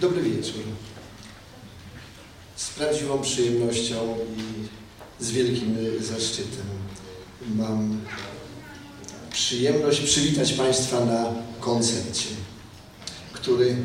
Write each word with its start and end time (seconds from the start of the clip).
Dobry 0.00 0.22
wieczór. 0.22 0.62
Z 2.56 2.70
prawdziwą 2.70 3.22
przyjemnością 3.22 4.16
i 4.36 5.24
z 5.24 5.30
wielkim 5.30 5.76
zaszczytem 6.00 6.66
mam 7.56 8.00
przyjemność 9.32 10.00
przywitać 10.00 10.52
Państwa 10.52 11.04
na 11.04 11.32
koncercie, 11.60 12.28
który 13.32 13.76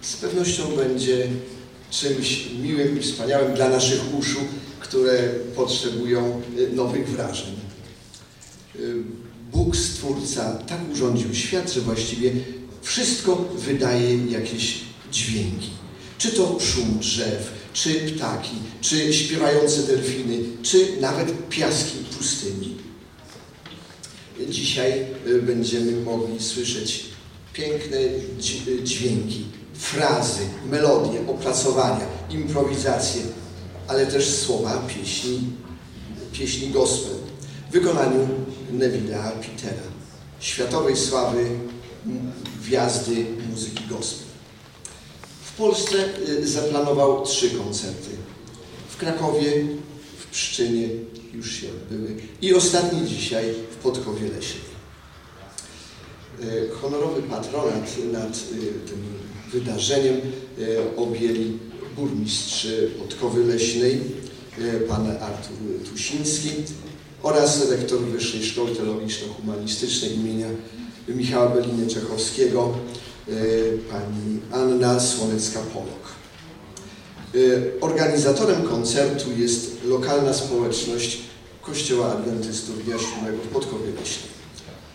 z 0.00 0.16
pewnością 0.16 0.76
będzie 0.76 1.28
czymś 1.90 2.46
miłym 2.62 2.98
i 2.98 3.02
wspaniałym 3.02 3.54
dla 3.54 3.68
naszych 3.68 4.14
uszu, 4.14 4.40
które 4.80 5.28
potrzebują 5.56 6.42
nowych 6.72 7.08
wrażeń. 7.08 7.56
Bóg 9.52 9.76
Stwórca 9.76 10.52
tak 10.54 10.80
urządził 10.92 11.34
świat, 11.34 11.72
że 11.72 11.80
właściwie 11.80 12.32
wszystko 12.82 13.36
wydaje 13.54 14.26
jakieś 14.26 14.91
dźwięki. 15.12 15.70
Czy 16.18 16.32
to 16.32 16.58
szum 16.60 16.98
drzew, 16.98 17.52
czy 17.72 17.94
ptaki, 17.94 18.56
czy 18.80 19.12
śpiewające 19.14 19.82
delfiny, 19.82 20.38
czy 20.62 20.88
nawet 21.00 21.48
piaski 21.48 21.98
pustyni. 22.18 22.76
Dzisiaj 24.48 25.06
będziemy 25.42 25.92
mogli 25.92 26.42
słyszeć 26.42 27.04
piękne 27.52 27.98
dźwięki, 28.84 29.44
frazy, 29.74 30.40
melodie, 30.70 31.20
opracowania, 31.28 32.06
improwizacje, 32.30 33.22
ale 33.88 34.06
też 34.06 34.30
słowa 34.30 34.86
pieśni, 34.88 35.40
pieśni 36.32 36.70
gospel 36.70 37.12
w 37.70 37.72
wykonaniu 37.72 38.28
Neville'a 38.72 39.30
Petera, 39.32 39.82
światowej 40.40 40.96
sławy 40.96 41.46
gwiazdy 42.62 43.26
muzyki 43.50 43.84
gospel. 43.90 44.31
W 45.52 45.56
Polsce 45.56 45.96
zaplanował 46.42 47.26
trzy 47.26 47.50
koncerty. 47.50 48.10
W 48.88 48.96
Krakowie, 48.96 49.66
w 50.18 50.26
Pszczynie, 50.26 50.88
już 51.34 51.52
się 51.52 51.66
odbyły, 51.68 52.16
i 52.42 52.54
ostatni 52.54 53.08
dzisiaj 53.08 53.44
w 53.70 53.76
Podkowie 53.76 54.28
Leśnej. 54.28 54.72
Honorowy 56.80 57.22
patronat 57.22 57.96
nad 58.12 58.32
tym 58.86 59.02
wydarzeniem 59.52 60.20
objęli 60.96 61.58
burmistrz 61.96 62.66
Podkowy 62.98 63.44
Leśnej, 63.44 64.00
pan 64.88 65.10
Artur 65.10 65.56
Tusiński 65.90 66.48
oraz 67.22 67.70
rektor 67.70 68.00
Wyższej 68.00 68.44
Szkoły 68.44 68.70
Teologiczno-Humanistycznej 68.70 70.14
imienia 70.14 70.46
Michała 71.08 71.48
Beliny 71.48 71.86
Czechowskiego, 71.86 72.78
pani 73.90 74.40
Anna 74.52 75.00
Słonecka-Polok. 75.00 76.12
Organizatorem 77.80 78.62
koncertu 78.62 79.30
jest 79.38 79.84
lokalna 79.84 80.32
społeczność 80.32 81.20
Kościoła 81.62 82.12
Adwentystów 82.12 82.84
Dnia 82.84 82.98
Siódmego 82.98 83.38
w 83.44 83.48
Podkowie 83.48 83.86
Leśnej. 84.00 84.32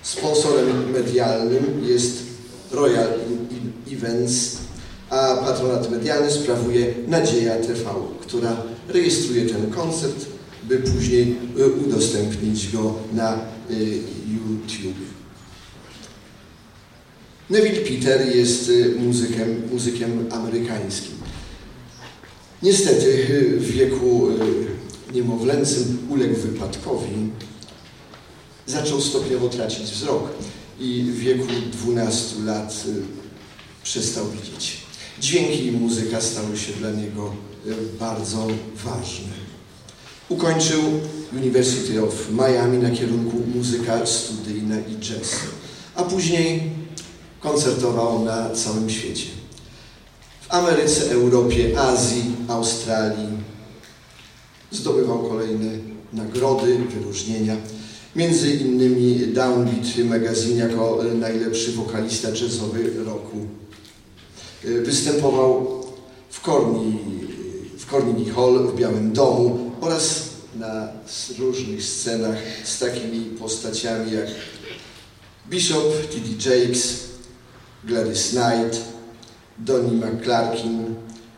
Sponsorem 0.02 0.92
medialnym 0.92 1.84
jest 1.88 2.24
Royal 2.72 3.10
Events, 3.92 4.58
a 5.10 5.38
patronat 5.38 5.92
medialny 5.92 6.32
sprawuje 6.32 6.94
Nadzieja 7.08 7.56
TV, 7.56 7.84
która 8.22 8.64
rejestruje 8.90 9.46
ten 9.46 9.72
koncert, 9.72 10.26
by 10.64 10.78
później 10.78 11.36
udostępnić 11.86 12.72
go 12.72 12.96
na 13.14 13.40
YouTube. 14.28 15.17
Neville 17.50 17.82
Peter 17.82 18.36
jest 18.36 18.72
muzykiem, 19.00 19.62
muzykiem 19.72 20.26
amerykańskim. 20.32 21.16
Niestety 22.64 23.26
w 23.58 23.72
wieku 23.72 24.28
niemowlęcym 25.14 26.08
uległ 26.10 26.36
wypadkowi. 26.36 27.08
Zaczął 28.66 29.02
stopniowo 29.02 29.50
tracić 29.50 29.92
wzrok 29.92 30.30
i 30.80 31.04
w 31.04 31.20
wieku 31.20 31.46
12 31.84 32.36
lat 32.46 32.84
przestał 33.84 34.26
widzieć. 34.30 34.78
Dźwięki 35.20 35.66
i 35.66 35.72
muzyka 35.72 36.22
stały 36.22 36.58
się 36.58 36.74
dla 36.74 36.92
niego 36.92 37.34
bardzo 38.00 38.48
ważne. 38.86 39.48
Ukończył 40.30 40.82
University 41.34 42.04
of 42.04 42.30
Miami 42.32 42.78
na 42.78 42.92
kierunku 42.92 43.38
muzyka 43.56 44.06
studyjna 44.06 44.76
i 44.80 44.96
jazz, 44.96 45.36
a 45.96 46.04
później 46.04 46.77
koncertował 47.48 48.26
na 48.26 48.50
całym 48.50 48.90
świecie. 48.90 49.28
W 50.42 50.54
Ameryce, 50.54 51.12
Europie, 51.12 51.80
Azji, 51.80 52.24
Australii. 52.48 53.28
Zdobywał 54.72 55.30
kolejne 55.30 55.70
nagrody, 56.14 56.78
wyróżnienia. 56.78 57.56
Między 58.16 58.52
innymi 58.52 59.28
Downbeat 59.28 59.98
magazyn 60.10 60.58
jako 60.58 61.04
najlepszy 61.16 61.72
wokalista 61.72 62.30
jazzowy 62.30 63.04
roku. 63.06 63.38
Występował 64.64 65.84
w 66.30 66.42
Corny, 66.42 66.98
w 67.78 67.92
Carnegie 67.92 68.32
Hall 68.32 68.68
w 68.68 68.76
Białym 68.76 69.14
Domu 69.14 69.72
oraz 69.82 70.30
na 70.56 70.88
różnych 71.40 71.84
scenach 71.84 72.38
z 72.64 72.80
takimi 72.80 73.26
postaciami 73.26 74.12
jak 74.12 74.28
Bishop, 75.50 75.94
T.D. 76.12 76.60
Jakes, 76.60 77.07
Gladys 77.88 78.34
Knight, 78.34 78.84
Donnie 79.58 79.98
McClarkin, 79.98 80.96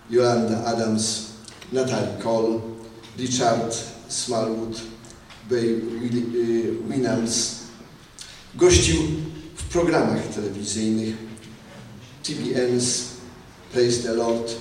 Yolanda 0.10 0.64
Adams, 0.66 1.34
Natalie 1.72 2.20
Cole, 2.20 2.62
Richard 3.18 3.72
Smallwood, 4.08 4.82
Bay 5.48 5.80
Winans. 6.90 7.60
Gościł 8.56 8.96
w 9.56 9.64
programach 9.64 10.28
telewizyjnych 10.36 11.16
TBN's 12.24 13.04
Praise 13.74 14.04
the 14.04 14.14
Lord, 14.14 14.52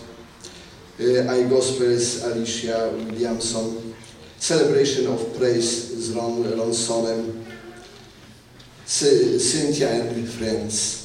I 1.01 1.49
Gospels 1.49 2.25
Alicia 2.25 2.79
Williamson, 3.07 3.75
Celebration 4.39 5.07
of 5.07 5.21
Praise 5.21 6.01
z 6.01 6.11
Ron 6.11 6.45
Ronsonem, 6.45 7.45
Cynthia 8.87 9.89
and 9.89 10.29
Friends. 10.29 10.98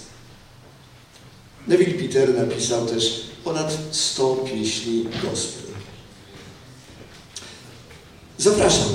Neville 1.68 1.94
Peter 1.94 2.36
napisał 2.36 2.86
też 2.86 3.24
ponad 3.44 3.78
100 3.92 4.36
pieśni 4.36 5.04
gospel. 5.04 5.74
Zapraszam 8.38 8.90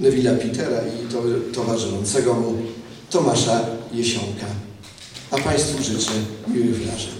Neville'a 0.00 0.38
Petera 0.38 0.80
i 0.80 1.12
to, 1.12 1.22
towarzyszącego 1.54 2.34
mu 2.34 2.56
Tomasza 3.10 3.66
Jesionka. 3.92 4.46
A 5.30 5.38
Państwu 5.38 5.82
życzę 5.82 6.12
miłych 6.48 6.76
wrażeń. 6.76 7.19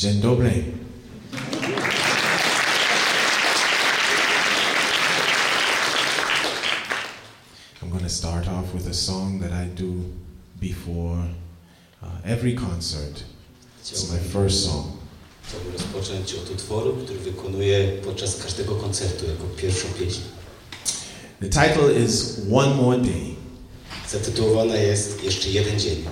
Dzień 0.00 0.20
dobry. 0.20 0.64
I'm 7.82 7.90
going 7.90 8.02
to 8.02 8.08
start 8.08 8.48
off 8.48 8.74
with 8.74 8.88
a 8.88 8.94
song 8.94 9.40
that 9.40 9.52
I 9.52 9.66
do 9.66 10.04
before 10.60 11.18
uh, 12.02 12.06
every 12.24 12.54
concert. 12.54 13.24
It's 13.80 14.12
my 14.12 14.18
first 14.18 14.64
song. 14.64 14.86
Chciałbym 15.48 15.72
rozpocząć 15.72 16.34
od 16.34 16.50
utworu, 16.50 16.96
który 17.04 17.18
wykonuję 17.18 17.88
podczas 18.04 18.42
każdego 18.42 18.74
koncertu 18.74 19.26
jako 19.26 19.44
pierwszą 19.56 19.88
pieśń. 19.88 20.20
The 21.40 21.48
title 21.48 22.04
is 22.04 22.40
One 22.52 22.74
More 22.74 22.98
Day. 22.98 23.34
Zatytułowana 24.08 24.76
jest 24.76 25.24
Jeszcze 25.24 25.48
jeden 25.48 25.80
dzień. 25.80 26.04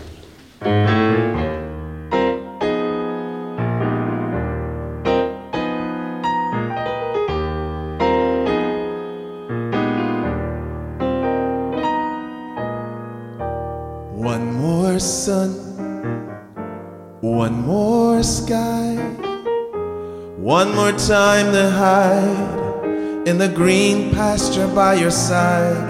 Time 21.09 21.53
to 21.53 21.71
hide 21.71 23.27
in 23.27 23.39
the 23.39 23.49
green 23.49 24.13
pasture 24.13 24.69
by 24.75 24.93
your 24.93 25.11
side, 25.11 25.89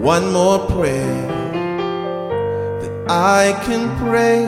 one 0.00 0.32
more 0.32 0.58
prayer 0.66 1.28
that 2.80 3.06
I 3.08 3.56
can 3.64 3.96
pray. 3.98 4.46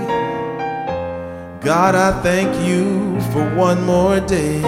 God, 1.60 1.94
I 1.94 2.10
thank 2.22 2.50
you 2.66 3.20
for 3.30 3.48
one 3.54 3.86
more 3.86 4.18
day. 4.18 4.60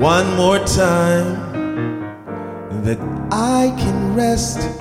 One 0.00 0.36
more 0.36 0.58
time 0.58 1.30
that 2.82 2.98
I 3.30 3.72
can 3.78 4.16
rest 4.16 4.79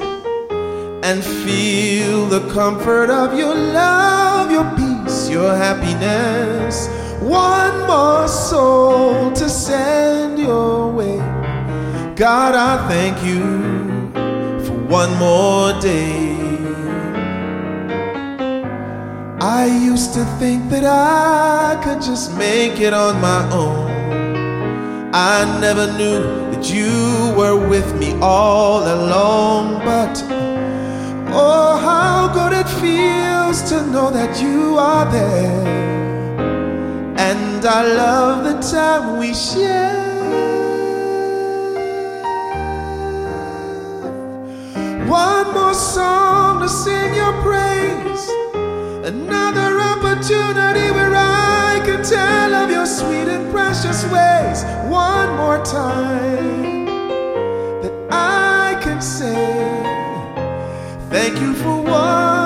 and 1.10 1.24
feel 1.24 2.28
the 2.28 2.42
comfort 2.54 3.10
of 3.10 3.36
your 3.36 3.56
love, 3.56 4.52
your 4.52 4.70
peace, 4.78 5.28
your 5.28 5.56
happiness. 5.56 6.88
One 7.20 7.88
more 7.88 8.28
soul 8.28 9.32
to 9.32 9.50
send 9.50 10.38
your 10.38 10.92
way. 10.92 11.18
God, 12.16 12.54
I 12.54 12.88
thank 12.88 13.16
you 13.26 13.42
for 14.66 14.78
one 15.00 15.12
more 15.18 15.74
day. 15.82 16.38
I 19.42 19.66
used 19.66 20.14
to 20.14 20.24
think 20.38 20.70
that 20.70 20.86
I 20.86 21.82
could 21.84 22.04
just 22.04 22.38
make 22.38 22.80
it 22.80 22.94
on 22.94 23.20
my 23.20 23.42
own. 23.52 23.90
I 25.12 25.60
never 25.60 25.88
knew 25.98 26.22
that 26.52 26.72
you 26.72 27.34
were 27.36 27.58
with 27.68 27.96
me 28.00 28.14
all 28.22 28.84
along, 28.84 29.80
but 29.80 30.16
oh, 31.34 31.78
how 31.78 32.28
good 32.34 32.54
it 32.54 32.70
feels 32.82 33.62
to 33.70 33.86
know 33.88 34.12
that 34.12 34.42
you 34.42 34.78
are 34.78 35.10
there. 35.12 35.68
And 37.18 37.66
I 37.66 37.82
love 37.94 38.44
the 38.44 38.58
time 38.72 39.20
we 39.20 39.34
share. 39.34 39.98
One 45.08 45.54
more 45.54 45.74
song 45.74 46.62
to 46.62 46.70
sing 46.70 47.16
your 47.16 47.34
praise. 47.42 48.24
Another 49.06 49.80
opportunity 49.80 50.92
where 50.92 51.16
I 51.16 51.82
can 51.86 52.04
tell 52.04 52.54
of 52.54 52.70
your 52.70 52.86
sweet 52.86 53.28
and 53.28 53.52
precious 53.52 54.04
ways. 54.06 54.64
One 54.90 55.36
more 55.38 55.64
time 55.66 56.79
thank 61.30 61.42
you 61.42 61.54
for 61.54 61.82
what. 61.84 62.39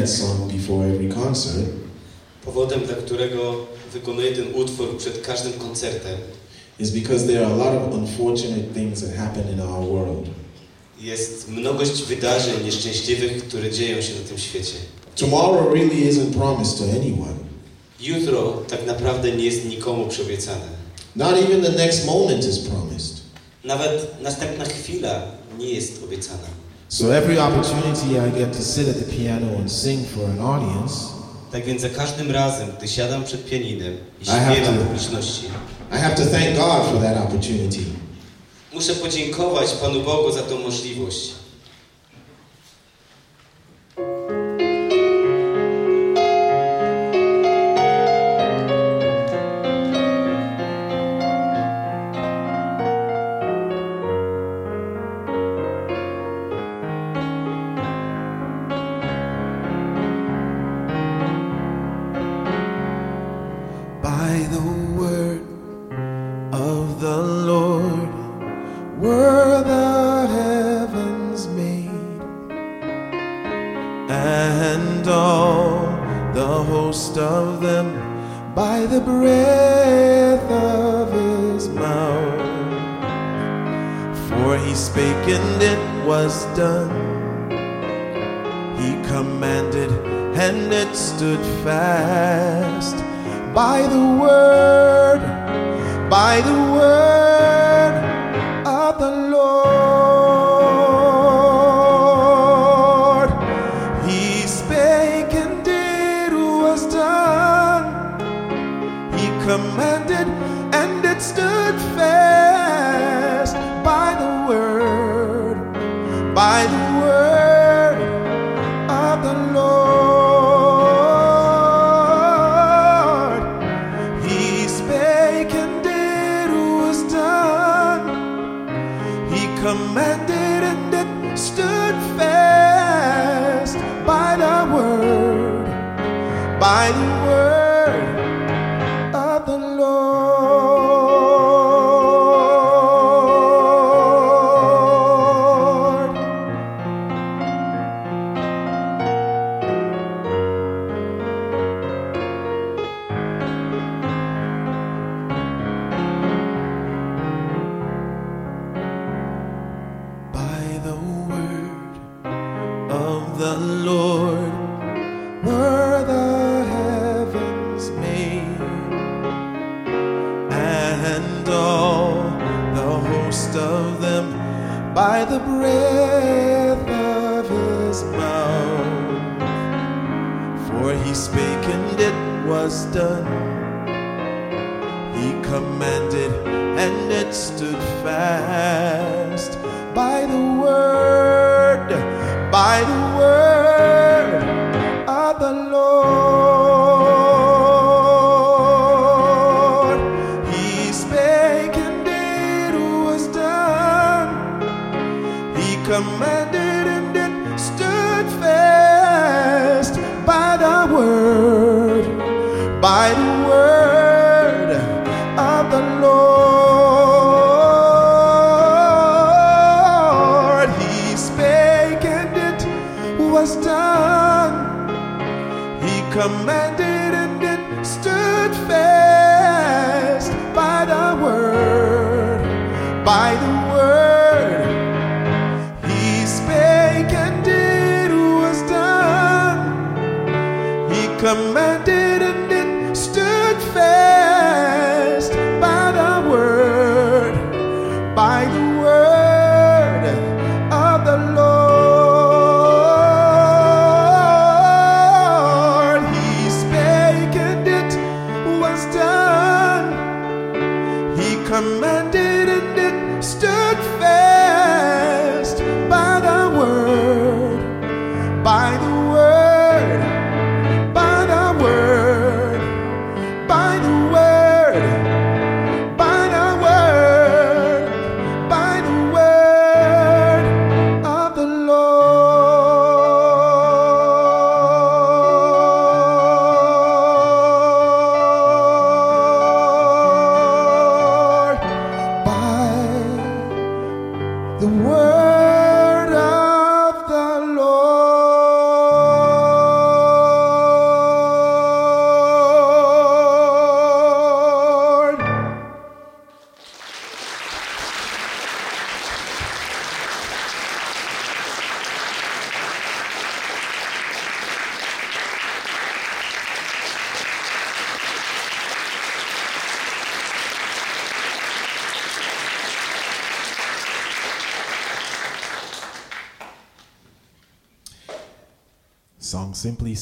That 0.00 0.08
song 0.08 0.52
before 0.52 0.86
every 0.86 1.08
concert 1.08 1.84
Powodem, 2.44 2.80
dla 2.80 2.94
którego 2.94 3.66
wykonuję 3.92 4.32
ten 4.32 4.54
utwór 4.54 4.96
przed 4.98 5.20
każdym 5.20 5.52
koncertem, 5.52 6.16
is 6.78 6.90
because 6.90 7.26
there 7.26 7.46
are 7.46 7.54
a 7.54 7.56
lot 7.56 7.74
of 7.74 7.94
unfortunate 7.94 8.74
things 8.74 9.00
that 9.00 9.14
happen 9.16 9.52
in 9.52 9.60
our 9.60 9.88
world. 9.88 10.28
jest 11.00 11.48
mnogość 11.48 12.02
wydarzeń 12.02 12.64
nieszczęśliwych, 12.64 13.48
które 13.48 13.70
dzieją 13.70 14.02
się 14.02 14.14
na 14.14 14.28
tym 14.28 14.38
świecie. 14.38 14.74
Tomorrow 15.16 15.74
really 15.74 16.10
isn't 16.10 16.34
promised 16.34 16.78
to 16.78 16.84
anyone. 16.84 17.34
Jutro 18.00 18.62
tak 18.68 18.86
naprawdę 18.86 19.32
nie 19.32 19.44
jest 19.44 19.64
nikomu 19.64 20.08
przyobiecane. 20.08 20.68
Not 21.16 21.32
even 21.32 21.62
the 21.62 21.72
next 21.72 22.06
moment 22.06 22.48
is 22.48 22.58
promised. 22.58 23.14
Nawet 23.64 24.22
następna 24.22 24.64
chwila 24.64 25.22
nie 25.58 25.70
jest 25.70 26.04
obiecana. 26.04 26.63
So 26.94 27.10
every 27.10 27.38
opportunity 27.38 28.20
I 28.20 28.28
get 28.30 28.52
to 28.52 28.62
sit 28.62 28.86
at 28.88 28.94
the 28.94 29.16
piano 29.16 29.48
and 29.58 29.68
sing 29.68 30.04
for 30.04 30.24
an 30.30 30.38
audience, 30.38 30.94
Tak 31.52 31.64
więc 31.64 31.82
za 31.82 31.88
każdym 31.88 32.30
razem, 32.30 32.68
gdy 32.78 32.88
siadam 32.88 33.24
przed 33.24 33.44
pianinem 33.44 33.96
i 34.22 34.24
śpiewam 34.24 34.76
to- 34.78 34.84
publiczności, 34.84 35.46
I 35.92 35.96
have 35.98 36.14
to 36.16 36.22
thank 36.26 36.56
God 36.56 36.86
for 36.92 37.00
that 37.02 37.16
opportunity. 37.24 37.80
muszę 38.74 38.94
podziękować 38.94 39.72
Panu 39.72 40.00
Bogu 40.00 40.32
za 40.32 40.42
tą 40.42 40.58
możliwość. 40.58 41.30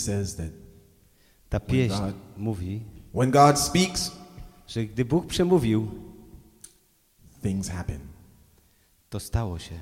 says 0.04 0.36
that 0.36 0.50
Ta 1.48 1.60
pieśń 1.60 1.94
when 1.94 2.12
God, 2.12 2.14
mówi, 2.36 2.82
when 3.14 3.30
God 3.30 3.58
speaks, 3.60 4.12
że 4.66 4.86
gdy 4.86 5.04
Bóg 5.04 5.26
przemówił, 5.26 5.88
things 7.42 7.68
happen. 7.68 8.00
to 9.10 9.20
stało 9.20 9.58
się. 9.58 9.80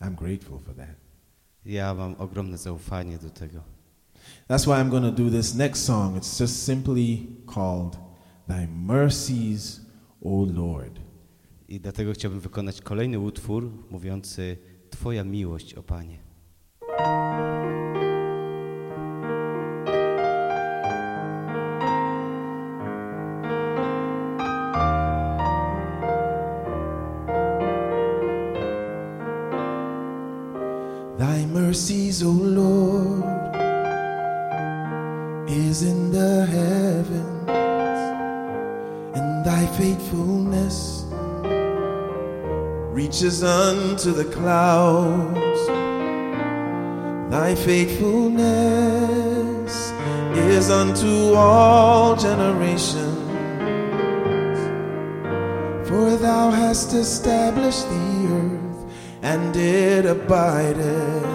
I'm 0.00 0.14
grateful 0.14 0.58
for 0.58 0.74
that. 0.74 0.96
Ja 1.64 1.94
mam 1.94 2.14
ogromne 2.18 2.58
zaufanie 2.58 3.18
do 3.18 3.30
tego. 3.30 3.62
That's 4.48 4.66
why 4.66 4.72
I'm 4.72 4.88
going 4.90 5.16
to 5.16 5.24
do 5.24 5.30
this 5.30 5.54
next 5.54 5.84
song. 5.84 6.16
It's 6.16 6.40
just 6.40 6.62
simply 6.64 7.26
called 7.54 7.96
Thy 8.48 8.66
Mercies, 8.66 9.80
O 10.24 10.46
Lord. 10.54 11.00
I 11.68 11.80
dlatego 11.80 12.12
chciałbym 12.12 12.40
wykonać 12.40 12.80
kolejny 12.80 13.18
utwór 13.18 13.70
mówiący 13.90 14.56
Twoja 14.90 15.24
miłość, 15.24 15.74
o 15.74 15.82
Panie. 15.82 16.18
O 32.24 32.30
Lord, 32.30 33.24
is 35.50 35.82
in 35.82 36.12
the 36.12 36.46
heavens, 36.46 37.48
and 39.16 39.44
thy 39.44 39.66
faithfulness 39.78 41.04
reaches 42.92 43.42
unto 43.42 44.12
the 44.12 44.26
clouds. 44.26 45.66
Thy 47.32 47.56
faithfulness 47.56 49.92
is 50.36 50.70
unto 50.70 51.34
all 51.34 52.14
generations. 52.14 53.18
For 55.88 56.16
thou 56.16 56.50
hast 56.50 56.92
established 56.92 57.88
the 57.88 58.28
earth, 58.30 58.86
and 59.22 59.56
it 59.56 60.06
abideth. 60.06 61.31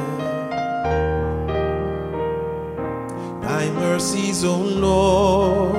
Mercies, 4.38 4.44
O 4.44 4.58
Lord, 4.58 5.76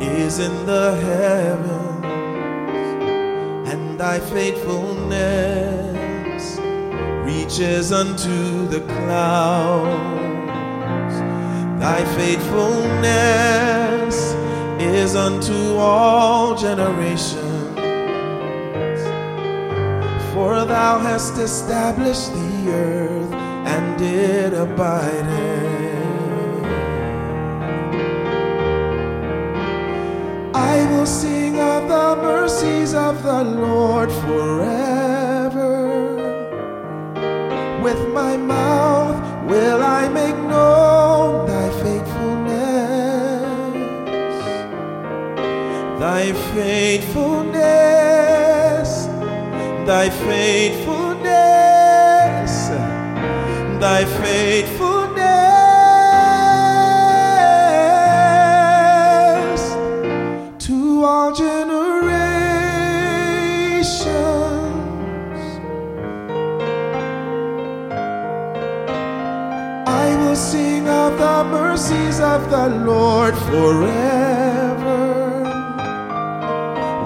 is 0.00 0.38
in 0.38 0.66
the 0.66 0.94
heavens, 0.96 2.04
and 3.72 3.98
thy 3.98 4.20
faithfulness 4.20 6.58
reaches 7.24 7.90
unto 7.92 8.68
the 8.68 8.80
clouds. 8.80 10.18
Thy 11.80 12.04
faithfulness 12.16 14.34
is 14.80 15.14
unto 15.14 15.76
all 15.76 16.56
generations. 16.56 17.46
For 20.34 20.64
thou 20.64 20.98
hast 20.98 21.38
established 21.38 22.32
the 22.32 22.70
earth, 22.70 23.32
and 23.66 24.00
it 24.00 24.54
abideth. 24.54 25.67
I 30.58 30.84
will 30.90 31.06
sing 31.06 31.60
of 31.60 31.88
the 31.88 32.16
mercies 32.20 32.92
of 32.92 33.22
the 33.22 33.44
Lord 33.44 34.10
forever. 34.10 35.86
With 37.80 38.08
my 38.12 38.36
mouth 38.36 39.16
will 39.48 39.80
I 39.82 40.08
make 40.08 40.36
known 40.36 41.46
thy 41.46 41.70
faithfulness. 41.82 42.42
Thy 46.04 46.32
faithfulness, 46.54 49.06
thy 49.86 50.10
faithfulness, 50.10 50.67
of 72.20 72.50
the 72.50 72.68
Lord 72.68 73.34
forever. 73.50 74.98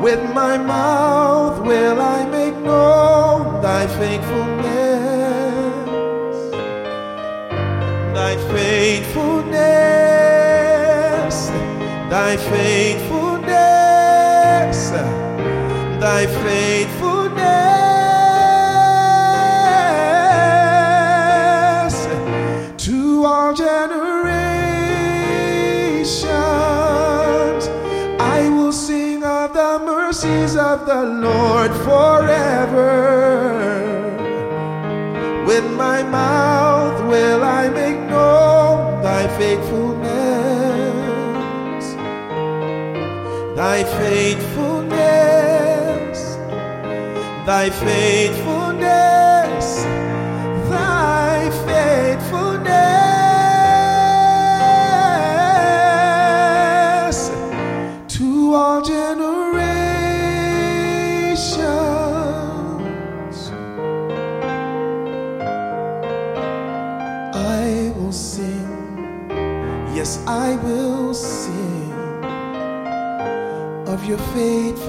With 0.03 0.22
my 0.35 0.57
mouth 0.57 1.61
will 1.61 2.01
I 2.01 2.25
make 2.27 2.57
known 2.57 3.61
thy 3.62 3.87
faithfulness, 3.87 6.51
thy 8.14 8.37
faithfulness, 8.53 11.51
thy 12.11 12.37
faithfulness, 12.37 12.91
Lord 31.05 31.73
forever. 31.88 32.93
With 35.47 35.65
my 35.73 36.03
mouth 36.03 37.01
will 37.09 37.43
I 37.43 37.69
make 37.69 37.99
known 38.09 39.03
thy 39.03 39.27
faithfulness, 39.38 41.95
thy 43.57 43.85
faithfulness, 43.85 46.37
thy 47.47 47.71
faithfulness, 47.71 49.85
your 74.12 74.20
faithfulness 74.35 74.82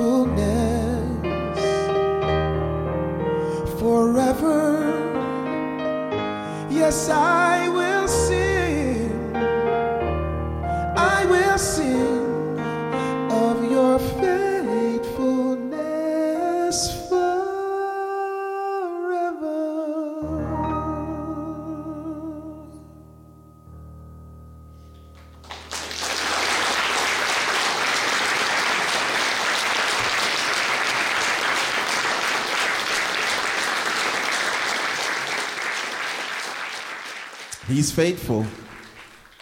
He's 37.83 37.91
faithful 37.91 38.45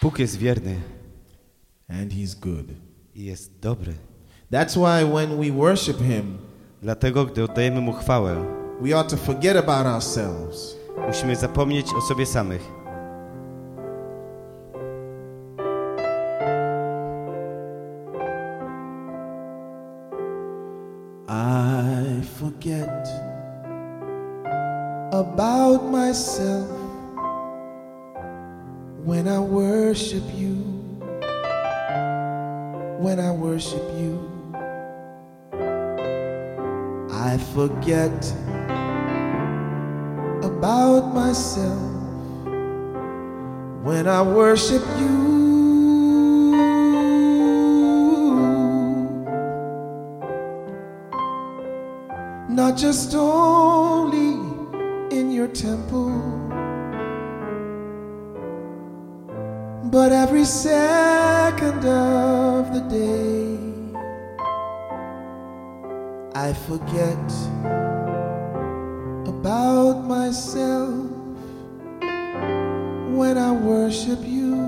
Bóg 0.00 0.18
jest 0.18 0.36
wierny 0.36 0.80
and 1.88 2.12
he's 2.12 2.34
good. 2.34 2.66
i 3.14 3.24
jest 3.24 3.60
dobry. 3.60 3.94
That's 4.50 4.76
why 4.76 5.04
when 5.04 5.38
we 5.38 5.50
worship 5.50 5.98
him, 5.98 6.38
Dlatego, 6.82 7.24
gdy 7.26 7.44
oddajemy 7.44 7.80
Mu 7.80 7.92
chwałę, 7.92 8.44
we 8.80 8.98
ought 8.98 9.10
to 9.10 9.16
forget 9.16 9.56
about 9.56 9.86
ourselves 9.86 10.76
musimy 11.06 11.36
zapomnieć 11.36 11.86
o 11.98 12.00
sobie 12.00 12.26
samych. 12.26 12.81
Forget 37.82 38.32
about 40.44 41.12
myself 41.12 41.80
when 43.82 44.06
I 44.06 44.22
worship 44.22 44.82
you. 45.00 45.32
not 52.48 52.76
just 52.76 53.14
only 53.14 54.34
in 55.16 55.32
your 55.32 55.48
temple, 55.48 56.12
but 59.90 60.12
every 60.12 60.44
second 60.44 61.84
of 61.84 62.74
the 62.74 62.80
day. 62.88 63.51
I 66.42 66.52
forget 66.54 67.28
about 69.28 70.02
myself 70.08 70.92
when 73.16 73.38
I 73.38 73.52
worship 73.52 74.18
you. 74.24 74.58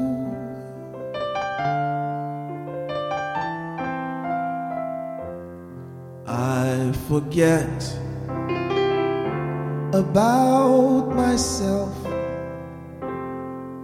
I 6.29 6.93
forget 7.09 7.99
about 9.93 11.13
myself 11.13 11.93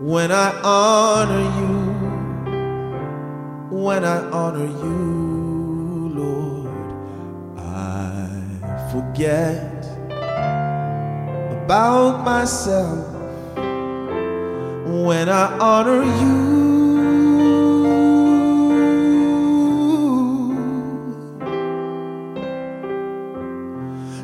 when 0.00 0.30
I 0.30 0.52
honor 0.62 1.44
you, 1.58 1.76
when 3.76 4.04
I 4.04 4.18
honor 4.30 4.66
you. 4.84 5.29
forget 8.90 9.86
about 11.62 12.24
myself 12.24 13.06
when 15.06 15.28
I 15.28 15.56
honor 15.58 16.02
you. 16.02 16.60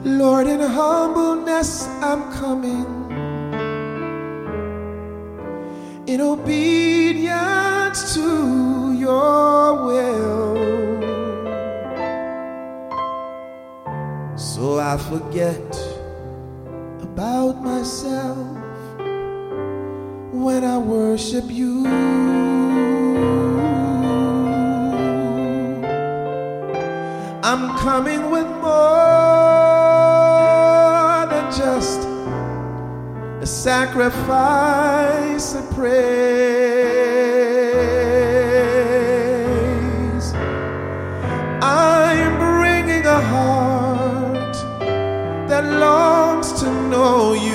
Lord, 0.04 0.48
in 0.48 0.60
humbleness 0.60 1.86
I'm 2.02 2.32
coming. 2.32 2.86
In 6.08 6.20
obedience 6.20 8.14
to 8.14 8.92
your 8.98 9.84
will. 9.86 10.75
so 14.66 14.80
I 14.80 14.98
forget 14.98 15.70
about 17.00 17.62
myself 17.62 18.36
when 20.32 20.64
I 20.64 20.76
worship 20.76 21.44
you. 21.48 21.86
I'm 27.48 27.78
coming 27.78 28.32
with 28.32 28.48
more 28.66 28.82
than 31.32 31.46
just 31.62 32.00
a 33.46 33.48
sacrifice 33.68 35.54
a 35.54 35.62
praise. 35.76 36.55
know 47.06 47.45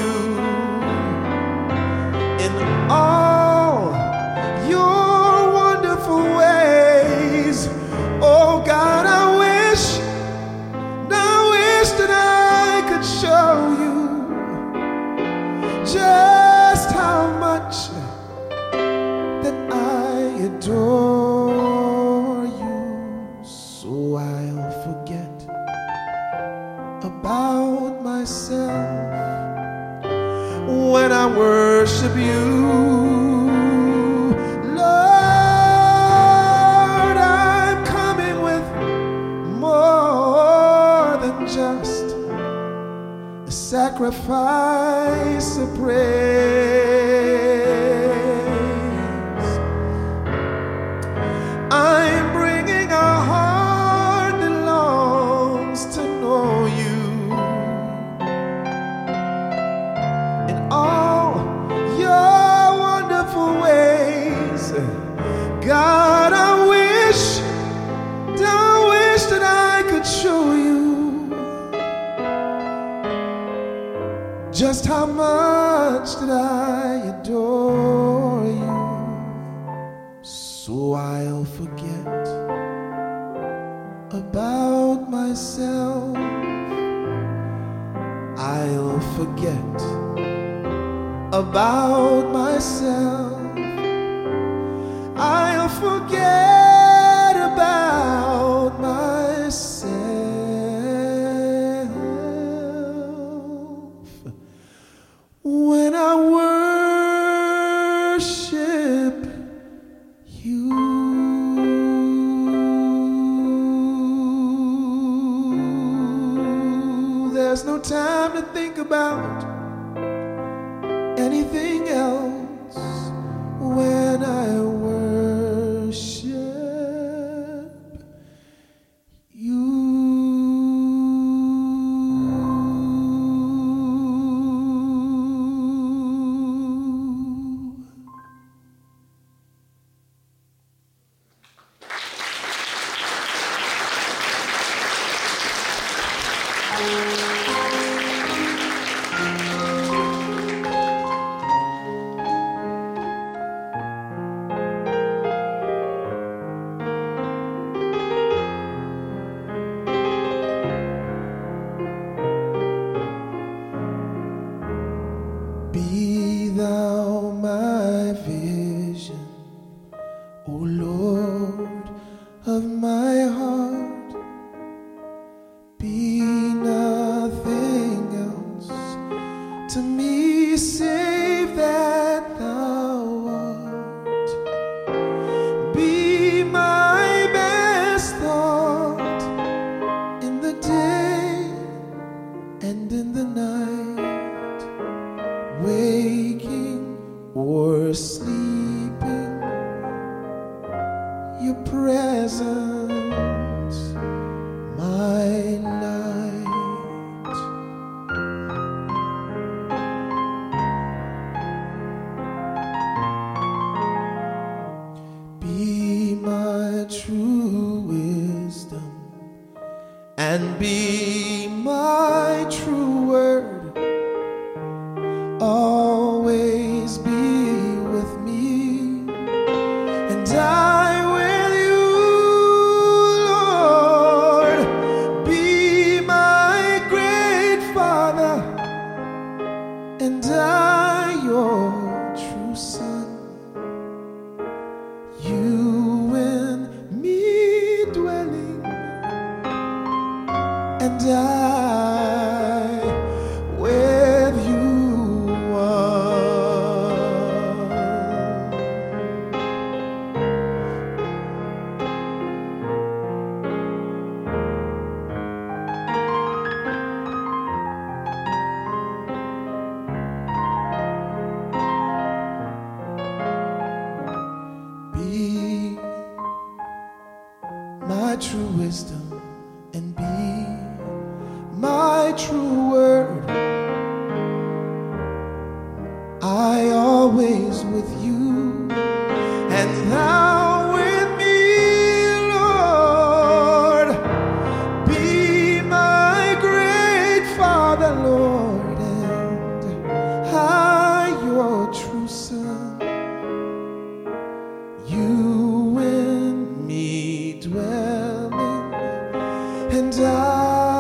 and 310.12 310.71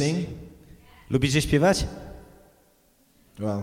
sing? 0.00 0.28
Lubicie 1.10 1.42
śpiewać? 1.42 1.86
Well, 3.38 3.62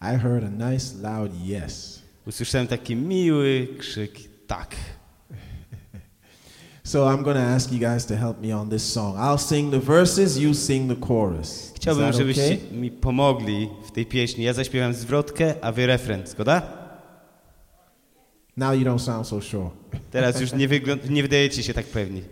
I 0.14 0.18
heard 0.18 0.44
a 0.44 0.70
nice 0.70 1.02
loud 1.02 1.30
yes. 1.46 2.02
Usłyszałem 2.26 2.66
taki 2.66 2.96
miły 2.96 3.68
krzyk 3.78 4.18
tak. 4.46 4.76
So 6.84 7.06
I'm 7.06 7.22
going 7.22 7.36
to 7.36 7.42
ask 7.42 7.72
you 7.72 7.78
guys 7.78 8.06
to 8.06 8.16
help 8.16 8.42
me 8.42 8.56
on 8.56 8.70
this 8.70 8.92
song. 8.92 9.16
I'll 9.16 9.38
sing 9.38 9.70
the 9.70 9.80
verses, 9.80 10.38
you 10.38 10.54
sing 10.54 10.88
the 10.88 11.06
chorus. 11.06 11.72
Chciałbym, 11.76 12.12
żebyście 12.12 12.58
okay? 12.66 12.78
mi 12.78 12.90
pomogli 12.90 13.68
w 13.86 13.90
tej 13.90 14.06
pieśni. 14.06 14.44
Ja 14.44 14.52
zaśpiewam 14.52 14.94
zwrotkę, 14.94 15.54
a 15.60 15.72
wy 15.72 15.86
refren, 15.86 16.26
zgoda? 16.26 16.62
Now 18.56 18.74
you 18.74 18.84
don't 18.84 18.98
sound 18.98 19.26
so 19.26 19.40
sure. 19.40 19.70
Teraz 20.10 20.40
już 20.40 20.52
nie, 20.52 20.68
nie 21.10 21.22
wydajecie 21.22 21.62
się 21.62 21.74
tak 21.74 21.86
pewni. 21.86 22.22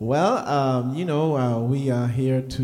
Well, 0.00 0.36
um, 0.48 0.94
you 0.94 1.04
know, 1.04 1.36
uh, 1.36 1.58
we 1.70 1.90
are 1.90 2.06
here 2.08 2.42
to 2.42 2.62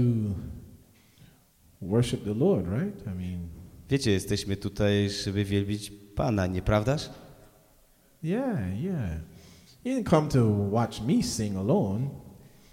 worship 1.81 2.25
the 2.25 2.35
Lord, 2.35 2.67
right? 2.69 3.07
I 3.07 3.11
mean, 3.15 3.49
Wiecie, 3.91 4.11
jesteśmy 4.11 4.57
tutaj, 4.57 5.11
żeby 5.25 5.45
wielbić 5.45 5.93
Pana, 6.15 6.47
nieprawdaż? 6.47 7.11
yeah, 8.23 8.81
yeah. 8.83 9.11
You 9.85 9.93
didn't 9.95 10.11
come 10.11 10.29
to 10.29 10.47
watch 10.71 11.01
me 11.01 11.23
sing 11.23 11.57
alone. 11.57 12.09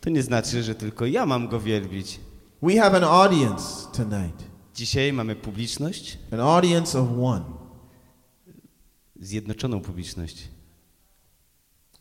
To 0.01 0.09
nie 0.09 0.23
znaczy, 0.23 0.63
że 0.63 0.75
tylko 0.75 1.05
ja 1.05 1.25
mam 1.25 1.47
Go 1.47 1.59
wielbić. 1.59 2.19
We 2.61 2.75
have 2.75 2.97
an 2.97 3.03
audience 3.03 3.87
tonight, 3.93 4.43
Dzisiaj 4.75 5.13
mamy 5.13 5.35
publiczność, 5.35 6.17
an 6.31 6.39
audience 6.39 6.99
of 6.99 7.09
one. 7.21 7.45
zjednoczoną 9.19 9.81
publiczność. 9.81 10.47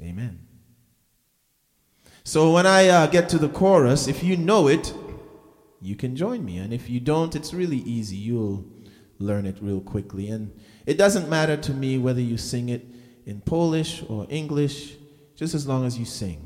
Amen. 0.00 0.38
So 2.30 2.52
when 2.52 2.64
I 2.64 2.88
uh, 2.88 3.06
get 3.08 3.28
to 3.30 3.38
the 3.38 3.48
chorus, 3.48 4.06
if 4.06 4.22
you 4.22 4.36
know 4.36 4.68
it, 4.68 4.94
you 5.82 5.96
can 5.96 6.14
join 6.14 6.44
me. 6.44 6.58
And 6.58 6.72
if 6.72 6.88
you 6.88 7.00
don't, 7.00 7.34
it's 7.34 7.52
really 7.52 7.78
easy. 7.78 8.16
You'll 8.16 8.62
learn 9.18 9.46
it 9.46 9.56
real 9.60 9.80
quickly. 9.80 10.30
And 10.30 10.50
it 10.86 10.96
doesn't 10.96 11.28
matter 11.28 11.56
to 11.56 11.74
me 11.74 11.98
whether 11.98 12.20
you 12.20 12.36
sing 12.38 12.68
it 12.68 12.82
in 13.26 13.40
Polish 13.40 14.04
or 14.08 14.26
English, 14.28 14.96
just 15.34 15.54
as 15.54 15.66
long 15.66 15.84
as 15.86 15.98
you 15.98 16.04
sing. 16.04 16.38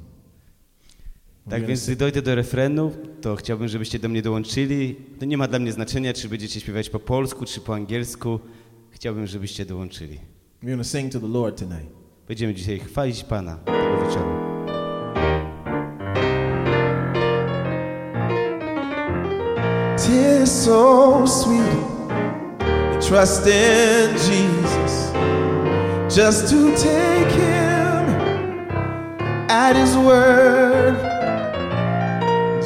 Tak 1.50 1.60
gonna 1.60 1.66
więc, 1.68 1.86
gdy 1.86 1.96
dojdę 1.96 2.22
do 2.22 2.34
refrenu, 2.34 2.92
to 3.20 3.36
chciałbym, 3.36 3.68
żebyście 3.68 3.98
do 3.98 4.08
mnie 4.08 4.22
dołączyli. 4.22 4.96
To 5.18 5.24
nie 5.24 5.36
ma 5.36 5.48
dla 5.48 5.58
mnie 5.58 5.72
znaczenia, 5.72 6.12
czy 6.12 6.28
będziecie 6.28 6.60
śpiewać 6.60 6.90
po 6.90 7.00
polsku, 7.00 7.44
czy 7.44 7.60
po 7.60 7.74
angielsku. 7.74 8.40
Chciałbym, 8.90 9.26
żebyście 9.26 9.64
dołączyli. 9.64 10.18
We're 10.62 10.66
going 10.66 10.78
to 10.78 10.84
sing 10.84 11.12
to 11.12 11.20
the 11.20 11.28
Lord 11.28 11.58
tonight. 11.58 11.92
Będziemy 12.28 12.54
dzisiaj 12.54 12.78
chwalić 12.78 13.24
Pana 13.24 13.56
tego 13.56 14.06
wieczoru. 14.06 14.43
Tis 20.14 20.64
so 20.64 21.26
sweet. 21.26 21.82
Trust 23.02 23.48
in 23.48 24.16
Jesus, 24.28 25.10
just 26.08 26.48
to 26.50 26.70
take 26.76 27.32
Him 27.32 28.02
at 29.50 29.74
His 29.74 29.96
word, 29.96 30.94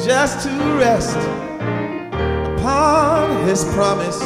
just 0.05 0.45
to 0.45 0.51
rest 0.77 1.17
upon 2.53 3.47
His 3.47 3.65
promise, 3.73 4.19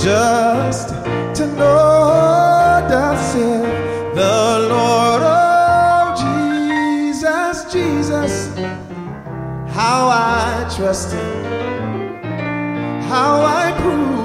just 0.00 0.90
to 1.38 1.46
know 1.58 2.86
that 2.90 3.18
said 3.32 4.14
the 4.14 4.68
Lord 4.68 5.22
of 5.22 6.16
Jesus, 6.22 7.72
Jesus, 7.72 8.54
how 9.74 10.08
I 10.12 10.72
trust 10.76 11.12
Him 11.12 11.79
how 13.10 13.42
I 13.42 13.72
prove 13.80 14.19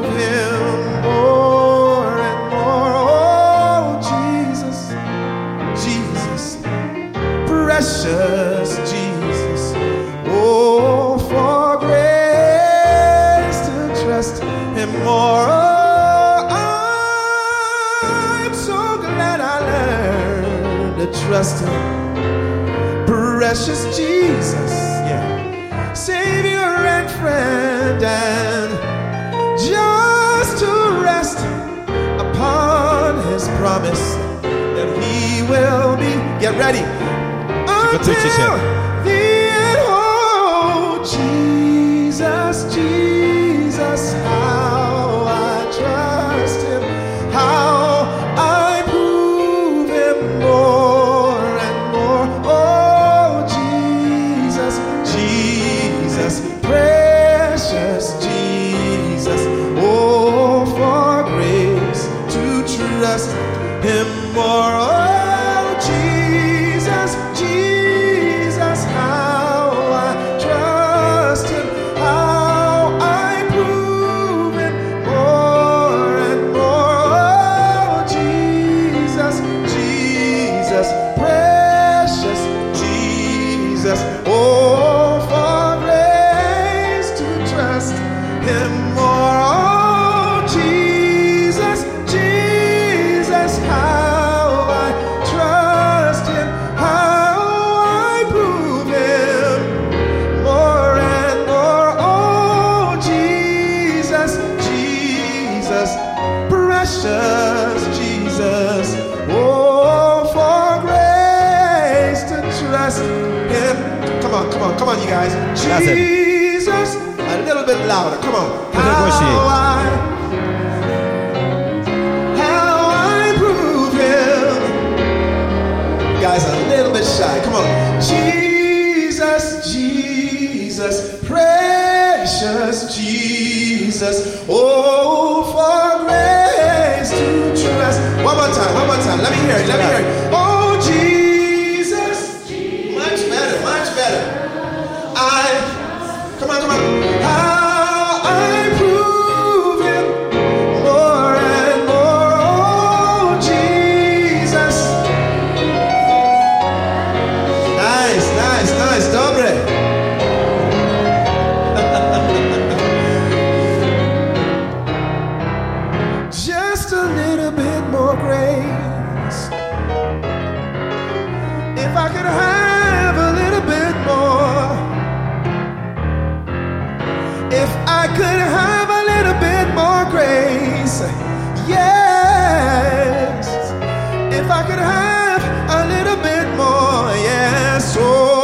I 184.43 184.63
could 184.67 184.79
have 184.79 185.41
a 185.69 185.87
little 185.87 186.17
bit 186.17 186.45
more, 186.57 187.15
yeah. 187.23 187.77
Oh. 187.77 187.79
So 187.79 188.34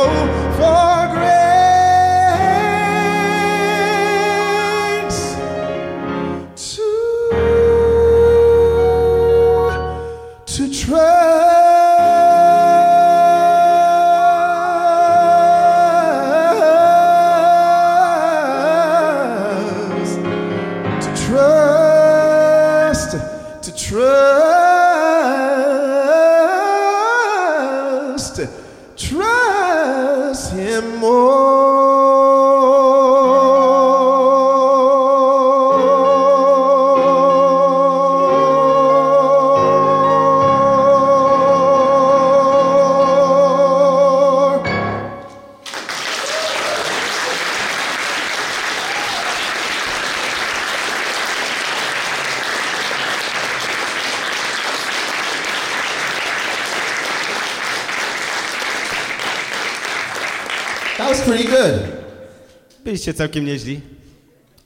Byliście 63.01 63.13
całkiem 63.17 63.45
nieźli, 63.45 63.81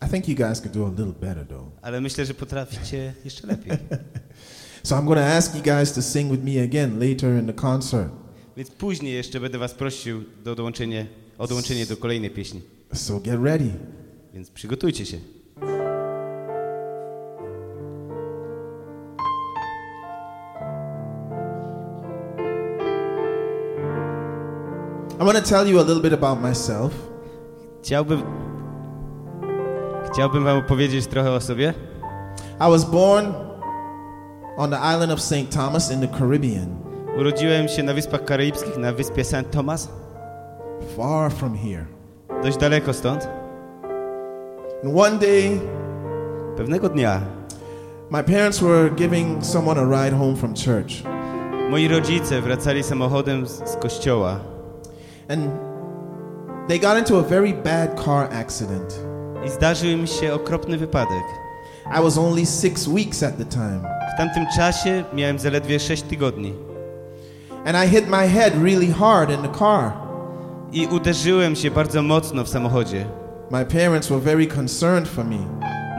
I 0.07 0.09
think 0.09 0.27
you 0.27 0.35
guys 0.35 0.61
could 0.61 0.73
do 0.73 0.85
a 0.85 0.89
little 0.89 1.13
better 1.21 1.47
though. 1.47 1.71
ale 1.81 2.01
myślę, 2.01 2.25
że 2.25 2.33
potraficie 2.33 3.13
jeszcze 3.25 3.47
lepiej. 3.47 3.77
So 4.83 4.95
I'm 4.95 5.05
going 5.05 5.19
to 5.19 5.25
ask 5.25 5.55
you 5.55 5.61
guys 5.61 5.93
to 5.93 6.01
sing 6.01 6.31
with 6.31 6.43
me 6.43 6.63
again 6.63 6.99
later 6.99 7.39
in 7.39 7.47
the 7.47 7.53
concert. 7.53 8.09
Więc 8.57 8.71
później 8.71 9.13
jeszcze 9.13 9.39
będę 9.39 9.57
was 9.57 9.73
prosił 9.73 10.23
do 10.43 10.55
dołączenia, 10.55 11.05
o 11.37 11.47
dołączenie 11.47 11.85
do 11.85 11.97
kolejnej 11.97 12.29
pieśni. 12.29 12.61
So 12.93 13.19
get 13.19 13.43
ready. 13.43 13.69
Więc 14.33 14.49
przygotujcie 14.49 15.05
się. 15.05 15.17
I 25.19 25.25
want 25.25 25.37
to 25.37 25.49
tell 25.49 25.67
you 25.67 25.79
a 25.79 25.83
little 25.83 26.01
bit 26.01 26.13
about 26.13 26.41
myself. 26.41 27.04
Chciałbym... 27.85 28.21
Chciałbym 30.13 30.43
wam 30.43 30.57
opowiedzieć 30.57 31.07
trochę 31.07 31.31
o 31.31 31.41
sobie. 31.41 31.73
I 32.59 32.71
was 32.71 32.85
born 32.85 33.25
on 34.57 34.69
the 34.69 34.77
island 34.95 35.11
of 35.11 35.21
St. 35.21 35.55
Thomas 35.55 35.91
in 35.91 36.01
the 36.01 36.17
Caribbean, 36.17 36.75
Urodziłem 37.19 37.67
się 37.67 37.83
na 37.83 37.93
Wyspach 37.93 38.25
Karaibskich, 38.25 38.77
na 38.77 38.93
wyspie 38.93 39.23
St. 39.23 39.51
Thomas, 39.51 39.89
far 40.97 41.31
from 41.31 41.57
here. 41.57 41.85
dość 42.43 42.57
daleko 42.57 42.93
stąd. 42.93 43.27
And 44.83 44.97
one 44.97 45.17
day, 45.19 45.59
Pewnego 46.57 46.89
dnia 46.89 47.21
my 48.09 48.23
parents 48.23 48.61
were 48.61 48.89
giving 48.89 49.45
someone 49.45 49.81
a 49.81 50.03
ride 50.03 50.17
home 50.17 50.35
from 50.35 50.53
church. 50.53 51.03
moi 51.69 51.87
rodzice 51.87 52.41
wracali 52.41 52.83
samochodem 52.83 53.47
z, 53.47 53.69
z 53.69 53.75
kościoła 53.75 54.39
And 55.29 55.64
they 56.67 56.79
got 56.79 56.97
into 56.97 57.19
a 57.19 57.23
very 57.23 57.53
bad 57.53 58.03
car 58.05 58.29
accident. 58.33 58.99
i 59.45 59.49
zdarzył 59.49 59.89
im 59.89 60.07
się 60.07 60.33
okropny 60.33 60.77
wypadek. 60.77 61.23
I 61.99 62.01
was 62.03 62.17
only 62.17 62.45
six 62.45 62.87
weeks 62.87 63.23
at 63.23 63.37
the 63.37 63.45
time. 63.45 63.81
W 64.15 64.17
tamtym 64.17 64.45
czasie 64.55 65.03
miałem 65.13 65.39
zaledwie 65.39 65.79
6 65.79 66.03
tygodni 66.03 66.53
And 67.65 67.77
I 67.85 67.89
hit 67.89 68.07
my 68.09 68.27
head 68.27 68.53
really 68.63 68.91
hard 68.91 69.29
in 69.29 69.41
the 69.41 69.59
car. 69.59 69.91
i 70.71 70.87
uderzyłem 70.87 71.55
się 71.55 71.71
bardzo 71.71 72.01
mocno 72.01 72.43
w 72.43 72.49
samochodzie. 72.49 73.05
My 73.51 73.65
parents 73.65 74.07
were 74.09 74.21
very 74.21 74.47
concerned 74.47 75.07
for 75.07 75.25
me. 75.25 75.37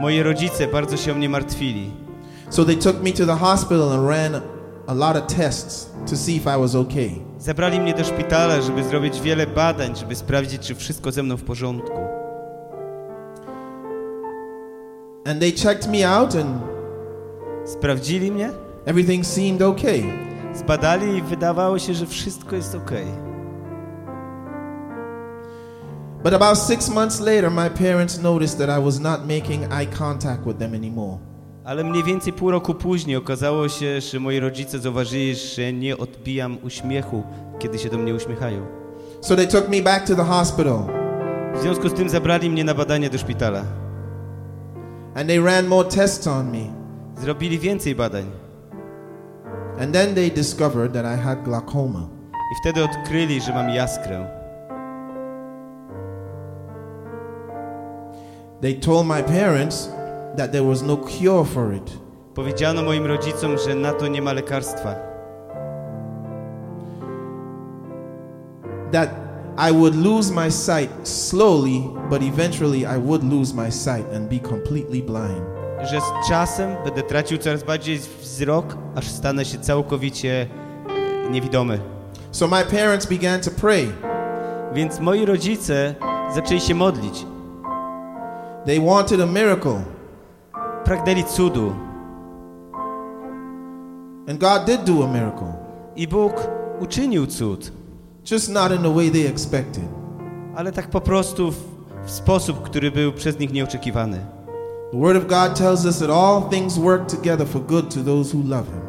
Moi 0.01 0.23
rodzice 0.23 0.67
bardzo 0.67 0.97
się 0.97 1.11
o 1.11 1.15
mnie 1.15 1.29
martwili. 1.29 1.91
So 2.49 2.65
they 2.65 2.75
took 2.75 3.03
me 3.03 3.11
to 3.11 3.25
the 3.25 3.35
hospital 3.35 3.91
and 3.93 4.09
ran 4.09 4.41
a 4.87 4.93
lot 4.93 5.15
of 5.17 5.37
tests 5.37 5.89
to 6.09 6.15
see 6.15 6.35
if 6.35 6.47
I 6.57 6.57
was 6.61 6.75
okay. 6.75 7.26
Zabrali 7.39 7.79
mnie 7.79 7.93
do 7.93 8.03
szpitala, 8.03 8.61
żeby 8.61 8.83
zrobić 8.83 9.21
wiele 9.21 9.47
badań, 9.47 9.95
żeby 9.95 10.15
sprawdzić, 10.15 10.61
czy 10.61 10.75
wszystko 10.75 11.11
ze 11.11 11.23
mną 11.23 11.37
w 11.37 11.43
porządku. 11.43 11.97
And 15.25 15.39
they 15.39 15.51
checked 15.51 15.91
me 15.91 16.09
out 16.09 16.35
and 16.35 16.77
Sprawdzili 17.67 18.31
mnie, 18.31 18.51
everything 18.85 19.25
seemed 19.25 19.61
okay. 19.61 20.03
zbadali 20.55 21.17
i 21.17 21.21
wydawało 21.21 21.79
się, 21.79 21.93
że 21.93 22.05
wszystko 22.05 22.55
jest 22.55 22.75
ok. 22.75 22.91
But 26.23 26.33
about 26.33 26.57
six 26.57 26.89
months 26.89 27.19
later, 27.19 27.51
my 27.51 27.69
parents 27.69 28.21
noticed 28.21 28.57
that 28.57 28.79
I 28.79 28.83
was 28.83 28.99
not 28.99 29.21
making 29.21 29.63
eye 29.73 29.85
contact 29.97 30.45
with 30.45 30.57
them 30.57 30.73
anymore. 30.73 31.17
Ale 31.67 31.83
mniej 31.83 32.03
więcej 32.03 32.33
pół 32.33 32.51
roku 32.51 32.73
później 32.73 33.15
okazało 33.17 33.69
się, 33.69 34.01
że 34.01 34.19
moi 34.19 34.39
rodzice 34.39 34.79
zauważyli, 34.79 35.35
że 35.35 35.73
nie 35.73 35.97
odbijam 35.97 36.57
uśmiechu, 36.63 37.23
kiedy 37.59 37.79
się 37.79 37.89
do 37.89 37.97
mnie 37.97 38.13
uśmiechają. 38.15 38.65
So 39.21 39.35
they 39.35 39.47
took 39.47 39.69
me 39.69 39.81
back 39.81 40.07
to 40.07 40.15
the 40.15 40.23
hospital 40.23 40.79
W 41.55 41.61
związku 41.61 41.89
z 41.89 41.93
tym 41.93 42.09
zabrali 42.09 42.49
mnie 42.49 42.63
na 42.63 42.73
badanie 42.73 43.09
do 43.09 43.17
szpitala. 43.17 43.63
and 45.15 45.27
they 45.29 45.39
ran 45.39 45.67
more 45.67 45.89
tests 45.89 46.27
on 46.27 46.51
me. 46.51 46.65
Zrobili 47.21 47.59
więcej 47.59 47.95
badań 47.95 48.25
And 49.79 49.93
then 49.93 50.15
they 50.15 50.31
discovered 50.31 50.93
that 50.93 51.05
I 51.19 51.21
had 51.21 51.43
glaucoma. 51.43 52.07
i 52.33 52.55
wtedy 52.61 52.83
odkryli, 52.83 53.41
że 53.41 53.53
mam 53.53 53.69
jaskrę. 53.69 54.27
They 58.61 58.73
told 58.73 59.07
my 59.07 59.23
parents 59.23 59.96
that 60.37 60.51
there 60.51 60.63
was 60.63 60.81
no 60.81 60.97
cure 60.97 61.45
for 61.45 61.73
it. 61.73 61.97
Powiedziano 62.33 62.83
moim 62.83 63.05
rodzicom, 63.05 63.57
że 63.57 63.75
na 63.75 63.93
to 63.93 64.07
nie 64.07 64.21
ma 64.21 64.33
lekarstwa. 64.33 64.95
That 68.91 69.09
I 69.57 69.71
would 69.71 69.95
lose 69.95 70.33
my 70.33 70.51
sight 70.51 70.89
slowly, 71.03 71.83
but 72.09 72.21
eventually 72.21 72.85
I 72.85 72.97
would 72.97 73.23
lose 73.23 73.53
my 73.55 73.71
sight 73.71 74.13
and 74.15 74.29
be 74.29 74.39
completely 74.39 75.01
blind. 75.01 75.41
Że 75.91 76.01
z 76.01 76.29
czasem 76.29 76.75
będę 76.85 77.03
tracił 77.03 77.37
coraz 77.37 77.63
bardziej 77.63 77.99
wzrok, 78.21 78.77
aż 78.95 79.07
stanę 79.07 79.45
się 79.45 79.59
całkowicie 79.59 80.47
e, 81.25 81.29
niewidomy. 81.29 81.79
So 82.31 82.47
my 82.47 82.63
parents 82.65 83.05
began 83.05 83.41
to 83.41 83.51
pray. 83.51 83.87
Więc 84.73 84.99
moi 84.99 85.25
rodzice 85.25 85.95
zaczęli 86.35 86.59
się 86.59 86.75
modlić. 86.75 87.25
They 88.65 88.79
wanted 88.79 89.21
a 89.21 89.25
miracle. 89.25 89.96
Pragnęli 90.87 91.23
cudu. 91.23 91.73
And 94.29 94.39
God 94.39 94.65
did 94.65 94.83
do 94.83 95.03
a 95.03 95.07
miracle, 95.07 95.53
I 95.95 96.07
Bóg 96.07 96.47
uczynił 96.79 97.27
cud, 97.27 97.71
just 98.31 98.49
not 98.49 98.71
in 98.71 98.77
the 98.77 98.95
way 98.95 99.11
they 99.11 99.27
expected. 99.27 99.83
ale 100.55 100.71
tak 100.71 100.89
po 100.89 101.01
prostu 101.01 101.51
w, 101.51 101.55
w 102.05 102.11
sposób, 102.11 102.61
który 102.61 102.91
był 102.91 103.13
przez 103.13 103.39
nich 103.39 103.53
nieoczekiwany. 103.53 104.19
The 104.91 104.99
Word 104.99 105.17
of 105.17 105.27
God 105.27 105.57
tells 105.57 105.85
us 105.85 105.99
that 105.99 106.09
all 106.09 106.49
things 106.49 106.77
work 106.77 107.07
together 107.07 107.47
for 107.47 107.61
good 107.61 107.93
to 107.93 108.03
those 108.03 108.37
who 108.37 108.43
love 108.43 108.65
Him. 108.65 108.81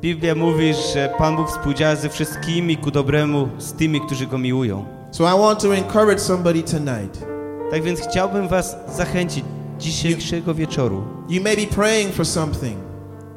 Biblia 0.00 0.34
mówi, 0.34 0.74
że 0.94 1.14
Pan 1.18 1.36
Bóg 1.36 1.48
współdziała 1.48 1.96
ze 1.96 2.08
wszystkimi 2.08 2.76
ku 2.76 2.90
dobremu 2.90 3.48
z 3.58 3.72
tymi, 3.72 4.00
którzy 4.00 4.26
Go 4.26 4.38
miłują. 4.38 4.84
So 5.10 5.24
I 5.24 5.40
want 5.40 5.60
to 5.60 5.74
encourage 5.74 6.18
somebody 6.18 6.62
tonight. 6.62 7.26
Tak 7.70 7.82
więc 7.82 8.00
chciałbym 8.00 8.48
Was 8.48 8.76
zachęcić 8.96 9.44
dzisiejszego 9.80 10.54
wieczoru. 10.54 11.02
You 11.28 11.42
may 11.42 11.56
be 11.56 11.66
praying 11.66 12.14
for 12.14 12.26
something. 12.26 12.76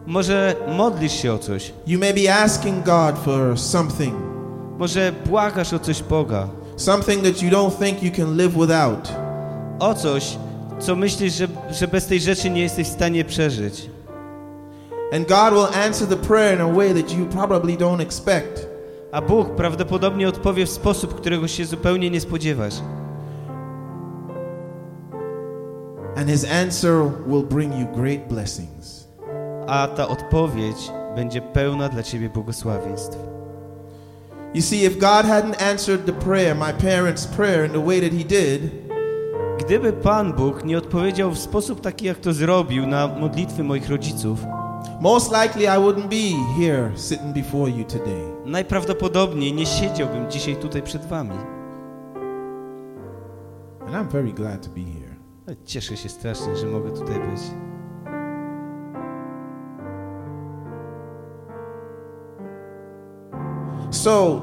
Może 0.08 0.56
modlisz 0.78 1.14
się 1.14 1.34
o 1.34 1.38
coś, 1.38 1.74
You 1.88 2.00
may 2.00 2.14
be 2.14 2.36
asking 2.36 2.86
God 2.86 3.16
for 3.26 3.60
something, 3.60 4.14
może 4.78 5.12
błagasz 5.26 5.74
o 5.74 5.80
coś 5.80 6.04
Boga, 6.04 6.48
something 6.76 7.24
that 7.24 7.41
you 7.41 7.50
don't 7.50 7.84
think 7.86 8.04
you 8.04 8.12
can 8.18 8.38
live 8.38 8.54
without. 8.54 9.12
o 9.80 9.94
coś, 9.94 10.38
co 10.80 10.96
myślisz, 10.96 11.34
że, 11.34 11.48
że 11.72 11.88
bez 11.88 12.08
tej 12.08 12.20
rzeczy 12.22 12.50
nie 12.50 12.62
jesteś 12.62 12.88
w 12.88 12.94
stanie 12.94 13.26
przeżyć. 13.26 13.89
And 15.14 15.28
God 15.28 15.54
will 15.54 15.82
answer 15.86 16.08
the 16.08 16.16
prayer 16.16 16.56
in 16.56 16.62
a 16.62 16.74
way 16.74 16.94
that 16.94 17.14
you 17.14 17.26
probably 17.26 17.78
don't 17.78 18.02
expect. 18.02 18.68
A 19.12 19.22
Bóg 19.22 19.50
prawdopodobnie 19.56 20.28
odpowie 20.30 20.66
w 20.66 20.70
sposób, 20.70 21.16
którego 21.16 21.48
się 21.48 21.66
zupełnie 21.66 22.10
nie 22.10 22.22
spodziewasz. 22.22 22.74
And 26.16 26.30
His 26.30 26.45
answer 26.45 27.03
will 27.28 27.43
bring 27.43 27.80
you 27.80 27.88
great 27.95 28.28
blessings. 28.28 29.07
A 29.68 29.88
ta 29.88 30.07
odpowiedź 30.07 30.91
będzie 31.16 31.41
pełna 31.41 31.89
dla 31.89 32.03
ciebie 32.03 32.30
błogosławieństw. 32.30 33.18
You 34.53 34.61
see, 34.61 34.86
if 34.86 34.95
God 34.99 35.26
hadn't 35.26 35.72
answered 35.72 36.05
the 36.05 36.14
prayer, 36.14 36.55
my 36.55 36.74
parents' 36.74 37.28
prayer, 37.28 37.66
in 37.66 37.72
the 37.72 37.86
way 37.86 38.01
that 38.01 38.11
He 38.11 38.24
did, 38.24 38.61
Gdyby 39.59 39.93
Pan 39.93 40.34
Bóg 40.34 40.66
nie 40.66 40.78
odpowiedział 40.78 41.32
w 41.32 41.38
sposób 41.38 41.82
taki, 41.82 42.05
jak 42.05 42.18
to 42.18 42.34
zrobił 42.34 42.88
na 42.88 43.07
modlitwy 43.07 43.64
moich 43.64 43.89
rodziców, 43.89 44.45
most 45.01 45.32
likely 45.32 45.64
I 45.64 45.78
wouldn't 45.80 46.07
be 46.07 46.64
here 46.64 46.91
sitting 46.95 47.34
before 47.34 47.72
you 47.72 47.84
today. 47.86 48.24
najprawdopodobniej 48.45 49.53
nie 49.53 49.66
siedziałbym 49.66 50.32
dzisiaj 50.32 50.55
tutaj 50.55 50.82
przed 50.82 51.05
wami. 51.05 51.38
And 53.88 53.95
I'm 53.95 54.07
very 54.11 54.34
glad 54.34 54.61
to 54.61 54.70
be 54.70 54.82
here. 54.82 55.03
Ale 55.48 55.56
Cieszę 55.66 55.98
się 55.98 56.10
strasznie, 56.10 56.56
że 56.56 56.68
mogę 56.68 56.91
tutaj 56.91 57.16
być. 57.20 57.41
So, 63.91 64.41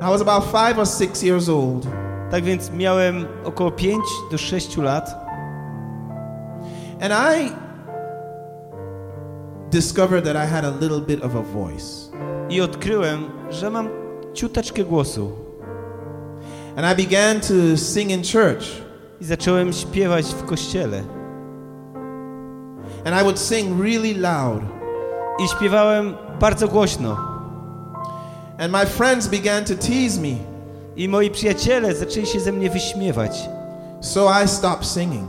I 0.00 0.04
was 0.10 0.20
about 0.20 0.44
five 0.44 0.78
or 0.78 0.86
six 0.86 1.22
years 1.22 1.48
old, 1.48 1.86
Tak 2.30 2.44
więc 2.44 2.70
miałem 2.70 3.26
około 3.44 3.70
5 3.70 4.04
do 4.30 4.38
6 4.38 4.76
lat 4.76 5.28
and 7.00 7.12
I 7.12 7.52
discovered 9.70 10.24
that 10.24 10.36
I 10.36 10.46
had 10.46 10.64
a 10.64 10.70
little 10.80 11.00
bit 11.00 11.24
of 11.24 11.36
a 11.36 11.42
voice. 11.42 12.10
i 12.50 12.60
odkryłem, 12.60 13.24
że 13.50 13.70
mam 13.70 13.88
ciuteczkę 14.34 14.84
głosu. 14.84 15.32
And 16.76 16.86
I 17.00 17.04
began 17.04 17.40
to 17.40 17.76
sing 17.76 18.10
in 18.10 18.22
church. 18.22 18.87
I 19.20 19.24
zacząłem 19.24 19.72
śpiewać 19.72 20.26
w 20.26 20.44
kościele. 20.44 21.02
And 23.04 23.20
I 23.20 23.22
would 23.22 23.38
sing 23.38 23.80
really 23.82 24.14
loud. 24.14 24.62
I 25.44 25.48
śpiewałem 25.48 26.14
bardzo 26.40 26.68
głośno. 26.68 27.16
And 28.58 28.72
my 28.72 28.86
friends 28.86 29.28
began 29.28 29.64
to 29.64 29.74
tease 29.74 30.20
me. 30.20 30.36
I 30.96 31.08
moi 31.08 31.30
przyjaciele 31.30 31.94
zaczęli 31.94 32.26
się 32.26 32.40
ze 32.40 32.52
mnie 32.52 32.70
wyśmiewać. 32.70 33.48
So 34.00 34.42
I 34.44 34.48
stopped 34.48 34.88
singing. 34.88 35.28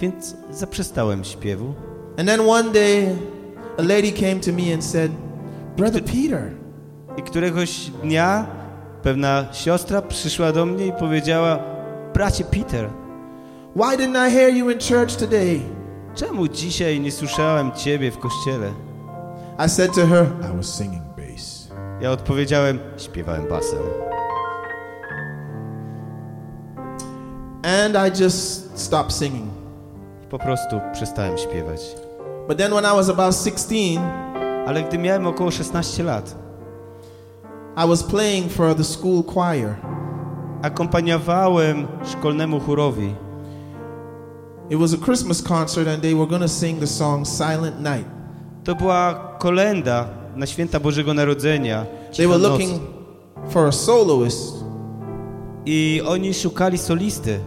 Więc 0.00 0.36
zaprzestałem 0.50 1.24
śpiewu. 1.24 1.74
And 2.18 2.28
then 2.28 2.40
one 2.40 2.70
day, 2.72 3.16
a 3.78 3.82
lady 3.82 4.12
came 4.12 4.40
to 4.40 4.52
me 4.52 4.74
and 4.74 4.84
said, 4.84 5.12
Brother 5.76 6.04
Peter, 6.04 6.50
I 7.16 7.22
któregoś 7.22 7.90
dnia 8.02 8.46
pewna 9.02 9.46
siostra 9.52 10.02
przyszła 10.02 10.52
do 10.52 10.66
mnie 10.66 10.86
i 10.86 10.92
powiedziała: 10.92 11.58
Bracie 12.14 12.44
Peter, 12.44 12.88
why 13.74 13.96
didn't 13.96 14.16
I 14.16 14.30
hear 14.30 14.48
you 14.48 14.70
in 14.70 14.78
church 14.78 15.16
today? 15.16 15.60
czemu 16.14 16.48
dzisiaj 16.48 17.00
nie 17.00 17.12
słyszałem 17.12 17.72
ciebie 17.72 18.10
w 18.10 18.18
kościele? 18.18 18.70
I 19.66 19.68
said 19.68 19.94
to 19.94 20.06
her, 20.06 20.26
I 20.52 20.56
was 20.56 20.74
singing 20.74 21.02
bass. 21.16 21.68
Ja 22.00 22.10
odpowiedziałem: 22.10 22.78
Śpiewałem 22.96 23.48
basem. 23.48 23.78
And 27.62 27.94
I 27.96 28.22
just 28.22 28.78
stopped 28.78 29.12
singing. 29.12 29.50
Po 30.30 30.38
prostu 30.38 30.80
przestałem 30.92 31.38
śpiewać. 31.38 31.80
But 32.48 32.58
then 32.58 32.72
when 32.72 32.84
I 32.84 32.96
was 32.96 33.08
about 33.08 33.34
16, 33.34 34.00
Ale 34.66 34.82
gdy 34.82 34.98
miałem 34.98 35.26
około 35.26 35.50
16 35.50 36.02
lat, 36.02 36.36
I 37.84 37.88
was 37.88 38.02
playing 38.02 38.52
for 38.52 38.74
the 38.74 38.84
school 38.84 39.22
choir. 39.34 39.74
akompaniowałem 40.62 41.86
szkolnemu 42.04 42.60
chórowi. 42.60 43.14
It 44.70 44.76
was 44.78 44.94
a 44.94 44.98
Christmas 44.98 45.42
concert 45.42 45.88
and 45.88 46.02
they 46.02 46.14
were 46.14 46.26
going 46.26 46.42
to 46.42 46.48
sing 46.48 46.80
the 46.80 46.86
song 46.86 47.24
Silent 47.26 47.80
Night. 47.80 48.06
To 48.64 48.74
była 48.74 49.14
kolenda 49.38 50.08
na 50.36 50.46
święta 50.46 50.80
Bożego 50.80 51.14
Narodzenia. 51.14 51.86
They 52.16 52.26
were 52.26 52.38
looking 52.38 52.80
for 53.48 53.66
a 53.66 53.72
soloist. 53.72 54.64
I 55.66 56.02
oni 56.06 56.34
szukali 56.34 56.78
solisty. 56.78 57.38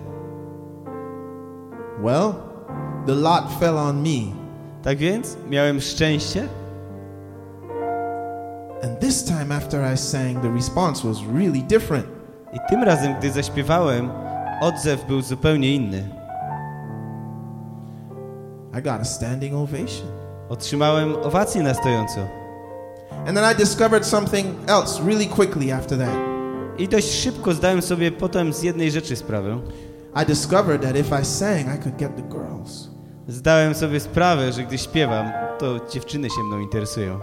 Well, 2.02 2.34
the 3.06 3.16
lot 3.16 3.60
fell 3.60 3.78
on 3.78 4.04
me. 4.04 4.36
Tak 4.84 4.98
więc 4.98 5.38
miałem 5.50 5.82
szczęście 5.82 6.48
And 8.84 9.00
this 9.00 9.24
time 9.24 9.56
after 9.56 9.94
I 9.94 9.98
sang, 9.98 10.42
the 10.42 10.52
response 10.52 11.08
was 11.08 11.18
really 11.34 11.62
different. 11.62 12.06
i 12.54 12.60
tym 12.70 12.84
razem, 12.84 13.16
gdy 13.20 13.32
zaśpiewałem, 13.32 14.10
odzew 14.62 15.06
był 15.08 15.22
zupełnie 15.22 15.76
inny. 15.76 16.10
I 18.78 18.82
got 18.82 19.02
a 19.02 19.06
standing 19.06 19.54
ovation. 19.54 20.08
Otrzymałem 20.50 21.16
owację 21.16 21.64
na 21.64 21.74
stojąco. 21.74 22.28
And 23.28 23.38
then 23.38 23.52
I 23.52 23.56
discovered 23.56 24.06
something 24.06 24.48
else 24.68 25.04
really 25.04 25.28
quickly 25.28 25.72
after 25.72 25.98
that. 25.98 26.16
I 26.78 26.88
dość 26.88 27.12
szybko 27.12 27.54
zdałem 27.54 27.82
sobie 27.82 28.12
potem 28.12 28.54
z 28.54 28.64
jednej 28.64 28.92
rzeczy 28.92 29.16
sprawę. 29.16 29.60
I 30.24 30.26
discovered 30.26 30.82
that 30.82 30.96
if 30.96 31.22
I 31.22 31.26
sang, 31.26 31.68
I 31.76 31.84
could 31.84 31.98
get 31.98 32.16
the 32.16 32.22
girls. 32.22 32.88
Zdałem 33.28 33.76
sobie 33.76 34.00
sprawę, 34.00 34.52
że 34.52 34.64
gdy 34.64 34.78
śpiewam, 34.78 35.32
to 35.60 35.80
dziewczyny 35.90 36.30
się 36.30 36.44
mną 36.44 36.60
interesują. 36.60 37.20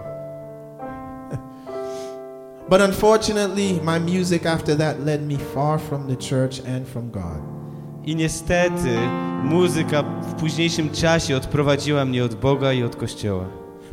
But 2.69 2.81
unfortunately, 2.81 3.79
my 3.83 3.99
music 3.99 4.45
after 4.45 4.77
that 4.77 5.05
led 5.05 5.27
me 5.27 5.37
far 5.37 5.79
from 5.79 6.07
the 6.07 6.15
church 6.15 6.61
and 6.67 6.87
from 6.87 7.11
God. 7.11 7.52
I 8.05 8.15
niestety 8.15 8.97
muzyka 9.43 10.03
w 10.03 10.33
późniejszym 10.33 10.89
czasie 10.89 11.37
odprowadziła 11.37 12.05
mnie 12.05 12.25
od 12.25 12.35
Boga 12.35 12.73
i 12.73 12.83
od 12.83 12.95
Kościoła. 12.95 13.45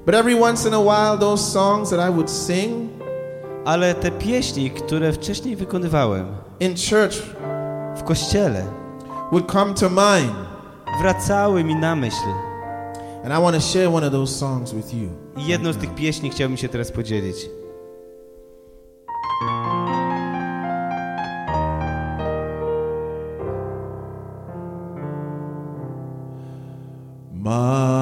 But 0.07 0.15
every 0.15 0.45
once 0.45 0.69
in 0.69 0.75
a 0.75 0.81
while, 0.81 1.19
those 1.19 1.51
songs 1.53 1.91
that 1.91 2.11
I 2.11 2.13
would 2.13 2.31
sing 2.31 2.91
Ale 3.65 3.95
te 3.95 4.11
pieśni, 4.11 4.71
które 4.71 5.13
wcześniej 5.13 5.57
wykonywałem 5.57 6.27
in 6.61 6.75
church 6.75 7.23
w 7.97 8.03
Kościele, 8.03 8.65
would 9.33 9.53
come 9.53 9.75
to 9.75 9.91
mind. 9.91 10.33
wracały 11.01 11.65
mi 11.65 11.75
na 11.75 11.97
myśl. 11.97 12.29
And 13.25 13.35
I 13.39 13.43
want 13.43 13.57
to 13.57 13.61
share 13.63 13.95
one 13.95 14.07
of 14.07 14.13
those 14.13 14.39
songs 14.39 14.73
with 14.73 14.95
you. 14.95 15.09
I 15.37 15.47
jedną 15.47 15.73
z 15.73 15.77
tych 15.77 15.95
pieśni 15.95 16.31
chciałbym 16.31 16.57
się 16.57 16.69
teraz 16.69 16.93
podzielić. 16.93 17.37
My 27.51 28.00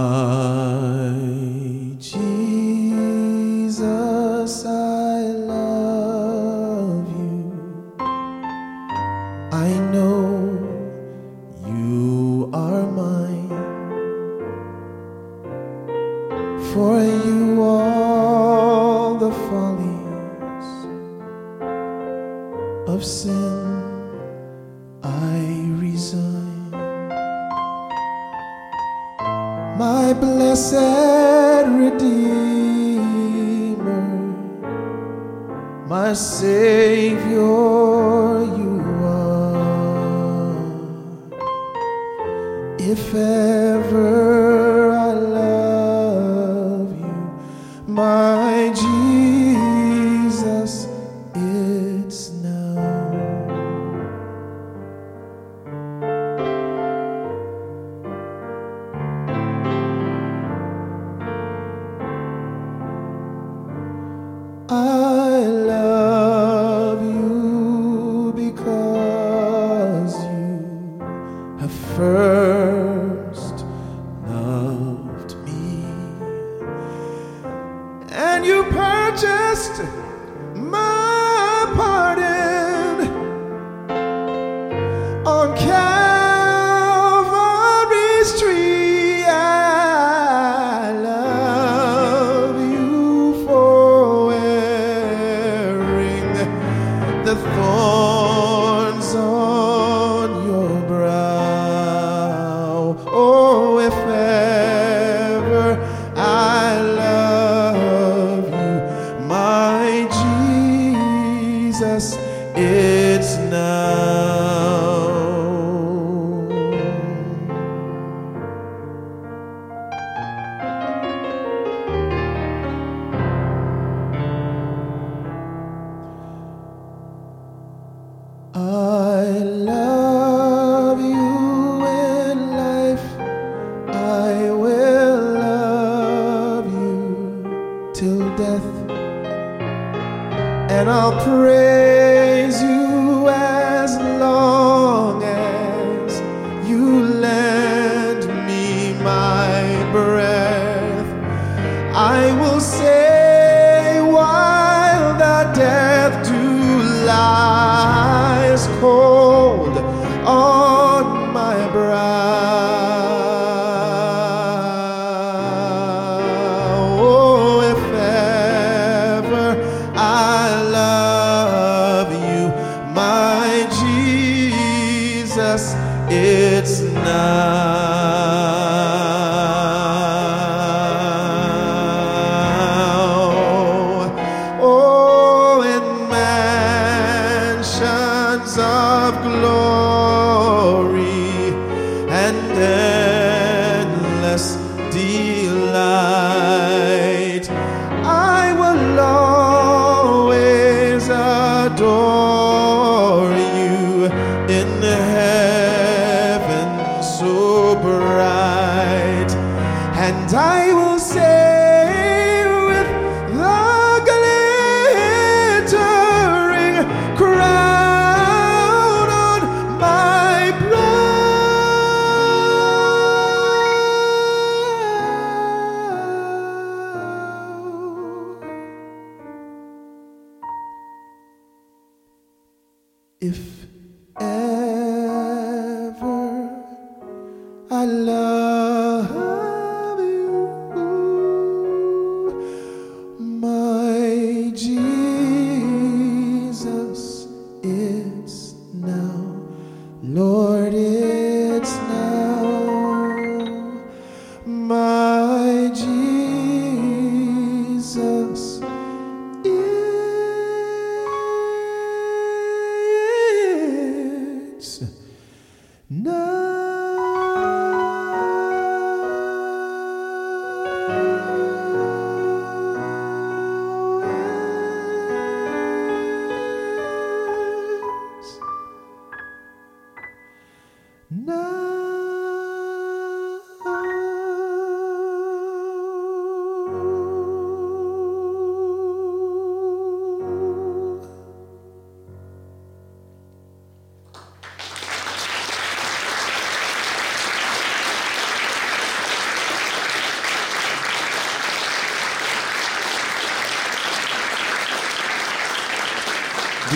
If 43.11 43.58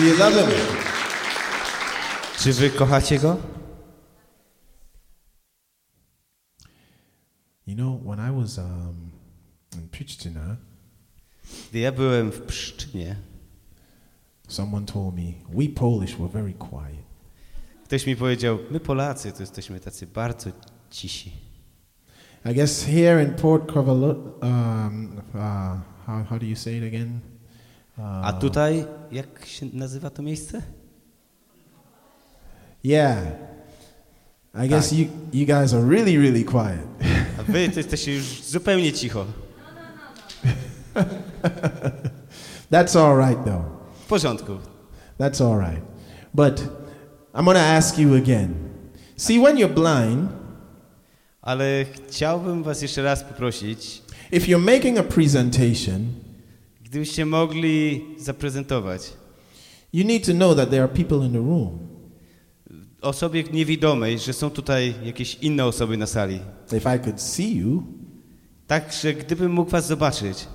you 0.03 0.17
love 0.17 0.35
him? 0.35 0.49
Czy 2.37 2.53
wy 2.53 2.69
kochacie 2.69 3.19
go? 3.19 3.37
You 7.67 7.75
know, 7.75 8.05
when 8.05 8.19
I 8.19 8.31
was 8.31 8.57
um, 8.57 9.11
in 9.75 9.89
Prichtina, 9.89 10.57
Gdy 11.69 11.79
ja 11.79 11.91
byłem 11.91 12.31
w 12.31 12.41
Pszczynie, 12.41 13.15
someone 14.47 14.85
told 14.85 15.15
me 15.15 15.33
we 15.49 15.69
Polish 15.69 16.17
were 16.17 16.29
very 16.29 16.53
quiet. 16.53 17.03
ktoś 17.83 18.07
mi 18.07 18.15
powiedział, 18.15 18.59
my 18.71 18.79
Polacy 18.79 19.31
to 19.31 19.43
jesteśmy 19.43 19.79
tacy 19.79 20.07
bardzo 20.07 20.49
cisi. 20.89 21.31
I 22.45 22.53
guess 22.53 22.85
here 22.85 23.23
in 23.23 23.33
Port 23.33 23.71
Covelo, 23.73 24.15
um, 24.41 25.17
uh, 25.17 25.79
how, 26.05 26.23
how 26.29 26.39
do 26.39 26.45
you 26.45 26.55
say 26.55 26.77
it 26.77 26.83
again? 26.83 27.32
A 27.97 28.33
tutaj, 28.33 28.85
jak 29.11 29.45
się 29.45 29.65
nazywa 29.73 30.09
to 30.09 30.21
miejsce? 30.21 30.61
Yeah. 32.83 33.17
I 34.65 34.67
guess 34.67 34.91
you, 34.91 35.07
you 35.33 35.45
guys 35.45 35.73
are 35.73 35.89
really, 35.89 36.17
really 36.17 36.43
quiet. 36.43 36.87
A 37.39 37.43
wy 37.43 37.69
to 37.69 37.79
jesteście 37.79 38.15
już 38.15 38.43
zupełnie 38.43 38.93
cicho. 38.93 39.25
That's 42.71 42.95
all 42.95 43.17
right, 43.17 43.45
though. 43.45 43.65
W 44.03 44.07
porządku. 44.07 44.57
That's 45.17 45.41
all 45.41 45.59
right. 45.59 45.83
But 46.33 46.61
I'm 47.33 47.45
to 47.45 47.59
ask 47.59 47.97
you 47.97 48.15
again. 48.15 48.53
See, 49.17 49.39
when 49.39 49.57
you're 49.57 49.73
blind, 49.73 50.43
Ale 51.43 51.85
chciałbym 51.85 52.63
was 52.63 52.81
jeszcze 52.81 53.03
raz 53.03 53.23
poprosić, 53.23 54.01
if 54.31 54.47
you're 54.47 54.75
making 54.75 54.97
a 54.97 55.03
presentation, 55.03 56.05
gdybyście 56.93 57.25
mogli 57.25 58.01
zaprezentować 58.17 59.13
you 59.93 60.05
need 60.05 60.25
to 60.25 60.31
know 60.33 60.55
that 60.55 60.69
there 60.69 60.83
are 60.83 60.93
people 60.93 61.25
in 61.25 61.31
the 61.31 61.37
room. 61.37 61.79
osobie 63.01 63.43
niewidomej, 63.53 64.19
że 64.19 64.33
są 64.33 64.49
tutaj 64.49 64.93
jakieś 65.05 65.35
inne 65.35 65.65
osoby 65.65 65.97
na 65.97 66.05
sali. 66.07 66.39
If 66.77 66.95
I 66.95 66.99
could 66.99 67.21
see 67.21 67.55
you, 67.57 67.83
Tak, 68.67 68.93
że 69.01 69.13
gdybym 69.13 69.51
mógł 69.51 69.71
was 69.71 69.87
zobaczyć, 69.87 70.47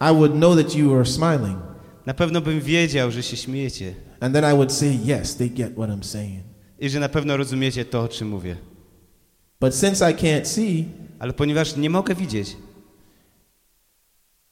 I 0.00 0.14
would 0.14 0.32
know 0.32 0.56
that 0.56 0.74
you 0.76 0.94
are 0.94 1.06
smiling. 1.06 1.58
na 2.06 2.14
pewno 2.14 2.40
bym 2.40 2.60
wiedział, 2.60 3.10
że 3.10 3.22
się 3.22 3.36
śmiejecie 3.36 3.94
And 4.20 4.34
then 4.34 4.44
I 4.54 4.54
would 4.56 4.72
say, 4.72 4.98
yes, 5.20 5.36
they 5.36 5.48
get 5.50 5.72
what 5.72 5.90
I'm 5.90 6.04
saying. 6.04 6.42
i 6.78 6.88
że 6.88 7.00
na 7.00 7.08
pewno 7.08 7.36
rozumiecie 7.36 7.84
to, 7.84 8.02
o 8.02 8.08
czym 8.08 8.28
mówię. 8.28 8.56
But 9.60 9.74
since 9.74 10.10
I 10.10 10.14
can't 10.14 10.44
see, 10.44 10.84
Ale 11.18 11.32
ponieważ 11.32 11.76
nie 11.76 11.90
mogę 11.90 12.14
widzieć, 12.14 12.56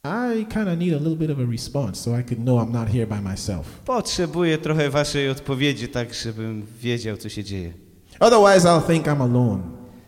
I 0.06 0.44
kind 0.44 0.68
of 0.68 0.78
need 0.78 0.92
a 0.92 0.98
little 0.98 1.16
bit 1.16 1.30
of 1.30 1.38
a 1.38 1.46
response 1.46 1.98
so 1.98 2.14
I 2.14 2.22
could 2.22 2.38
know 2.38 2.58
I'm 2.58 2.72
not 2.72 2.88
here 2.88 3.06
by 3.06 3.20
myself. 3.20 3.66
Potrzebuję 3.84 4.58
trochę 4.58 4.90
waszej 4.90 5.30
odpowiedzi, 5.30 5.88
tak 5.88 6.14
żebym 6.14 6.66
wiedział, 6.80 7.16
co 7.16 7.28
się 7.28 7.44
dzieje. 7.44 7.72
Otherwise, 8.20 8.68
I'll 8.68 8.86
think 8.86 9.06
I'm 9.06 9.22
alone. 9.22 9.62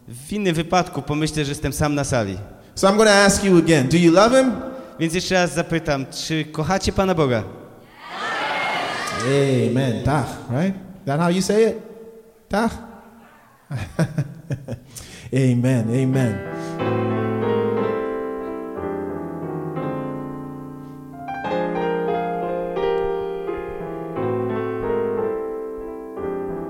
W 0.08 0.32
innym 0.32 0.54
wypadku 0.54 1.02
pomyślę, 1.02 1.44
że 1.44 1.50
jestem 1.50 1.72
sam 1.72 1.94
na 1.94 2.04
sali. 2.04 2.38
So 2.74 2.88
I'm 2.88 2.96
going 2.96 3.08
to 3.08 3.14
ask 3.14 3.44
you 3.44 3.58
again 3.58 3.88
Do 3.88 3.96
you 3.96 4.12
love 4.12 4.42
Him? 4.42 4.52
Więc 5.00 5.14
jeszcze 5.14 5.34
raz 5.34 5.54
zapytam, 5.54 6.06
czy 6.06 6.44
kochacie 6.44 6.92
Pana 6.92 7.14
Boga? 7.14 7.44
Amen. 9.70 10.04
Tach, 10.04 10.26
right? 10.50 10.78
That 11.06 11.20
how 11.20 11.30
you 11.30 11.42
say 11.42 11.70
it? 11.70 11.76
Tach? 12.48 12.78
amen. 15.32 15.88
Amen. 15.90 16.38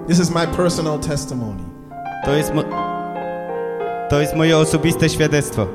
This 0.07 0.21
is 0.21 0.31
my 0.31 0.47
personal 0.47 0.99
testimony. 0.99 1.65
To 2.25 2.35
jest, 2.37 2.55
mo- 2.55 2.63
to 4.11 4.21
jest 4.21 4.37
moje 4.37 4.59
osobiste 4.59 5.09
świadectwo. 5.09 5.67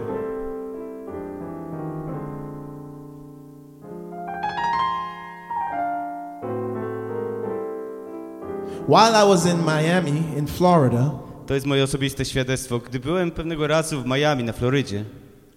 While 8.87 9.15
I 9.15 9.23
was 9.27 9.45
in 9.45 9.63
Miami, 9.63 10.23
in 10.37 10.47
Florida, 10.47 11.11
To 11.47 11.53
jest 11.53 11.65
moje 11.65 11.83
osobiste 11.83 12.25
świadectwo. 12.25 12.79
Gdy 12.79 12.99
byłem 12.99 13.31
pewnego 13.31 13.67
razu 13.67 14.01
w 14.01 14.05
Miami, 14.05 14.43
na 14.43 14.53
Florydzie, 14.53 15.03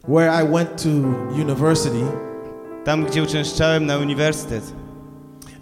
where 0.08 0.44
I 0.44 0.52
went 0.52 0.82
to 0.82 0.88
university, 1.42 2.04
tam 2.84 3.04
gdzie 3.06 3.22
uczęszczałem 3.22 3.86
na 3.86 3.98
uniwersytet, 3.98 4.72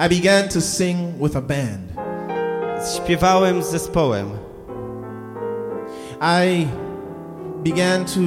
I 0.06 0.08
began 0.08 0.48
to 0.48 0.60
sing 0.60 0.98
with 1.22 1.36
a 1.36 1.40
band. 1.40 1.91
Śpiewałem 2.96 3.62
z 3.62 3.70
zespołem. 3.70 4.26
I 6.20 6.66
began 7.64 8.04
to 8.04 8.20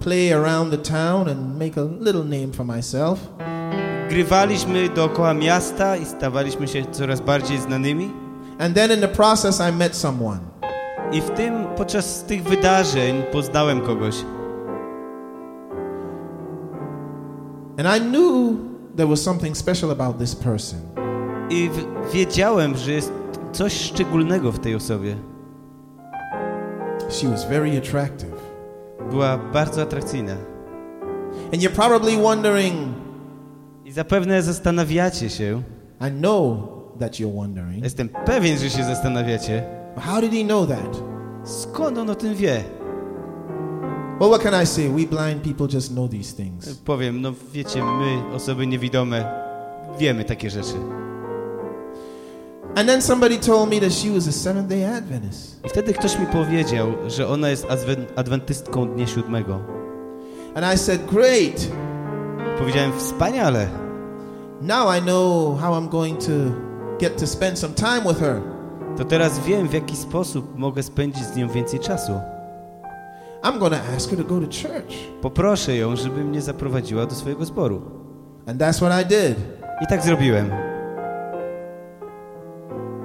play 0.00 0.32
around 0.32 0.70
the 0.70 0.78
town 0.78 1.28
and 1.28 1.58
make 1.58 1.78
a 1.78 1.84
little 2.00 2.24
name 2.24 2.52
for 2.52 2.66
myself. 2.66 3.18
Grywaliśmy 4.08 4.88
dookoła 4.88 5.34
miasta 5.34 5.96
i 5.96 6.04
stawaliśmy 6.04 6.68
się 6.68 6.84
coraz 6.90 7.20
bardziej 7.20 7.58
znanymi. 7.58 8.10
And 8.58 8.74
then 8.74 8.92
in 8.92 9.00
the 9.00 9.08
process, 9.08 9.60
I 9.70 9.72
met 9.72 9.96
someone. 9.96 10.40
I 11.12 11.20
w 11.20 11.30
tym, 11.30 11.66
podczas 11.76 12.24
tych 12.24 12.42
wydarzeń 12.42 13.22
poznałem 13.32 13.80
kogoś. 13.80 14.14
And 17.78 17.96
I 17.96 18.00
knew 18.00 18.56
there 18.96 19.08
was 19.08 19.22
something 19.22 19.56
special 19.56 19.90
about 19.90 20.18
this 20.18 20.36
person. 20.36 20.78
I 21.50 21.70
wiedziałem, 22.12 22.76
że 22.76 22.92
jest 22.92 23.12
coś 23.58 23.72
szczególnego 23.72 24.52
w 24.52 24.58
tej 24.58 24.74
osobie. 24.74 25.16
She 27.10 27.28
was 27.28 27.48
very 27.48 27.78
attractive. 27.78 28.34
Była 29.10 29.38
bardzo 29.38 29.82
atrakcyjna. 29.82 30.36
And 31.52 31.62
you're 31.62 31.74
probably 31.74 32.16
wondering, 32.22 32.74
I 33.84 33.92
zapewne 33.92 34.42
zastanawiacie 34.42 35.30
się, 35.30 35.62
I 36.08 36.10
know 36.10 36.56
that 37.00 37.12
you're 37.12 37.34
wondering, 37.34 37.84
jestem 37.84 38.08
pewien, 38.08 38.58
że 38.58 38.70
się 38.70 38.84
zastanawiacie, 38.84 39.64
how 39.96 40.20
did 40.20 40.32
he 40.32 40.44
know 40.44 40.68
that? 40.68 41.02
skąd 41.44 41.98
on 41.98 42.10
o 42.10 42.14
tym 42.14 42.34
wie? 42.34 42.64
Well, 44.20 44.30
what 44.30 44.42
can 44.42 44.62
I 44.62 44.66
say? 44.66 44.88
We 44.88 45.06
blind 45.06 45.42
people 45.42 45.66
just 45.74 45.92
know 45.92 46.10
these 46.10 46.36
things. 46.36 46.78
Powiem, 46.78 47.20
no 47.20 47.32
wiecie, 47.52 47.82
my, 47.84 48.34
osoby 48.34 48.66
niewidome, 48.66 49.24
wiemy 49.98 50.24
takie 50.24 50.50
rzeczy. 50.50 50.74
And 52.76 52.88
then 52.88 53.02
somebody 53.02 53.38
told 53.38 53.70
me 53.70 53.80
that 53.80 53.92
she 53.92 54.10
was 54.10 54.28
a 54.28 54.32
Seventh 54.32 54.68
day 54.68 54.84
Adventist. 54.84 55.60
I 55.64 55.68
wtedy 55.68 55.92
ktoś 55.92 56.18
mi 56.18 56.26
powiedział, 56.26 56.86
że 57.06 57.28
ona 57.28 57.48
jest 57.48 57.66
adwen- 57.66 58.06
adwentystką 58.16 58.88
dnia 58.88 59.06
siódmego. 59.06 59.60
And 60.54 60.74
I 60.74 60.78
said, 60.78 61.06
Great. 61.06 61.68
Powiedziałem, 62.58 62.92
wspaniale. 62.98 63.68
Now 64.62 64.88
I 64.98 65.00
know 65.02 65.56
how 65.60 65.74
I'm 65.74 65.88
going 65.88 66.18
to 66.18 66.32
get 66.98 67.16
to 67.16 67.26
spend 67.26 67.58
some 67.58 67.74
time 67.74 68.02
with 68.08 68.20
her. 68.20 68.40
To 68.96 69.04
teraz 69.04 69.38
wiem, 69.38 69.68
w 69.68 69.72
jaki 69.72 69.96
sposób 69.96 70.58
mogę 70.58 70.82
spędzić 70.82 71.24
z 71.24 71.36
nią 71.36 71.48
więcej 71.48 71.80
czasu. 71.80 72.12
I'm 73.42 73.58
to 73.58 73.76
ask 73.96 74.10
her 74.10 74.18
to 74.18 74.24
go 74.24 74.40
to 74.40 74.46
church. 74.46 74.94
Poproszę 75.22 75.76
ją, 75.76 75.96
żeby 75.96 76.24
mnie 76.24 76.42
zaprowadziła 76.42 77.06
do 77.06 77.14
swojego 77.14 77.44
zboru. 77.44 77.82
And 78.46 78.60
that's 78.60 78.76
what 78.76 79.02
I 79.02 79.06
did. 79.06 79.38
I 79.82 79.86
tak 79.86 80.02
zrobiłem. 80.02 80.67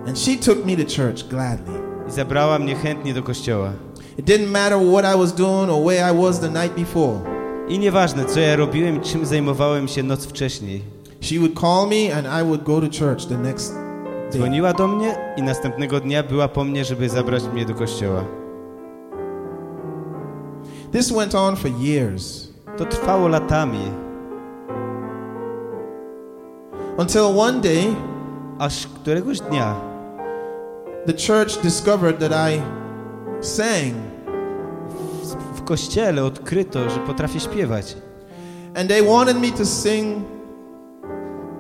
And 0.07 0.19
she 0.19 0.37
took 0.37 0.65
me 0.65 0.75
to 0.75 0.83
church 0.83 1.23
gladly. 1.29 1.79
I 2.07 2.11
zabrała 2.11 2.59
mnie 2.59 2.75
chętnie 2.75 3.13
do 3.13 3.23
kościoła. 3.23 3.71
It 4.17 4.25
didn't 4.25 4.51
matter 4.51 4.77
what 4.77 5.15
I 5.15 5.17
was 5.17 5.33
doing 5.33 5.69
or 5.69 5.85
where 5.85 6.11
I 6.11 6.21
was 6.21 6.39
the 6.39 6.49
night 6.49 6.75
before. 6.75 7.19
I 7.67 7.79
nieważne, 7.79 8.25
co 8.25 8.39
ja 8.39 8.55
robiłem 8.55 9.01
czym 9.01 9.25
zajmowałem 9.25 9.87
się 9.87 10.03
noc 10.03 10.25
wcześniej. 10.25 10.81
She 11.21 11.39
would 11.39 11.59
call 11.59 11.87
me 11.87 12.15
and 12.15 12.27
I 12.27 12.43
would 12.43 12.63
go 12.63 12.81
to 12.81 12.87
church 12.87 13.25
the 13.25 13.37
next 13.37 13.73
day. 13.73 13.83
Dzwoniła 14.31 14.73
do 14.73 14.87
mnie 14.87 15.15
i 15.37 15.43
następnego 15.43 15.99
dnia 15.99 16.23
była 16.23 16.47
po 16.47 16.63
mnie, 16.63 16.85
żeby 16.85 17.09
zabrać 17.09 17.43
mnie 17.53 17.65
do 17.65 17.73
kościoła. 17.73 18.25
This 20.91 21.11
went 21.11 21.35
on 21.35 21.55
for 21.55 21.71
years 21.79 22.53
To 22.77 22.85
trwało 22.85 23.27
latami, 23.27 23.91
until 26.97 27.39
one 27.39 27.61
day 27.61 27.95
aż 28.59 28.87
któregoś 28.87 29.39
dnia 29.39 29.92
the 31.05 31.13
church 31.13 31.61
discovered 31.63 32.19
that 32.19 32.31
I 32.31 32.61
sang 33.41 33.93
w, 35.23 35.59
w 35.59 35.63
kościele 35.63 36.23
odkryto, 36.23 36.89
że 36.89 36.99
potrafię 36.99 37.39
śpiewać. 37.39 37.95
and 38.75 38.89
they 38.89 39.01
wanted 39.01 39.37
me 39.37 39.51
to 39.51 39.65
sing 39.65 40.25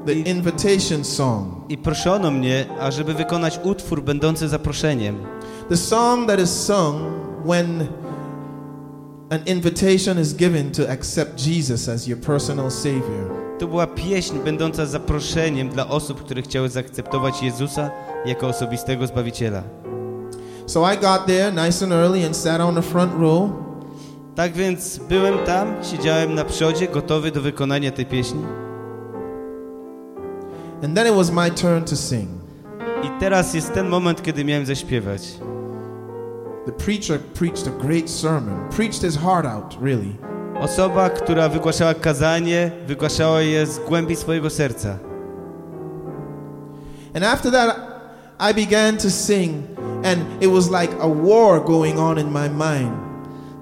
the 0.05 0.13
invitation 0.13 1.03
song. 1.03 1.65
I 1.69 1.77
proszono 1.77 2.31
mnie, 2.31 2.65
ażeby 2.79 3.13
wykonać 3.13 3.59
utwór 3.63 4.03
będący 4.03 4.47
zaproszeniem. 4.49 5.17
The 5.69 5.77
song 5.77 6.27
that 6.27 6.39
is 6.39 6.49
sung 6.49 7.01
when 7.45 7.87
an 9.29 9.39
invitation 9.45 10.19
is 10.19 10.33
given 10.33 10.71
to 10.71 10.89
accept 10.89 11.35
Jesus 11.45 11.89
as 11.89 12.07
your 12.07 12.19
personal 12.19 12.71
Savior. 12.71 13.42
To 13.59 13.67
była 13.67 13.87
pieśń 13.87 14.39
będąca 14.39 14.85
zaproszeniem 14.85 15.69
dla 15.69 15.87
osób, 15.87 16.23
które 16.23 16.41
chciały 16.41 16.69
zaakceptować 16.69 17.43
Jezusa 17.43 17.89
jako 18.25 18.47
osobistego 18.47 19.07
Zbawiciela. 19.07 19.63
So 20.65 20.93
I 20.93 20.97
got 20.97 21.25
there 21.25 21.51
nice 21.51 21.85
and 21.85 21.93
early 21.93 22.25
and 22.25 22.37
sat 22.37 22.61
on 22.61 22.75
the 22.75 22.81
front 22.81 23.11
row. 23.19 23.49
Tak 24.35 24.53
więc 24.53 24.97
byłem 25.09 25.37
tam, 25.37 25.75
siedziałem 25.83 26.35
na 26.35 26.43
przodzie, 26.45 26.87
gotowy 26.87 27.31
do 27.31 27.41
wykonania 27.41 27.91
tej 27.91 28.05
pieśni. 28.05 28.41
And 30.83 30.95
then 30.95 31.07
it 31.07 31.13
was 31.13 31.31
my 31.31 31.51
turn 31.51 31.83
to 31.83 31.95
sing. 31.95 32.29
I 33.03 33.19
teraz 33.19 33.53
jest 33.53 33.73
ten 33.73 33.89
moment, 33.89 34.21
kiedy 34.23 34.45
miałem 34.45 34.65
zaśpiewać. 34.65 35.21
The 36.65 36.71
preacher 36.71 37.19
preached 37.19 37.67
a 37.67 37.83
great 37.87 38.09
sermon, 38.09 38.69
preached 38.69 39.01
his 39.01 39.17
heart 39.17 39.45
out, 39.45 39.77
really. 39.81 40.15
Osoba, 40.61 41.09
która 41.09 41.49
wygłaszała 41.49 41.93
kazanie, 41.93 42.71
wygłaszała 42.87 43.41
je 43.41 43.65
z 43.65 43.79
głębi 43.79 44.15
swojego 44.15 44.49
serca. 44.49 44.97
And 47.15 47.25
after 47.25 47.51
that, 47.51 47.77
I 48.39 48.53
began 48.53 48.97
to 48.97 49.09
sing, 49.09 49.63
and 50.03 50.43
it 50.43 50.49
was 50.49 50.69
like 50.81 50.93
a 50.99 51.07
war 51.07 51.63
going 51.65 51.99
on 51.99 52.19
in 52.19 52.31
my 52.31 52.49
mind. 52.49 52.93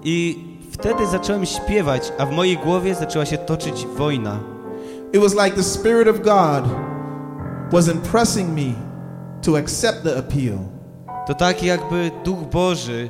I 0.04 0.46
wtedy 0.72 1.08
zacząłem 1.08 1.46
śpiewać, 1.46 2.14
a 2.18 2.26
w 2.26 2.32
mojej 2.32 2.58
głowie 2.58 2.96
zaczęła 2.96 3.26
się 3.26 3.38
toczyć 3.38 3.88
wojna. 3.98 4.40
It 5.14 5.22
was 5.22 5.34
like 5.34 5.52
the 5.52 5.64
Spirit 5.64 6.08
of 6.08 6.22
God 6.22 6.64
was 7.72 7.88
impressing 7.88 8.50
me 8.50 8.74
to 9.42 9.58
accept 9.58 10.04
the 10.04 10.18
appeal. 10.18 10.58
To 11.28 11.34
tak 11.34 11.64
jakby 11.64 12.12
Duch 12.24 12.40
Boży 12.40 13.10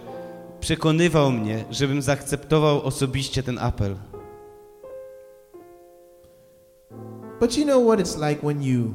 przekonywał 0.62 1.32
mnie, 1.32 1.66
żebym 1.72 2.01
zaakceptował 2.01 2.82
osobiście 2.82 3.43
ten 3.43 3.59
apel. 3.59 3.95
But 7.39 7.57
you 7.57 7.64
know 7.64 7.86
what 7.86 7.99
it's 7.99 8.30
like 8.30 8.41
when 8.41 8.64
you 8.64 8.93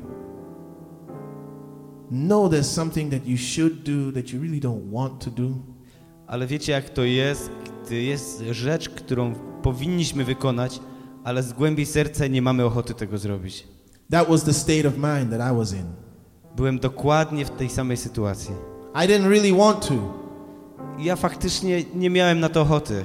know 2.10 2.50
there's 2.50 2.62
something 2.62 3.10
that 3.10 3.26
you 3.26 3.36
should 3.36 3.72
do 3.82 4.12
that 4.12 4.32
you 4.32 4.40
really 4.40 4.60
don't 4.60 4.92
want 4.92 5.24
to 5.24 5.30
do? 5.30 5.48
Ale 6.26 6.46
wiecie 6.46 6.72
jak 6.72 6.90
to 6.90 7.04
jest, 7.04 7.50
gdy 7.86 8.02
jest 8.02 8.42
rzecz, 8.50 8.88
którą 8.88 9.34
powinniśmy 9.62 10.24
wykonać, 10.24 10.80
ale 11.24 11.42
z 11.42 11.52
głębi 11.52 11.86
serca 11.86 12.26
nie 12.26 12.42
mamy 12.42 12.64
ochoty 12.64 12.94
tego 12.94 13.18
zrobić. 13.18 13.68
That 14.10 14.28
was 14.28 14.44
the 14.44 14.52
state 14.52 14.88
of 14.88 14.94
mind 14.94 15.30
that 15.30 15.52
I 15.52 15.56
was 15.56 15.72
in. 15.72 15.86
Byłem 16.56 16.78
dokładnie 16.78 17.44
w 17.44 17.50
tej 17.50 17.68
samej 17.68 17.96
sytuacji. 17.96 18.54
I 18.94 19.08
didn't 19.08 19.28
really 19.28 19.52
want 19.52 19.88
to. 19.88 20.25
Ja 20.98 21.16
faktycznie 21.16 21.84
nie 21.94 22.10
miałem 22.10 22.40
na 22.40 22.48
to 22.48 22.60
ochoty. 22.60 23.04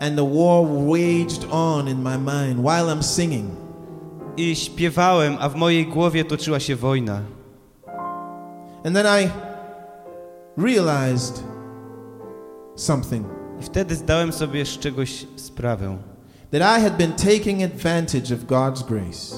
and 0.00 0.16
the 0.16 0.24
war 0.24 0.64
waged 0.64 1.44
on 1.50 1.86
in 1.86 2.02
my 2.02 2.16
mind 2.16 2.58
while 2.58 2.86
I'm 2.86 3.02
singing. 3.02 3.56
I 4.36 4.54
śpiewałem, 4.54 5.36
a 5.40 5.48
w 5.48 5.56
mojej 5.56 5.86
głowie 5.86 6.24
toczyła 6.24 6.60
się 6.60 6.76
wojna. 6.76 7.20
And 8.84 8.96
then 8.96 9.06
I 9.06 9.30
realized 10.56 11.42
something 12.76 13.26
I 13.60 13.62
wtedy 13.62 13.94
zdałem 13.94 14.32
sobie 14.32 14.66
z 14.66 14.78
czegoś 14.78 15.26
sprawę, 15.36 15.98
that 16.50 16.78
I 16.78 16.82
had 16.82 16.96
been 16.96 17.12
taking 17.12 17.62
advantage 17.62 18.34
of 18.34 18.40
God's 18.40 18.82
grace. 18.88 19.36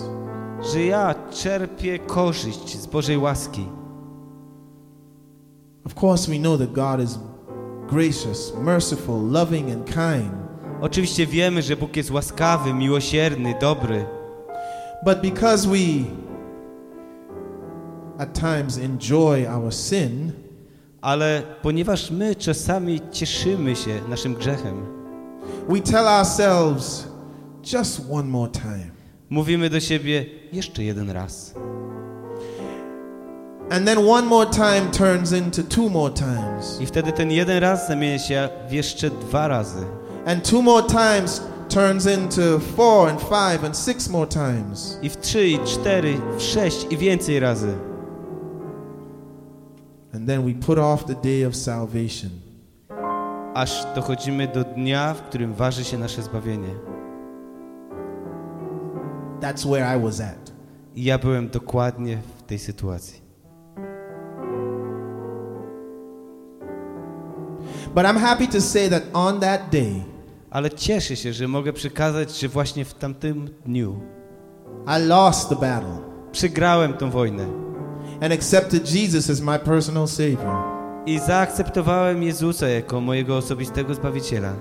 że 0.73 0.85
ja 0.85 1.15
czerpię 1.31 1.99
korzyść 1.99 2.79
z 2.79 2.87
Bożej 2.87 3.19
łaski. 3.19 3.67
Of 5.87 5.95
course, 5.95 6.31
we 6.31 6.39
know 6.39 6.59
that 6.59 6.73
God 6.73 7.01
is 7.01 7.19
gracious, 7.89 8.53
merciful, 8.61 9.31
loving, 9.31 9.71
and 9.71 9.87
kind. 9.87 10.33
Oczywiście 10.81 11.27
wiemy, 11.27 11.63
że 11.63 11.77
Bóg 11.77 11.97
jest 11.97 12.11
łaskawy, 12.11 12.75
miłosierny, 12.75 13.55
dobry, 13.61 14.05
But 15.05 15.21
because 15.21 15.67
we 15.67 16.05
at 18.19 18.33
times 18.35 18.79
enjoy 18.79 19.47
our 19.49 19.73
sin, 19.73 20.33
ale 21.01 21.43
ponieważ 21.63 22.11
my 22.11 22.37
czasami 22.37 23.01
cieszymy 23.11 23.77
się 23.77 24.01
naszym 24.09 24.35
grzechem, 24.35 24.87
we 25.69 25.81
tell 25.81 26.09
ourselves 26.09 27.09
just 27.73 28.01
one 28.11 28.29
more 28.29 28.51
time. 28.53 28.91
mówimy 29.31 29.71
do 29.71 29.81
siebie 29.81 30.27
jeszcze 30.53 30.85
jeden 30.85 31.11
raz. 31.11 31.55
And 33.71 33.87
then 33.87 33.99
one 33.99 34.27
more 34.27 34.47
time 34.47 34.91
turns 34.91 35.33
into 35.33 35.63
two 35.63 35.89
more 35.89 36.11
times. 36.11 36.81
I 36.81 36.87
wtedy 36.87 37.13
ten 37.13 37.31
jeden 37.31 37.59
raz 37.59 37.89
zamienia 37.89 38.19
się 38.19 38.49
w 38.69 38.73
jeszcze 38.73 39.11
dwa 39.11 39.49
razy. 39.49 39.87
And 40.27 40.51
two 40.51 40.63
more 40.63 40.83
times 40.83 41.43
turns 41.69 42.07
into 42.07 42.59
four 42.77 43.09
and 43.09 43.21
five 43.21 43.65
and 43.65 43.77
six 43.77 44.09
more 44.09 44.27
times. 44.27 44.99
I 45.03 45.09
w 45.09 45.17
trzy, 45.17 45.49
i 45.49 45.59
cztery, 45.59 46.21
w 46.39 46.43
sześć 46.43 46.87
i 46.91 46.97
więcej 46.97 47.41
razy. 47.41 47.75
And 50.15 50.27
then 50.27 50.45
we 50.45 50.55
put 50.67 50.79
off 50.79 51.05
the 51.05 51.15
day 51.15 51.47
of 51.47 51.57
salvation. 51.57 52.31
Aż 53.55 53.87
dochodzimy 53.95 54.49
do 54.49 54.65
dnia, 54.65 55.15
w 55.15 55.23
którym 55.23 55.55
waży 55.55 55.85
się 55.85 55.99
nasze 55.99 56.23
zbawienie. 56.23 56.75
That's 59.41 59.67
where 59.67 59.97
I 59.97 60.03
was 60.03 60.21
at. 60.21 60.53
I 60.95 61.05
ja 61.05 61.19
byłem 61.19 61.49
dokładnie 61.49 62.19
w 62.39 62.43
tej 62.43 62.59
sytuacji. 62.59 63.22
But 67.95 68.05
I'm 68.07 68.17
happy 68.19 68.49
to 68.49 68.61
say 68.61 68.89
that 68.91 69.03
on 69.13 69.41
that 69.41 69.71
day, 69.71 70.05
Ale 70.51 70.71
cieszę 70.71 71.17
się, 71.17 71.33
że 71.33 71.49
mogę 71.49 71.73
przekazać, 71.73 72.41
że 72.41 72.49
właśnie 72.49 72.85
w 72.85 72.95
tamtym 72.95 73.51
dniu 73.67 74.01
I 74.87 75.07
lost 75.07 75.49
the 75.49 75.55
battle 75.57 75.99
przegrałem 76.33 76.93
tą 76.93 77.11
wojnę 77.11 77.47
and 78.21 78.33
accepted 78.33 78.95
Jesus 78.95 79.31
as 79.31 79.41
my 79.41 79.59
personal 79.59 80.09
Savior. 80.09 80.57
i 81.07 81.19
zaakceptowałem 81.19 82.23
Jezusa 82.23 82.69
jako 82.69 83.01
mojego 83.01 83.37
osobistego 83.37 83.95
Zbawiciela. 83.95 84.53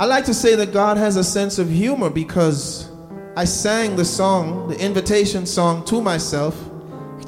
I 0.00 0.04
like 0.06 0.22
to 0.26 0.34
say 0.34 0.56
that 0.56 0.72
God 0.72 0.98
has 0.98 1.16
a 1.16 1.24
sense 1.24 1.62
of 1.62 1.68
humor 1.68 2.12
because 2.12 2.88
I 3.36 3.46
sang 3.46 3.96
the 3.96 4.04
song, 4.04 4.68
the 4.68 4.86
invitation 4.86 5.46
song, 5.46 5.84
to 5.84 6.00
myself, 6.00 6.67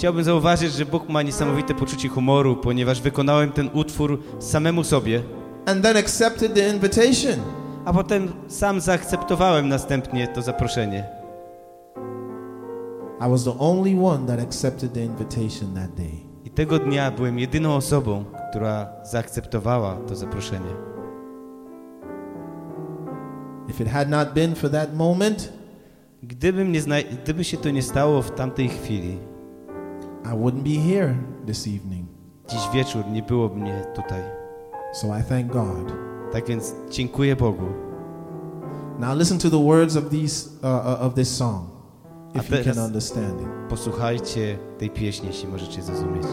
Chciałbym 0.01 0.25
zauważyć, 0.25 0.73
że 0.73 0.87
Bóg 0.87 1.09
ma 1.09 1.23
niesamowite 1.23 1.75
poczucie 1.75 2.09
humoru, 2.09 2.57
ponieważ 2.57 3.01
wykonałem 3.01 3.53
ten 3.53 3.71
utwór 3.73 4.23
samemu 4.39 4.85
sobie, 4.85 5.23
and 5.67 5.83
then 5.83 5.97
accepted 5.97 6.55
the 6.55 6.69
invitation. 6.69 7.41
a 7.85 7.93
potem 7.93 8.33
sam 8.49 8.81
zaakceptowałem 8.81 9.69
następnie 9.69 10.29
to 10.29 10.43
zaproszenie. 10.43 11.05
I 13.27 13.31
was 13.31 13.45
the 13.45 13.59
only 13.59 14.05
one 14.05 14.27
that 14.27 14.41
accepted 14.41 14.93
the 14.93 15.05
invitation 15.05 15.75
that 15.75 15.95
day. 15.95 16.13
I 16.45 16.51
tego 16.51 16.79
dnia 16.79 17.11
byłem 17.11 17.39
jedyną 17.39 17.75
osobą, 17.75 18.25
która 18.51 18.89
zaakceptowała 19.03 19.97
to 19.97 20.17
zaproszenie. 20.17 20.75
If 23.69 23.85
it 23.85 23.91
had 23.91 24.11
not 24.11 24.33
been 24.33 24.55
for 24.55 24.71
that 24.71 24.97
moment, 24.97 25.53
Gdybym 26.23 26.73
nie. 26.73 26.81
Gdyby 27.23 27.45
się 27.45 27.57
to 27.57 27.71
nie 27.71 27.83
stało 27.83 28.23
w 28.23 28.31
tamtej 28.31 28.69
chwili, 28.69 29.19
I 30.25 30.35
wouldn't 30.35 30.63
be 30.63 30.77
here 30.95 31.15
this 31.47 31.67
evening. 31.67 32.07
dziś 32.49 32.61
wieczór 32.73 33.07
nie 33.07 33.23
byłoby 33.23 33.57
mnie 33.57 33.85
tutaj. 33.95 34.23
So 34.93 35.07
I 35.19 35.23
thank 35.23 35.53
God. 35.53 35.93
Tak 36.33 36.47
więc 36.47 36.75
dziękuję 36.91 37.37
Bogu. 37.37 37.67
Now 38.99 39.19
listen 39.19 39.39
to 39.39 39.51
the 39.51 39.65
words 39.65 39.97
of 39.97 40.11
these 40.11 40.49
uh, 40.63 40.67
uh, 40.67 41.07
of 41.07 41.15
this 41.15 41.37
song, 41.37 41.67
if 42.35 42.59
you 42.59 42.65
can 42.65 42.85
understand 42.85 43.41
it. 43.41 43.49
Posłuchajcie 43.69 44.59
tej 44.79 44.91
pieśni, 44.91 45.27
jeśli 45.27 45.49
możecie 45.49 45.83
zrozumieć. 45.83 46.27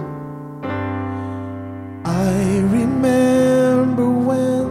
I 2.06 2.62
remember 2.72 4.06
when 4.06 4.68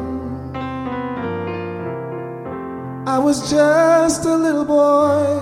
I 3.07 3.19
was 3.25 3.53
just 3.53 4.27
a 4.27 4.37
little 4.37 4.65
boy, 4.65 5.41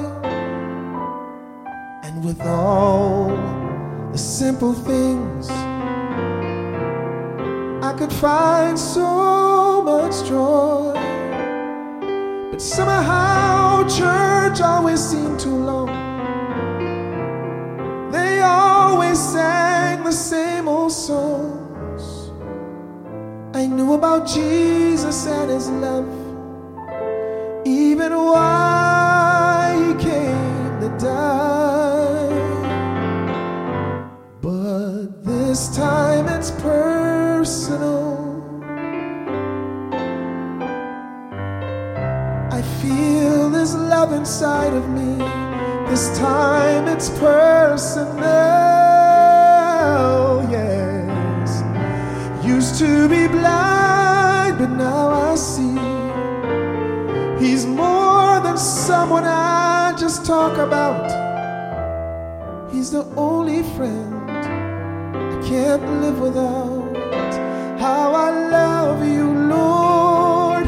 and 2.03 2.25
with 2.25 2.41
all 2.41 3.31
the 4.15 4.19
simple 4.19 4.73
things, 4.73 5.51
I 7.83 7.93
could 7.99 8.13
find 8.13 8.79
so 8.79 9.83
much 9.83 10.29
joy. 10.29 10.93
But 12.53 12.63
somehow, 12.63 13.83
church 13.89 14.61
always 14.61 15.01
seemed 15.01 15.41
too 15.41 15.57
long. 15.57 15.89
They 18.13 18.41
always 18.41 19.19
sang 19.19 20.05
the 20.05 20.13
same 20.13 20.69
old 20.69 20.93
songs. 20.93 22.31
I 23.53 23.67
knew 23.67 23.95
about 23.95 24.29
Jesus 24.29 25.27
and 25.27 25.51
his 25.51 25.69
love, 25.71 26.07
even 27.67 28.13
why 28.13 29.75
he 29.77 30.05
came 30.05 30.81
to 30.83 30.97
die. 31.05 31.74
This 35.55 35.69
time 35.77 36.27
it's 36.27 36.51
personal. 36.51 38.19
I 42.51 42.61
feel 42.83 43.51
this 43.51 43.73
love 43.73 44.13
inside 44.13 44.75
of 44.75 44.89
me. 44.89 45.15
This 45.89 46.19
time 46.19 46.89
it's 46.89 47.09
personal, 47.21 48.17
yes. 50.51 51.63
Used 52.45 52.77
to 52.81 53.09
be 53.09 53.29
blind, 53.29 54.59
but 54.59 54.71
now 54.71 55.11
I 55.31 55.37
see. 55.37 55.79
He's 57.39 57.65
more 57.65 58.41
than 58.41 58.59
someone 58.59 59.23
I 59.23 59.95
just 59.97 60.27
talk 60.27 60.59
about. 60.59 61.07
He's 62.73 62.91
the 62.91 63.05
only 63.17 63.63
friend 63.77 64.24
can't 65.45 66.01
live 66.01 66.21
without. 66.21 66.97
How 67.79 68.15
I 68.15 68.31
love 68.49 69.07
you, 69.07 69.31
Lord. 69.31 70.67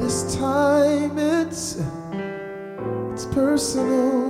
This 0.00 0.36
time 0.36 1.18
it's 1.18 1.80
it's 3.12 3.24
personal. 3.26 4.28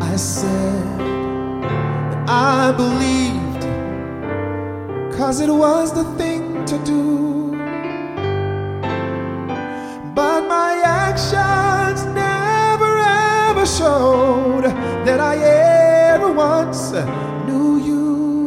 I 0.00 0.16
said 0.16 0.98
that 1.00 2.28
I 2.28 2.72
believed, 2.76 3.62
cause 5.16 5.40
it 5.40 5.50
was 5.50 5.92
the 5.92 6.04
thing 6.16 6.64
to 6.66 6.78
do. 6.84 7.33
Once 16.94 17.46
knew 17.46 17.78
you. 17.78 18.46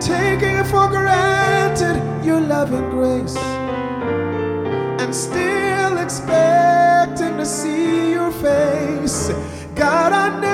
Taking 0.00 0.64
for 0.64 0.88
granted, 0.88 2.24
your 2.24 2.40
loving 2.40 2.88
grace, 2.90 3.36
and 5.00 5.14
still 5.14 5.98
expecting 5.98 7.36
to 7.36 7.46
see 7.46 8.12
your 8.12 8.30
face. 8.32 9.30
God, 9.74 10.12
I 10.12 10.45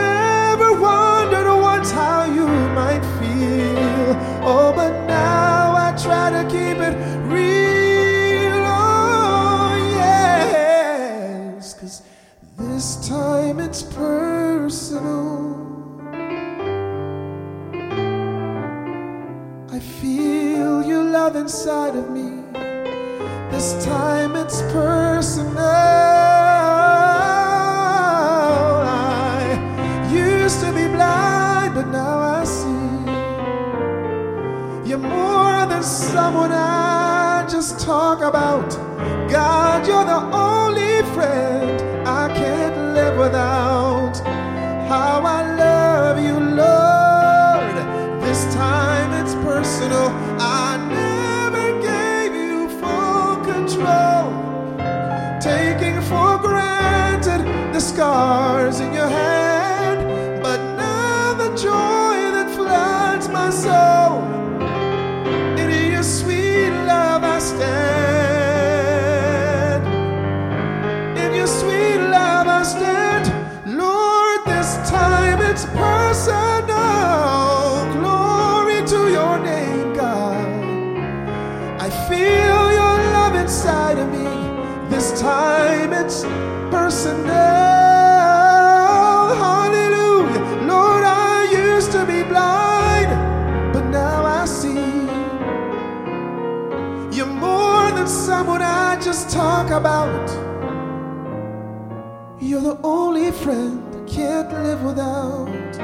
without. 104.83 105.77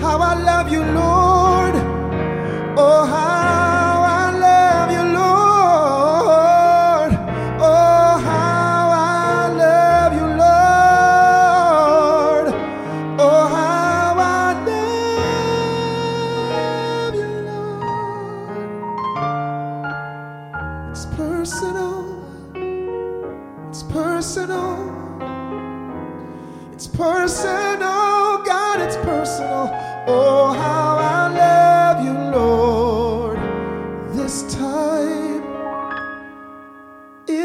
How 0.00 0.18
I 0.18 0.34
love 0.42 0.70
you, 0.72 0.82
Lord. 0.82 1.11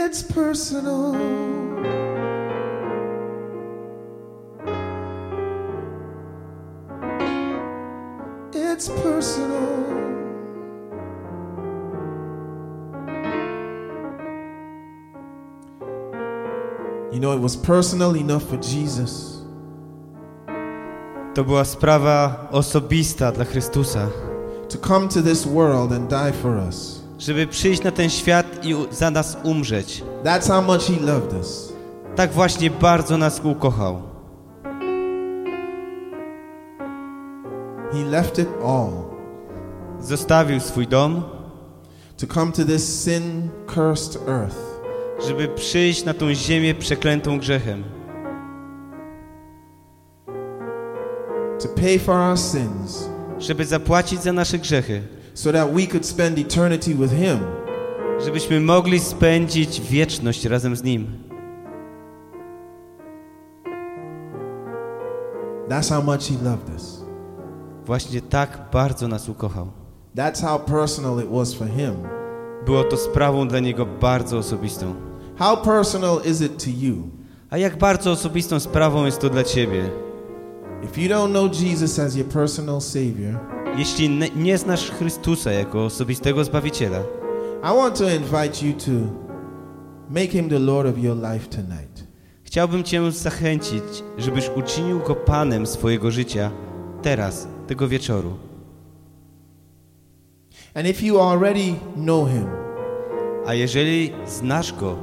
It's 0.08 0.24
personal. 0.24 1.16
It's 8.54 8.88
personal. 8.88 9.68
You 17.12 17.20
know, 17.20 17.34
it 17.34 17.42
was 17.42 17.58
personal 17.58 18.16
enough 18.16 18.44
for 18.50 18.58
Jesus 18.58 19.38
To 21.36 21.44
była 21.44 21.66
sprawa 21.66 22.48
osobista 22.52 23.32
dla 23.32 23.46
Chrystusa, 23.46 24.10
to 24.70 24.78
come 24.78 25.08
to 25.08 25.22
this 25.22 25.46
world 25.46 25.92
and 25.92 26.10
die 26.10 26.32
for 26.32 26.58
us. 26.70 27.07
Żeby 27.20 27.48
przyjść 27.48 27.84
na 27.84 27.92
ten 27.92 28.10
świat 28.10 28.66
i 28.66 28.76
za 28.92 29.12
nas 29.12 29.38
umrzeć. 29.44 30.04
That's 30.24 30.48
how 30.48 30.62
much 30.62 30.82
He 30.82 31.06
loved 31.06 31.34
us. 31.34 31.74
Tak 32.16 32.32
właśnie 32.32 32.70
bardzo 32.70 33.18
nas 33.18 33.42
ukochał. 33.44 34.02
He 37.92 38.04
left 38.04 38.40
it 38.40 38.50
all 38.66 38.90
Zostawił 40.02 40.60
swój 40.60 40.88
dom, 40.88 41.24
to 42.18 42.28
come 42.28 42.52
to 42.52 42.66
this 42.66 43.04
sin 43.04 43.50
cursed 43.76 44.28
earth 44.28 44.58
żeby 45.28 45.48
przyjść 45.48 46.06
na 46.06 46.14
tą 46.14 46.34
ziemię 46.34 46.76
przeklętą 46.76 47.40
grzechem, 47.40 47.84
to 51.60 51.68
pay 51.82 52.00
for 52.00 52.16
our 52.16 52.38
sins 52.38 53.10
żeby 53.40 53.66
zapłacić 53.66 54.24
za 54.24 54.34
nasze 54.34 54.60
grzechy, 54.60 55.02
so 55.38 55.52
that 55.52 55.72
we 55.72 55.86
could 55.86 56.04
spend 56.04 56.40
eternity 56.40 56.94
with 56.94 57.12
Him. 57.12 57.40
żebyśmy 58.26 58.60
mogli 58.60 59.00
spędzić 59.00 59.82
wieczność 59.82 60.46
razem 60.46 60.76
z 60.76 60.84
Nim. 60.84 61.08
That's 65.70 65.90
how 65.90 66.04
much 66.04 66.22
He 66.22 66.50
loved 66.50 66.70
us. 66.74 67.02
Właśnie 67.86 68.22
tak 68.22 68.60
bardzo 68.74 69.08
nas 69.08 69.30
ukochał. 69.30 69.68
That's 70.16 70.42
how 70.42 70.60
personal 70.60 71.20
it 71.24 71.30
was 71.32 71.54
for 71.54 71.68
Him. 71.68 71.94
Było 72.66 72.84
to 72.84 72.98
sprawą 72.98 73.48
dla 73.48 73.60
Niego 73.60 73.86
bardzo 73.86 74.38
osobistą. 74.38 74.96
How 75.40 75.58
personal 75.58 76.22
is 76.26 76.42
it 76.42 76.64
to 76.64 76.70
you? 76.78 76.96
A 77.50 77.58
jak 77.58 77.78
bardzo 77.78 78.12
osobistą 78.12 78.60
sprawą 78.60 79.06
jest 79.06 79.20
to 79.20 79.30
dla 79.30 79.44
Ciebie? 79.44 79.90
If 80.84 81.02
you 81.02 81.10
don't 81.10 81.30
know 81.30 81.62
Jesus 81.62 82.00
as 82.00 82.16
your 82.16 82.28
personal 82.28 82.82
Savior, 82.82 83.57
Jeśli 83.78 84.10
nie 84.36 84.58
znasz 84.58 84.92
Chrystusa 84.92 85.52
jako 85.52 85.86
osobistego 85.86 86.44
Zbawiciela, 86.44 87.00
I 87.64 87.78
want 87.78 87.98
to 87.98 88.10
invite 88.10 88.66
you 88.66 88.74
to 88.74 88.92
make 90.10 90.32
Him 90.32 90.50
the 90.50 90.60
Lord 90.60 90.90
of 90.90 91.04
your 91.04 91.18
life 91.18 91.48
tonight. 91.50 92.08
chciałbym 92.44 92.84
Cię 92.84 93.12
zachęcić, 93.12 93.84
żebyś 94.18 94.50
uczynił 94.56 95.00
Go 95.00 95.16
Panem 95.16 95.68
swojego 95.68 96.12
życia 96.12 96.52
teraz, 97.02 97.48
tego 97.68 97.88
wieczoru. 97.88 98.34
And 100.74 100.88
if 100.88 101.06
you 101.06 101.22
already 101.22 101.74
know 101.96 102.30
Him, 102.30 102.48
A 103.46 103.54
jeżeli 103.54 104.14
znasz 104.26 104.74
Go, 104.74 104.98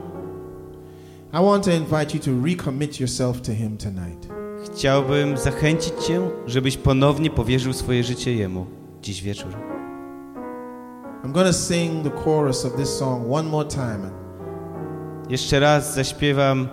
I 1.32 1.44
want 1.44 1.64
to 1.64 1.70
invite 1.70 2.14
you 2.14 2.20
to 2.20 2.30
recommit 2.30 3.00
yourself 3.00 3.42
to 3.42 3.52
Him 3.52 3.76
tonight. 3.76 4.33
Chciałbym 4.64 5.36
zachęcić 5.38 5.94
Cię, 6.06 6.20
żebyś 6.46 6.76
ponownie 6.76 7.30
powierzył 7.30 7.72
swoje 7.72 8.04
życie 8.04 8.34
Jemu 8.34 8.66
dziś 9.02 9.22
wieczór. 9.22 9.52
I'm 11.24 11.32
to 11.32 11.52
sing 11.52 12.04
the 12.04 12.10
chorus 12.10 12.64
of 12.64 12.76
this 12.76 12.98
song 12.98 13.26
one 13.30 13.48
more 13.48 13.68
time. 13.68 14.10
Jeszcze 15.28 15.60
raz 15.60 15.94
zaśpiewam 15.94 16.68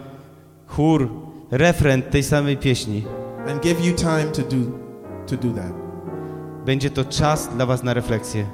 chór, 0.68 1.10
refren 1.52 2.02
tej 2.02 2.24
samej 2.24 2.58
pieśni. 2.58 3.04
and 3.48 3.62
give 3.62 3.86
you 3.86 3.94
time 3.94 4.32
to 4.32 4.42
do 4.42 4.72
to 5.28 5.38
do 5.38 5.54
that. 5.54 5.74
Będzie 6.66 6.90
to 6.90 7.06
czas 7.06 7.48
dla 7.48 7.66
Was 7.66 7.84
na 7.84 7.94
refleksję. 7.94 8.46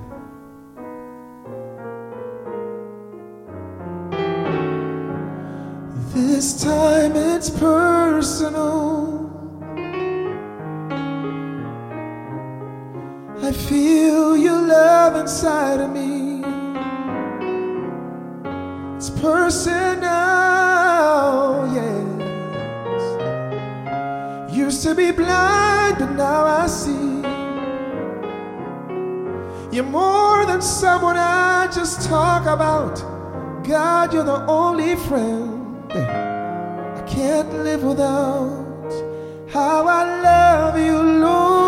This 6.13 6.55
time 6.63 7.15
it's 7.15 7.49
personal. 7.49 9.26
I 13.47 13.51
feel 13.53 14.35
your 14.35 14.61
love 14.61 15.15
inside 15.15 15.79
of 15.79 15.89
me. 15.91 16.43
It's 18.97 19.09
personal, 19.09 20.03
yes. 21.73 23.03
Used 24.53 24.83
to 24.83 24.93
be 24.93 25.11
blind, 25.11 25.97
but 25.97 26.11
now 26.11 26.43
I 26.43 26.67
see. 26.67 27.21
You're 29.73 29.85
more 29.85 30.45
than 30.45 30.61
someone 30.61 31.15
I 31.15 31.69
just 31.73 32.01
talk 32.09 32.41
about. 32.47 33.01
God, 33.65 34.13
you're 34.13 34.25
the 34.25 34.45
only 34.47 34.97
friend 34.97 35.89
I 35.93 37.01
can't 37.07 37.53
live 37.63 37.81
without. 37.81 38.91
How 39.47 39.87
I 39.87 40.03
love 40.21 40.77
you, 40.77 41.01
Lord. 41.01 41.66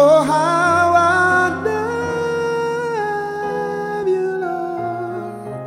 Oh, 0.00 0.22
how 0.22 0.94
I 0.94 1.48
love 3.96 4.06
you, 4.06 4.28
Lord. 4.44 5.58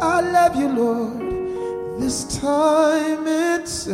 I 0.00 0.20
love 0.20 0.54
you, 0.54 0.68
Lord. 0.68 2.00
This 2.00 2.38
time 2.38 3.26
it's 3.26 3.88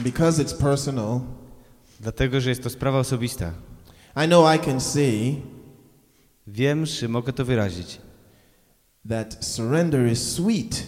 And 0.00 0.04
because 0.04 0.42
it's 0.42 0.54
personal, 0.54 1.20
Dlatego, 2.00 2.40
że 2.40 2.50
jest 2.50 2.62
to 2.62 2.70
sprawa 2.70 2.98
osobista. 2.98 3.52
I 4.24 4.26
know 4.26 4.54
I 4.56 4.58
can 4.58 4.80
say 4.80 5.34
Wiem, 6.46 6.86
że 6.86 7.08
mogę 7.08 7.32
to 7.32 7.44
wyrazić, 7.44 7.98
that 9.08 9.44
surrender 9.44 10.12
is 10.12 10.32
sweet. 10.32 10.86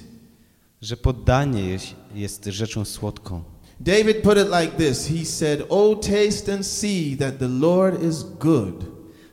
że 0.83 0.97
poddanie 0.97 1.69
jest, 1.69 1.87
jest 2.15 2.45
rzeczą 2.45 2.85
słodką. 2.85 3.43
David 3.81 4.23
put 4.23 4.39
it 4.39 4.49
like 4.61 4.77
this 4.77 5.07
He 5.07 5.25
said, 5.25 5.63
Oh, 5.69 6.01
taste 6.01 6.55
and 6.55 6.67
see 6.67 7.17
that 7.17 7.39
the 7.39 7.49
Lord 7.49 8.03
is 8.03 8.23
good. 8.41 8.85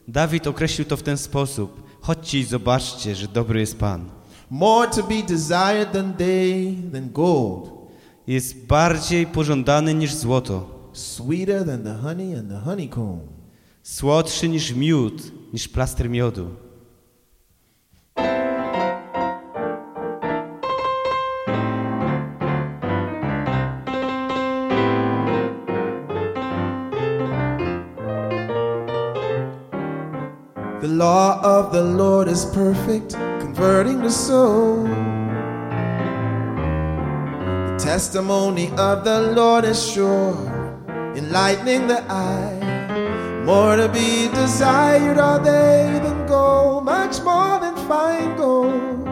Dawid 0.08 0.48
określił 0.48 0.88
to 0.88 0.98
w 0.98 1.04
ten 1.04 1.18
sposób. 1.18 1.84
Chodźcie 2.02 2.40
i 2.40 2.44
zobaczcie, 2.44 3.16
że 3.16 3.28
dobry 3.28 3.60
jest 3.60 3.78
Pan. 3.78 4.10
More 4.50 4.92
to 4.92 5.04
be 5.04 5.24
desired 5.28 5.92
than 5.92 6.14
they, 6.14 6.76
than 6.92 7.12
gold, 7.12 7.79
Jest 8.30 8.66
bardziej 8.66 9.28
pożądany 9.28 9.94
niż 9.94 10.14
złoto. 10.14 10.90
sweeter 10.94 11.66
than 11.66 11.84
the 11.84 11.94
honey 11.94 12.36
and 12.36 12.50
the 12.50 12.58
honeycomb. 12.58 13.22
Słodszy 13.84 14.50
niż 14.50 14.74
miód, 14.74 15.32
niż 15.54 15.68
plaster 15.68 16.10
miodu. 16.10 16.48
The 30.82 30.88
law 30.88 31.46
of 31.46 31.72
the 31.72 31.84
Lord 31.84 32.32
is 32.32 32.46
perfect, 32.46 33.18
converting 33.42 34.02
the 34.02 34.12
soul. 34.12 35.19
Testimony 37.90 38.70
of 38.78 39.04
the 39.04 39.20
Lord 39.34 39.66
is 39.66 39.82
sure, 39.84 40.38
enlightening 41.16 41.88
the 41.88 42.04
eye. 42.08 43.42
More 43.44 43.78
to 43.78 43.90
be 43.90 44.28
desired 44.28 45.18
are 45.18 45.40
they 45.40 46.00
than 46.04 46.28
gold, 46.28 46.86
much 46.86 47.20
more 47.24 47.60
than 47.60 47.76
fine 47.88 48.38
gold. 48.38 49.10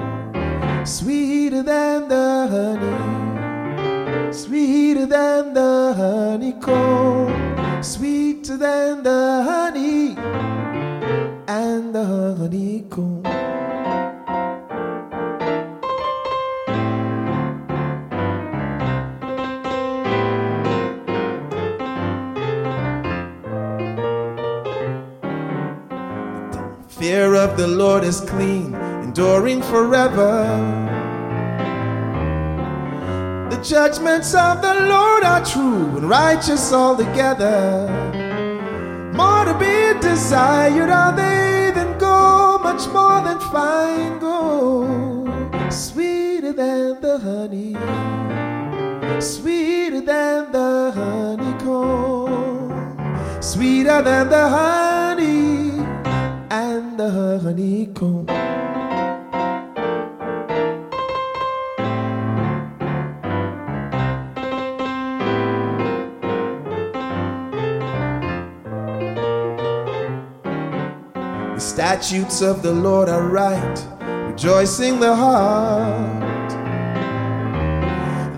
Sweeter 0.88 1.64
than 1.64 2.08
the 2.08 2.48
honey, 2.54 4.32
sweeter 4.32 5.08
than 5.08 5.56
the 5.56 5.96
honeycomb, 5.98 7.82
sweeter 7.82 8.58
than 8.58 9.02
the 9.02 9.42
honey 9.44 10.16
and 11.48 11.96
the 11.96 12.06
honeycomb. 12.38 13.57
Fear 27.28 27.36
of 27.36 27.58
the 27.58 27.68
Lord 27.68 28.06
is 28.06 28.22
clean, 28.22 28.74
enduring 29.04 29.62
forever. 29.62 30.32
The 33.52 33.58
judgments 33.62 34.34
of 34.34 34.62
the 34.62 34.74
Lord 34.88 35.26
are 35.26 35.44
true 35.44 35.98
and 35.98 36.08
righteous 36.10 36.72
altogether. 36.72 37.90
More 39.14 39.44
to 39.44 39.54
be 39.60 40.00
desired 40.00 40.90
are 40.90 41.14
they 41.14 41.72
than 41.76 41.98
gold, 41.98 42.64
much 42.64 42.88
more 42.94 43.20
than 43.22 43.42
fine 43.52 44.20
gold. 44.20 45.30
Sweeter 45.70 46.54
than 46.54 47.02
the 47.02 47.20
honey, 47.20 47.76
sweeter 49.20 50.00
than 50.00 50.50
the 50.54 50.94
honeycomb, 50.96 52.72
sweeter 53.42 54.02
than 54.02 54.30
the 54.30 54.48
honey 54.48 55.37
the 56.98 57.40
honeycomb. 57.44 58.26
The 71.54 71.60
statutes 71.60 72.42
of 72.42 72.64
the 72.64 72.72
Lord 72.74 73.10
are 73.10 73.28
right, 73.28 73.88
rejoicing 74.28 75.00
the 75.00 75.16
heart. 75.16 76.50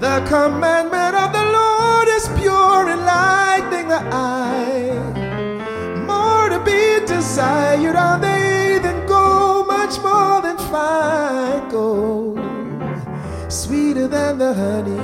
The 0.01 0.19
commandment 0.27 1.15
of 1.15 1.31
the 1.31 1.45
Lord 1.59 2.07
is 2.09 2.27
pure, 2.37 2.89
enlightening 2.89 3.87
the 3.87 4.01
eye. 4.11 4.99
More 6.05 6.49
to 6.49 6.59
be 6.59 7.05
desired 7.05 7.95
are 7.95 8.19
they 8.19 8.28
Sweeter 13.69 14.07
than 14.07 14.39
the 14.39 14.51
honey, 14.51 14.97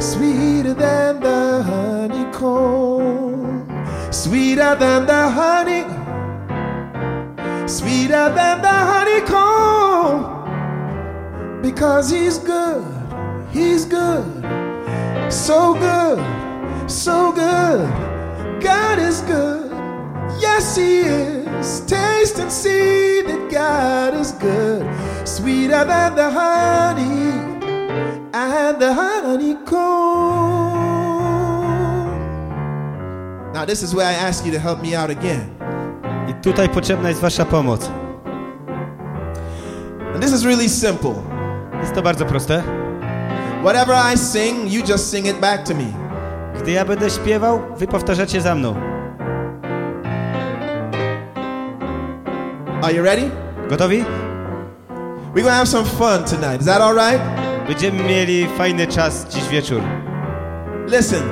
sweeter 0.00 0.74
than 0.74 1.20
the 1.20 1.62
honeycomb, 1.62 3.68
sweeter 4.10 4.74
than 4.74 5.06
the 5.06 5.30
honey 5.30 5.84
sweeter 7.68 8.32
than 8.34 8.62
the 8.62 8.74
honeycomb. 8.90 10.24
Because 11.62 12.10
he's 12.10 12.38
good 12.38 12.84
he's 13.52 13.84
good 13.84 14.24
so 15.32 15.74
good 15.74 16.18
so 16.90 17.30
good. 17.30 17.88
God 18.60 18.98
is 18.98 19.20
good 19.20 19.70
yes 20.40 20.74
he 20.74 21.02
is. 21.02 21.80
Taste 21.86 22.40
and 22.40 22.50
see 22.50 23.22
that 23.22 23.48
god 23.52 24.14
is 24.14 24.32
good 24.32 24.84
sweeter 25.36 25.84
than 25.86 26.14
the 26.16 26.30
honey 26.30 27.32
and 28.32 28.78
the 28.80 28.94
honeycomb 28.94 29.60
now 33.52 33.64
this 33.66 33.82
is 33.82 33.94
where 33.94 34.06
i 34.06 34.28
ask 34.28 34.46
you 34.46 34.52
to 34.52 34.58
help 34.58 34.82
me 34.82 34.94
out 34.96 35.10
again 35.10 35.56
I 36.28 36.34
tutaj 36.42 36.68
potrzebna 36.68 37.08
jest 37.08 37.20
wasza 37.20 37.44
pomoc. 37.44 37.90
and 40.14 40.22
this 40.22 40.32
is 40.32 40.44
really 40.44 40.68
simple 40.68 41.14
Jest 41.80 41.94
to 41.94 42.02
bardzo 42.02 42.26
proste. 42.26 42.62
Whatever 43.62 43.94
I 44.14 44.18
sing, 44.18 44.72
you 44.72 44.82
just 44.82 45.10
sing 45.10 45.26
it 45.26 45.40
back 45.40 45.64
to 45.64 45.74
me. 45.74 45.92
Gdy 46.62 46.72
ja 46.72 46.84
będę 46.84 47.10
śpiewał, 47.10 47.60
wy 47.76 47.86
powtarzacie 47.86 48.40
za 48.40 48.54
mną. 48.54 48.74
Are 52.82 52.92
you 52.92 53.02
ready? 53.02 53.30
Gotowi? 53.68 54.04
We're 55.32 55.44
gonna 55.44 55.54
have 55.56 55.68
some 55.68 55.84
fun 55.84 56.24
tonight. 56.24 56.60
Is 56.60 56.66
that 56.66 56.80
all 56.80 56.94
right? 56.94 57.20
Będziemy 57.68 58.02
mieli 58.04 58.46
fajny 58.58 58.86
czas 58.86 59.26
dziś 59.28 59.48
wieczór. 59.48 59.82
Listen. 60.86 61.22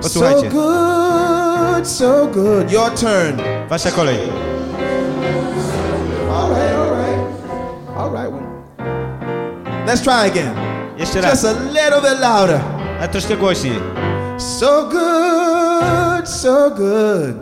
So 0.00 0.42
good, 0.42 1.86
so 1.88 2.26
good. 2.26 2.70
Your 2.72 2.90
turn. 2.90 3.40
Wasza 3.70 3.90
kolej. 3.90 4.18
All 6.32 6.50
right, 6.50 6.74
all 6.76 6.90
right. 6.90 7.18
All 7.96 8.10
right. 8.10 8.30
Let's 9.86 10.02
try 10.02 10.26
again. 10.30 10.54
Jeszcze 10.96 11.20
Just 11.20 11.44
a 11.44 11.52
little 11.52 12.00
bit 12.10 12.20
louder. 12.20 12.60
ale 12.98 13.08
troszkę 13.08 13.36
głośniej. 13.36 13.80
So 14.38 14.82
good, 14.84 16.28
so 16.28 16.70
good. 16.70 17.40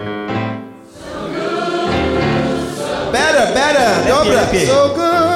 Better, 3.12 3.54
better. 3.54 4.06
Dobra. 4.08 4.34
lepiej. 4.40 4.66
So 4.66 4.88
good, 4.88 5.27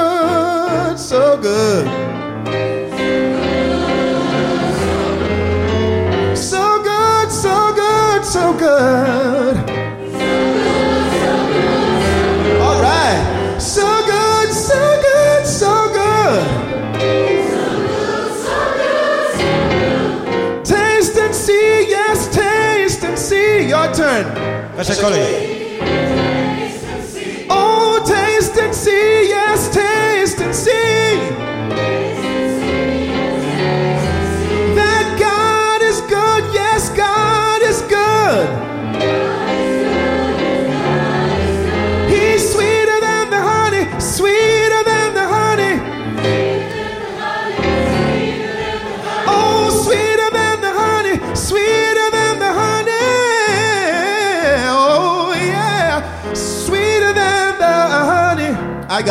so 1.03 1.37
good. 1.37 1.85
So 6.37 6.81
good, 6.81 7.31
so 7.31 7.73
good, 7.75 8.25
so 8.25 8.53
good. 8.57 9.57
So 13.59 14.05
good, 14.05 14.51
so 14.51 15.01
good, 15.01 15.45
so 15.45 15.93
good. 15.93 16.43
Taste 20.65 21.17
and 21.17 21.35
see, 21.35 21.89
yes, 21.89 22.33
taste 22.33 23.03
and 23.03 23.19
see. 23.19 23.67
Your 23.67 23.93
turn. 23.93 24.23
That's 24.75 24.99
a. 24.99 25.52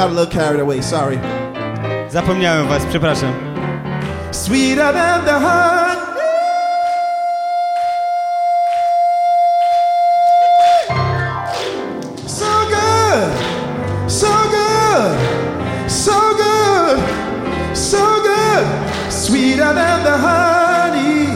got 0.02 0.10
a 0.10 0.14
little 0.14 0.32
carried 0.32 0.60
away, 0.60 0.82
sorry. 0.82 1.18
Zapomniałem 2.10 2.68
was, 2.68 2.84
przepraszam. 2.86 3.32
Sweeter 4.32 4.92
than 4.92 5.24
the 5.24 5.32
honey. 5.32 6.02
So 12.26 12.50
good, 12.68 13.30
so 14.10 14.32
good, 14.50 15.18
so 15.90 16.18
good, 16.36 16.98
so 17.76 18.22
good. 18.22 18.66
Sweeter 19.08 19.74
than 19.74 20.02
the 20.04 20.18
honey, 20.18 21.26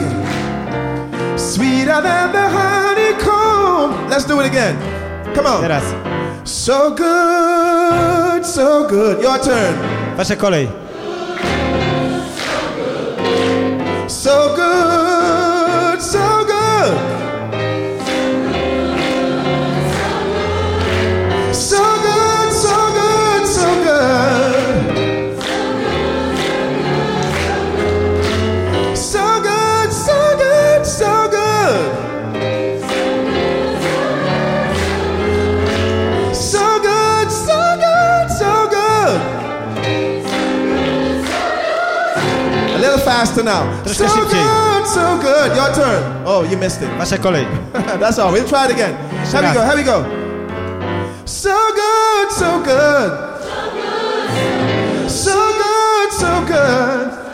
sweeter 1.38 2.02
than 2.02 2.32
the 2.32 2.48
honeycomb. 2.48 4.08
Let's 4.08 4.24
do 4.24 4.40
it 4.40 4.46
again. 4.46 4.76
Come 5.34 5.46
on. 5.46 5.62
Teraz. 5.62 6.25
So 6.46 6.94
good, 6.94 8.46
so 8.46 8.86
good. 8.88 9.20
Your 9.20 9.38
turn. 9.38 9.74
Wasza 10.16 10.36
kolej. 10.36 10.68
So 14.08 14.54
good, 14.54 14.85
faster 43.36 43.44
now. 43.44 43.84
Troszkę 43.84 44.08
so 44.08 44.14
szybciej. 44.14 44.40
good, 44.40 44.88
so 44.88 45.18
good. 45.18 45.56
Your 45.56 45.74
turn. 45.74 46.02
Oh, 46.26 46.50
you 46.50 46.58
missed 46.58 46.82
it. 46.82 46.98
Wasza 46.98 47.18
kolej. 47.18 47.46
That's 48.00 48.18
all. 48.18 48.32
We'll 48.32 48.48
try 48.48 48.64
it 48.64 48.70
again. 48.70 48.96
Here 49.32 49.42
we 49.42 49.54
go. 49.54 49.62
Here 49.64 49.76
we 49.76 49.82
go. 49.84 50.04
So 51.24 51.54
good, 51.74 52.32
so 52.32 52.60
good. 52.64 53.12
So 55.08 55.34
good, 55.62 56.12
so 56.12 56.44
good. 56.46 57.12
So 57.12 57.25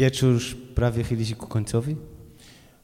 Wieczór 0.00 0.32
już 0.32 0.54
prawie 0.54 1.04
chyli 1.04 1.26
się 1.26 1.36
ku 1.36 1.46
końcowi. 1.46 1.96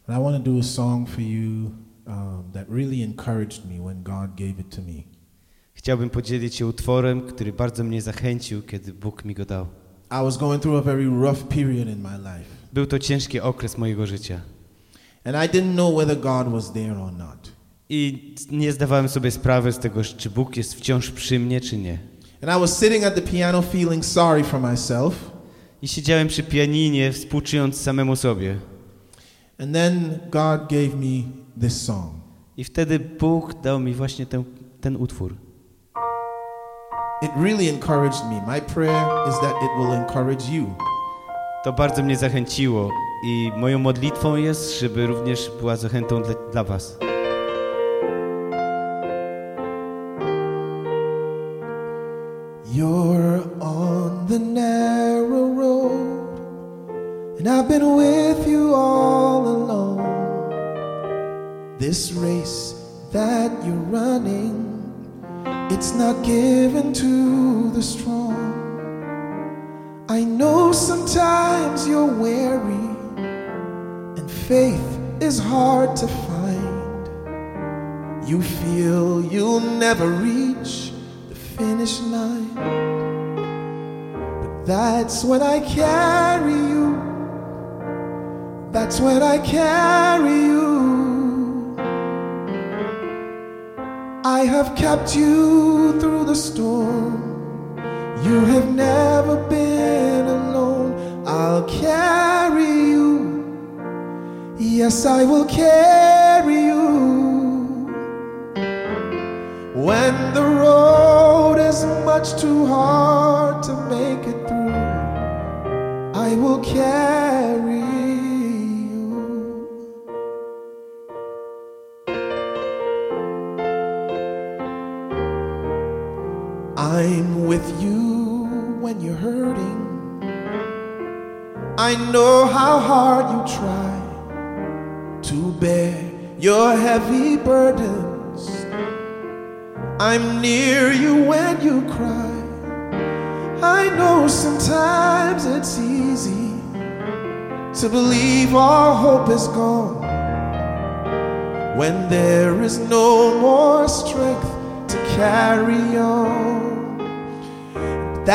And 0.09 0.19
I 0.19 0.23
want 0.23 0.45
to 0.45 0.53
do 0.53 0.59
a 0.59 0.63
song 0.63 1.09
for 1.09 1.21
you 1.21 1.71
um, 2.07 2.45
that 2.53 2.67
really 2.69 3.03
encouraged 3.03 3.65
me 3.65 3.81
when 3.85 4.03
God 4.03 4.31
gave 4.37 4.61
it 4.61 4.77
to 4.77 4.83
me. 4.83 5.03
Chciałbym 5.75 6.11
podzielić 6.11 6.55
się 6.55 6.67
utworem, 6.67 7.21
który 7.21 7.53
bardzo 7.53 7.85
mnie 7.85 8.03
zachęcił, 8.03 8.63
kiedy 8.63 8.93
Bóg 8.93 9.25
mi 9.25 9.35
go 9.35 9.45
dał. 9.45 9.67
I 10.11 10.25
was 10.25 10.37
going 10.37 10.63
through 10.63 10.79
a 10.79 10.83
very 10.83 11.05
rough 11.07 11.43
period 11.49 11.89
in 11.89 12.03
my 12.03 12.19
life, 12.19 12.51
Był 12.73 12.87
to 12.87 12.99
ciężki 12.99 13.41
okres 13.41 13.79
mojego 13.79 14.07
życia. 14.07 14.41
and 15.25 15.37
I 15.37 15.57
didn't 15.59 15.73
know 15.75 15.95
whether 15.99 16.21
God 16.21 16.49
was 16.53 16.73
there 16.73 16.99
or 16.99 17.13
not. 17.13 17.53
I 17.89 18.35
nie 18.51 18.73
zdawałem 18.73 19.09
sobie 19.09 19.31
sprawy 19.31 19.73
z 19.73 19.79
tego, 19.79 20.05
czy 20.05 20.31
Bóg 20.31 20.57
jest 20.57 20.75
wciąż 20.75 21.11
przy 21.11 21.39
mnie, 21.39 21.61
czy 21.61 21.79
nie. 21.79 21.99
And 22.43 22.57
I 22.57 22.61
was 22.61 22.81
sitting 22.81 23.05
at 23.05 23.15
the 23.15 23.23
piano 23.23 23.63
feeling 23.63 24.05
sorry 24.05 24.45
for 24.45 24.61
myself, 24.61 25.36
I 25.83 25.89
siedziałem 25.89 26.29
przy 26.29 26.43
pianinie, 26.43 27.13
współczując 27.13 27.81
samemu 27.81 28.17
sobie. 28.17 28.57
and 29.59 29.75
then 29.75 30.21
God 30.31 30.69
gave 30.69 30.95
me 30.95 31.25
this 31.61 31.83
song. 31.87 32.11
I 32.57 32.65
wtedy 32.65 32.99
Bóg 32.99 33.55
dał 33.55 33.81
mi 33.81 33.95
właśnie 33.95 34.27
ten, 34.27 34.45
ten 34.81 34.97
utwór. 34.97 35.35
It 37.23 37.31
really 37.37 37.69
encouraged 37.69 38.25
me. 38.31 38.43
My 38.47 38.61
prayer 38.61 39.29
is 39.29 39.35
that 39.41 39.55
it 39.63 39.71
will 39.79 39.93
encourage 39.93 40.51
you. 40.53 40.75
To 41.65 41.73
bardzo 41.73 42.03
mnie 42.03 42.17
zachęciło 42.17 42.91
i 43.25 43.51
moją 43.57 43.79
modlitwą 43.79 44.37
jest, 44.37 44.81
żeby 44.81 45.07
również 45.07 45.51
była 45.61 45.77
zachętą 45.77 46.23
dla, 46.23 46.35
dla 46.53 46.65
Was. 46.65 46.99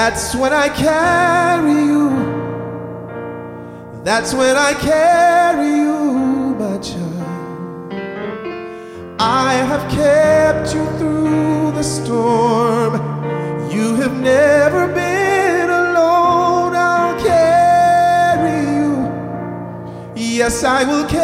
That's 0.04 0.34
when 0.34 0.52
I 0.52 0.68
carry 0.70 1.80
you. 1.92 2.10
That's 4.04 4.34
when 4.34 4.58
I 4.58 4.74
carry 4.74 5.74
you, 5.86 6.56
my 6.62 6.78
child. 6.80 7.94
I 9.20 9.54
have 9.72 9.86
kept 9.92 10.74
you 10.74 10.86
through 10.98 11.74
the 11.74 11.84
storm. 11.84 12.94
You 13.70 13.96
have 13.98 14.20
never 14.20 14.88
been 14.88 15.70
alone. 15.70 16.74
I'll 16.76 17.20
carry 17.24 18.60
you. 18.78 18.94
Yes, 20.16 20.64
I 20.64 20.84
will 20.84 21.08
carry 21.08 21.21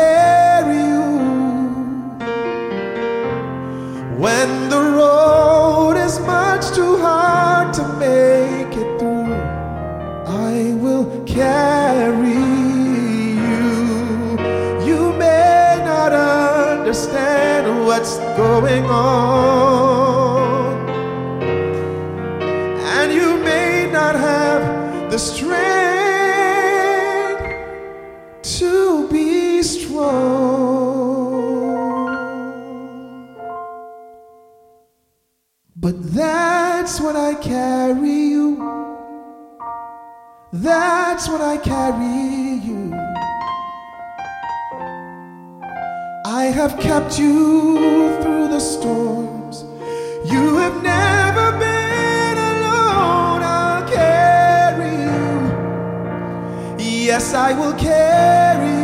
That's 40.53 41.28
when 41.28 41.41
I 41.41 41.57
carry 41.57 42.60
you. 42.64 42.94
I 46.26 46.45
have 46.45 46.80
kept 46.80 47.19
you 47.19 47.78
through 48.22 48.48
the 48.48 48.60
storms. 48.61 49.65
You 50.32 50.56
have 50.56 50.82
never 50.82 51.52
been 51.60 52.38
alone. 52.38 53.44
I'll 53.44 53.86
carry 53.90 54.95
you. 55.03 56.80
Yes, 56.80 57.34
I 57.34 57.52
will 57.52 57.74
carry 57.74 58.69
you. 58.69 58.77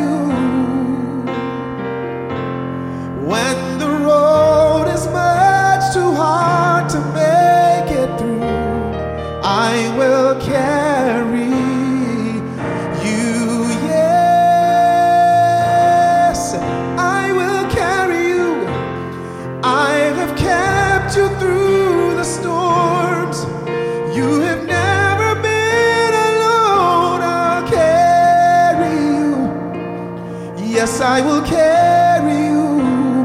I 31.16 31.22
will 31.22 31.44
carry 31.44 32.48
you, 32.48 32.64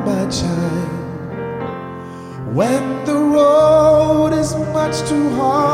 my 0.05 0.27
child. 0.29 0.89
When 2.55 3.05
the 3.07 3.15
road 3.15 4.35
is 4.35 4.55
much 4.77 5.09
too 5.09 5.31
hard 5.31 5.68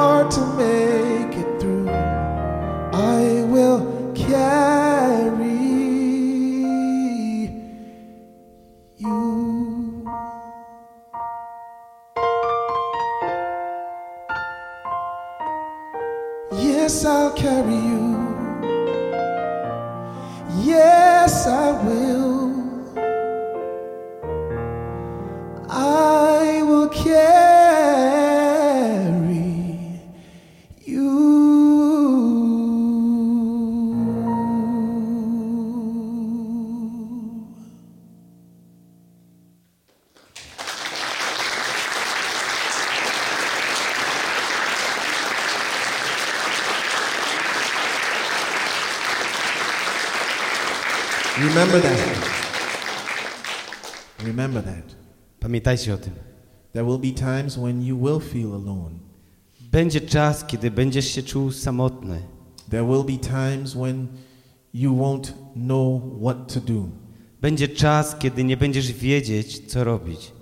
Pamiętajcie 55.74 55.94
o 55.94 56.04
tym. 56.04 56.14
There 56.72 56.84
will 56.84 56.98
be 56.98 57.20
times 57.20 57.56
when 57.56 57.82
you 57.82 57.98
will 57.98 58.20
feel 58.20 58.52
alone. 58.52 58.90
Będzie 59.72 60.00
czas, 60.00 60.44
kiedy 60.44 60.70
będziesz 60.70 61.06
się 61.06 61.22
czuł 61.22 61.52
samotny. 61.52 62.22
There 62.70 62.86
will 62.86 63.04
be 63.04 63.28
times 63.28 63.74
when 63.74 64.06
you 64.74 64.96
won't 64.96 65.32
know 65.54 66.02
what 66.22 66.54
to 66.54 66.60
do. 66.60 66.88
Będzie 67.40 67.68
czas, 67.68 68.16
kiedy 68.18 68.44
nie 68.44 68.56
będziesz 68.56 68.92
wiedzieć, 68.92 69.66
co 69.66 69.84
robić. 69.84 70.32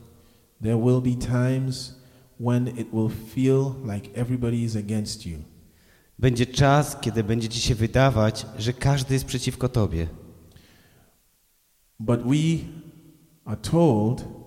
There 0.62 0.78
will 0.78 1.00
be 1.00 1.26
times 1.26 1.96
when 2.40 2.68
it 2.68 2.88
will 2.92 3.10
feel 3.34 3.72
like 3.94 4.20
everybody 4.20 4.56
is 4.56 4.76
against 4.76 5.26
you. 5.26 5.38
Będzie 6.18 6.46
czas, 6.46 6.96
kiedy 7.00 7.24
będzie 7.24 7.48
ci 7.48 7.60
się 7.60 7.74
wydawać, 7.74 8.46
że 8.58 8.72
każdy 8.72 9.14
jest 9.14 9.26
przeciwko 9.26 9.68
tobie. 9.68 10.06
But 12.00 12.22
we 12.22 12.58
are 13.44 13.60
told 13.60 14.41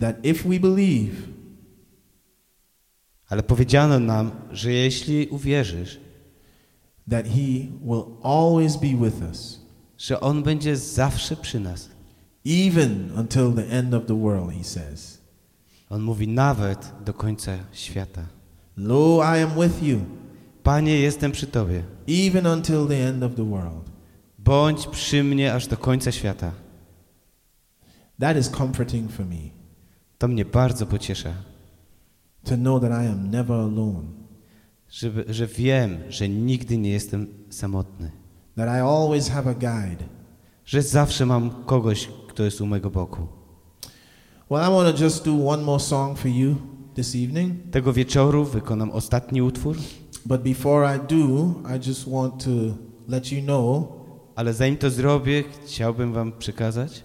that 0.00 0.16
if 0.26 0.48
we 0.48 0.60
believe, 0.60 1.12
Ale 3.28 3.42
powiedziano 3.42 3.98
nam, 4.00 4.30
że 4.50 4.72
jeśli 4.72 5.28
uwierzysz, 5.28 6.00
that 7.10 7.26
He 7.26 7.68
will 7.84 8.04
always 8.22 8.76
be 8.76 8.88
with 9.04 9.22
us, 9.30 9.60
że 9.98 10.20
On 10.20 10.42
będzie 10.42 10.76
zawsze 10.76 11.36
przy 11.36 11.60
nas. 11.60 11.88
even 12.44 13.10
until 13.18 13.52
the 13.52 13.70
end 13.70 13.94
of 13.94 14.06
the 14.06 14.14
world, 14.22 14.52
He 14.52 14.64
says. 14.64 15.18
On 15.90 16.02
mówi 16.02 16.28
nawet 16.28 16.92
do 17.04 17.14
końca 17.14 17.52
świata. 17.72 18.22
Lo, 18.76 19.20
I 19.36 19.42
am 19.42 19.50
with 19.60 19.82
you 19.82 19.98
Panie, 20.62 20.98
jestem 21.00 21.32
przy 21.32 21.46
Tobie. 21.46 21.82
even 22.06 22.46
until 22.46 22.86
the 22.86 23.08
end 23.08 23.22
of 23.22 23.34
the 23.34 23.44
world. 23.44 23.90
Bądź 24.38 24.86
przy 24.86 25.24
mnie 25.24 25.54
aż 25.54 25.66
do 25.66 25.76
końca 25.76 26.12
świata. 26.12 26.52
That 28.20 28.36
is 28.36 28.50
comforting 28.50 29.10
for 29.12 29.26
me 29.26 29.57
To 30.18 30.28
mnie 30.28 30.44
bardzo 30.44 30.86
pociesza, 30.86 31.32
to 32.44 32.56
know 32.56 32.80
that 32.82 32.90
I 32.90 33.06
am 33.06 33.30
never 33.30 33.56
alone, 33.56 34.02
że, 34.90 35.10
że 35.28 35.46
wiem, 35.46 35.98
że 36.08 36.28
nigdy 36.28 36.78
nie 36.78 36.90
jestem 36.90 37.26
samotny. 37.50 38.10
that 38.56 38.68
I 38.68 38.80
always 38.80 39.28
have 39.28 39.50
a 39.50 39.54
guide. 39.54 40.04
Że 40.64 40.82
zawsze 40.82 41.26
mam 41.26 41.50
kogoś, 41.64 42.08
kto 42.28 42.42
jest 42.42 42.60
u 42.60 42.66
mego 42.66 42.90
boku. 42.90 43.26
Well, 44.50 44.68
I 44.68 44.74
want 44.74 44.96
to 44.96 45.04
just 45.04 45.24
do 45.24 45.48
one 45.48 45.62
more 45.62 45.80
song 45.80 46.18
for 46.18 46.30
you 46.30 46.56
this 46.94 47.14
evening. 47.14 47.70
Tego 47.70 47.92
wieczoru 47.92 48.44
wykonam 48.44 48.90
ostatni 48.90 49.42
utwór, 49.42 49.76
But 50.26 50.42
before 50.42 50.96
I 50.96 51.00
do, 51.08 51.54
I 51.76 51.88
just 51.88 52.08
want 52.08 52.44
to 52.44 52.50
let 53.08 53.32
you 53.32 53.42
know 53.42 53.98
ale 54.38 54.54
zanim 54.54 54.76
to 54.76 54.90
zrobię, 54.90 55.44
chciałbym 55.66 56.12
Wam 56.12 56.32
przekazać, 56.32 57.04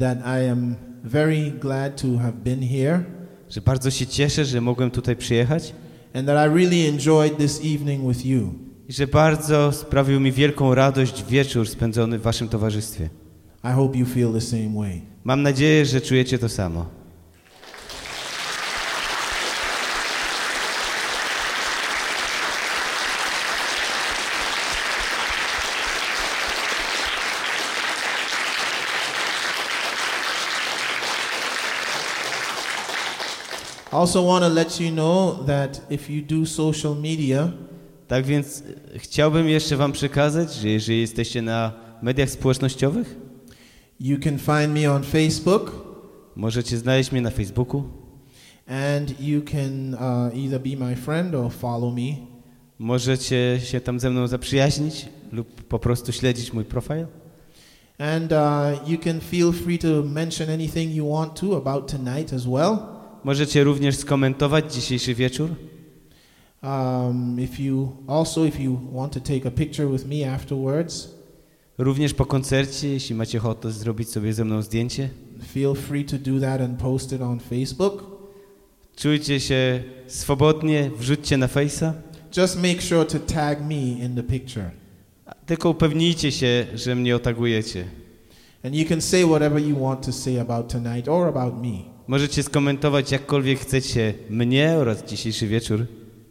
that 0.00 0.18
I 0.18 0.50
am 0.50 0.74
very 1.04 1.50
glad 1.50 2.02
to 2.02 2.18
have 2.18 2.32
been 2.32 2.62
here 2.62 3.04
że 3.50 3.60
bardzo 3.60 3.90
się 3.90 4.06
cieszę, 4.06 4.44
że 4.44 4.60
mogłem 4.60 4.90
tutaj 4.90 5.16
przyjechać 5.16 5.74
and 6.14 6.26
that 6.26 6.50
I 6.50 6.54
really 6.54 6.88
enjoyed 6.88 7.36
this 7.38 7.60
evening 7.74 8.08
with 8.08 8.26
you. 8.26 8.54
i 8.88 8.92
że 8.92 9.06
bardzo 9.06 9.72
sprawił 9.72 10.20
mi 10.20 10.32
wielką 10.32 10.74
radość 10.74 11.24
wieczór 11.24 11.68
spędzony 11.68 12.18
w 12.18 12.22
Waszym 12.22 12.48
towarzystwie. 12.48 13.08
I 13.64 13.68
hope 13.68 13.98
you 13.98 14.06
feel 14.06 14.32
the 14.32 14.40
same 14.40 14.74
way. 14.74 15.02
Mam 15.24 15.42
nadzieję, 15.42 15.86
że 15.86 16.00
czujecie 16.00 16.38
to 16.38 16.48
samo. 16.48 16.99
Also 34.00 34.26
want 34.26 34.44
to 34.44 34.48
let 34.48 34.80
you 34.80 34.90
know 34.90 35.44
that 35.46 35.80
if 35.90 36.12
you 36.12 36.22
do 36.22 36.46
social 36.46 36.94
media, 36.96 37.52
Tak 38.08 38.24
więc 38.24 38.62
e, 38.94 38.98
chciałbym 38.98 39.48
jeszcze 39.48 39.76
Wam 39.76 39.92
przekazać, 39.92 40.54
że 40.54 40.68
jeżeli 40.68 41.00
jesteście 41.00 41.42
na 41.42 41.72
mediach 42.02 42.30
społecznościowych, 42.30 43.16
you 44.00 44.18
can 44.18 44.38
find 44.38 44.74
me 44.74 44.92
on 44.92 45.02
Facebook 45.02 45.72
możecie 46.36 46.78
znaleźć 46.78 47.12
mnie 47.12 47.20
na 47.20 47.30
Facebooku, 47.30 47.84
and 48.66 49.20
you 49.20 49.42
can 49.42 49.94
uh, 49.94 50.34
either 50.34 50.60
be 50.60 50.86
my 50.86 50.96
friend 50.96 51.34
or 51.34 51.52
follow 51.52 51.94
me. 51.94 52.16
możecie 52.78 53.60
się 53.64 53.80
tam 53.80 54.00
ze 54.00 54.10
mną 54.10 54.26
zaprzyjaźnić 54.26 55.08
lub 55.32 55.62
po 55.62 55.78
prostu 55.78 56.12
śledzić 56.12 56.52
mój 56.52 56.64
profil. 56.64 57.06
And 57.98 58.32
uh, 58.32 58.88
you 58.88 58.98
can 58.98 59.20
feel 59.20 59.52
free 59.52 59.78
to 59.78 60.02
mention 60.02 60.50
anything 60.50 60.94
you 60.94 61.12
want 61.12 61.40
to 61.40 61.56
about 61.56 61.90
tonight 61.90 62.32
as 62.32 62.46
well. 62.46 62.99
Możecie 63.24 63.64
również 63.64 63.96
skomentować 63.96 64.74
dzisiejszy 64.74 65.14
wieczór. 65.14 65.50
Um, 66.62 67.40
if 67.40 67.62
you 67.62 67.92
also, 68.06 68.44
if 68.44 68.62
you 68.62 68.80
want 68.92 69.12
to 69.12 69.20
take 69.20 69.46
a 69.46 69.50
picture 69.50 69.90
with 69.92 70.06
me 70.06 70.34
afterwards, 70.34 71.20
Również 71.80 72.14
po 72.14 72.26
koncercie, 72.26 72.88
jeśli 72.88 73.14
macie 73.14 73.38
ochotę 73.38 73.72
zrobić 73.72 74.10
sobie 74.10 74.32
ze 74.32 74.44
mną 74.44 74.62
zdjęcie, 74.62 75.08
feel 75.54 75.74
free 75.74 76.04
to 76.04 76.18
do 76.18 76.40
that 76.40 76.60
and 76.60 76.78
post 76.78 77.12
it 77.12 77.22
on 77.22 77.40
Facebook. 77.40 78.04
czujcie 78.96 79.40
się 79.40 79.82
swobodnie, 80.06 80.90
wrzućcie 80.96 81.36
na 81.36 81.46
Face'a. 81.46 81.92
Just 82.36 82.62
make 82.62 82.82
sure 82.82 83.04
to 83.04 83.18
tag 83.18 83.60
me 83.60 84.04
in 84.04 84.14
the 84.14 84.22
picture. 84.22 84.70
Tylko 85.46 85.70
upewnijcie 85.70 86.32
się, 86.32 86.66
że 86.74 86.94
mnie 86.94 87.16
otagujecie. 87.16 87.84
And 88.64 88.74
you 88.74 88.88
can 88.88 89.00
say 89.00 89.24
whatever 89.24 89.62
you 89.62 89.80
want 89.80 90.06
to 90.06 90.12
say 90.12 90.40
about 90.40 90.72
tonight 90.72 91.08
or 91.08 91.28
about 91.28 91.62
me. 91.62 91.89
Możecie 92.10 92.42
skomentować 92.42 93.12
jakkolwiek 93.12 93.60
chcecie 93.60 94.14
mnie 94.30 94.76
oraz 94.78 95.04
dzisiejszy 95.04 95.46
wieczór. 95.46 95.86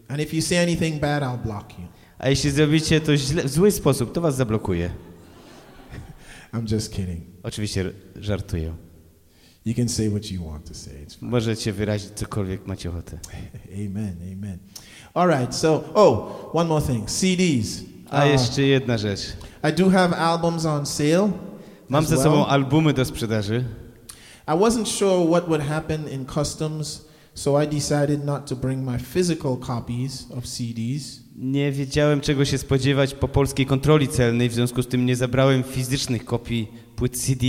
And 0.08 0.22
if 0.22 0.36
you 0.36 0.42
say 0.42 0.58
anything 0.58 1.02
bad, 1.02 1.24
I'll 1.24 1.44
block 1.44 1.80
you. 1.80 1.86
A 2.18 2.30
jeśli 2.30 2.52
zrobicie 2.52 3.02
to 3.02 3.18
źle, 3.18 3.44
w 3.44 3.50
zły 3.50 3.72
sposób, 3.72 4.14
to 4.14 4.22
was 4.22 4.36
zablokuje. 4.36 4.90
I'm 6.54 6.74
just 6.74 6.94
kidding. 6.94 7.24
Oczywiście 7.44 7.92
żartuję. 8.16 8.74
You 9.66 9.76
can 9.76 9.90
say 9.90 10.10
what 10.10 10.32
you 10.32 10.50
want 10.50 10.68
to 10.68 10.74
say. 10.74 11.06
Możecie 11.22 11.74
wyrazić 11.74 12.10
cokolwiek 12.16 12.68
macie 12.68 12.90
ochotę. 12.90 13.20
Amen. 13.86 14.16
Amen. 14.34 14.60
All 15.14 15.30
right. 15.30 15.56
So, 15.56 15.84
oh, 15.94 16.50
one 16.54 16.70
more 16.70 16.86
thing. 16.86 17.10
CDs. 17.12 17.84
A 18.10 18.26
Uh, 18.26 18.32
jeszcze 18.32 18.62
jedna 18.62 18.98
rzecz. 18.98 19.20
I 19.70 19.74
do 19.74 19.90
have 19.90 20.18
albums 20.18 20.66
on 20.66 20.86
sale. 20.86 21.32
Mam 21.90 22.06
ze 22.06 22.16
well. 22.16 22.24
sobą 22.24 22.46
albumy 22.46 22.94
do 22.94 23.06
sprzedaży. 23.06 23.66
I 24.50 24.54
wasn't 24.54 24.88
sure 24.88 25.30
what 25.30 25.48
would 25.48 25.62
happen 25.62 26.08
in 26.08 26.26
customs, 26.26 27.06
so 27.34 27.62
I 27.64 27.68
decided 27.68 28.26
not 28.26 28.48
to 28.48 28.56
bring 28.56 28.84
my 28.86 28.98
physical 28.98 29.58
copies 29.58 30.28
of 30.38 30.46
CDs. 30.46 31.20
Nie 31.36 31.72
wiedziałem 31.72 32.22
czego 32.22 32.46
się 32.46 32.58
spodziewać 32.58 33.14
po 33.14 33.28
polskiej 33.28 33.66
kontroli 33.66 34.08
celnej, 34.08 34.50
w 34.50 34.54
związku 34.54 34.82
z 34.84 34.88
tym 34.88 35.06
nie 35.06 35.16
zabrałem 35.16 35.64
fizycznych 35.64 36.26
kopii 36.26 36.68
płyt 36.96 37.18
CD, 37.18 37.46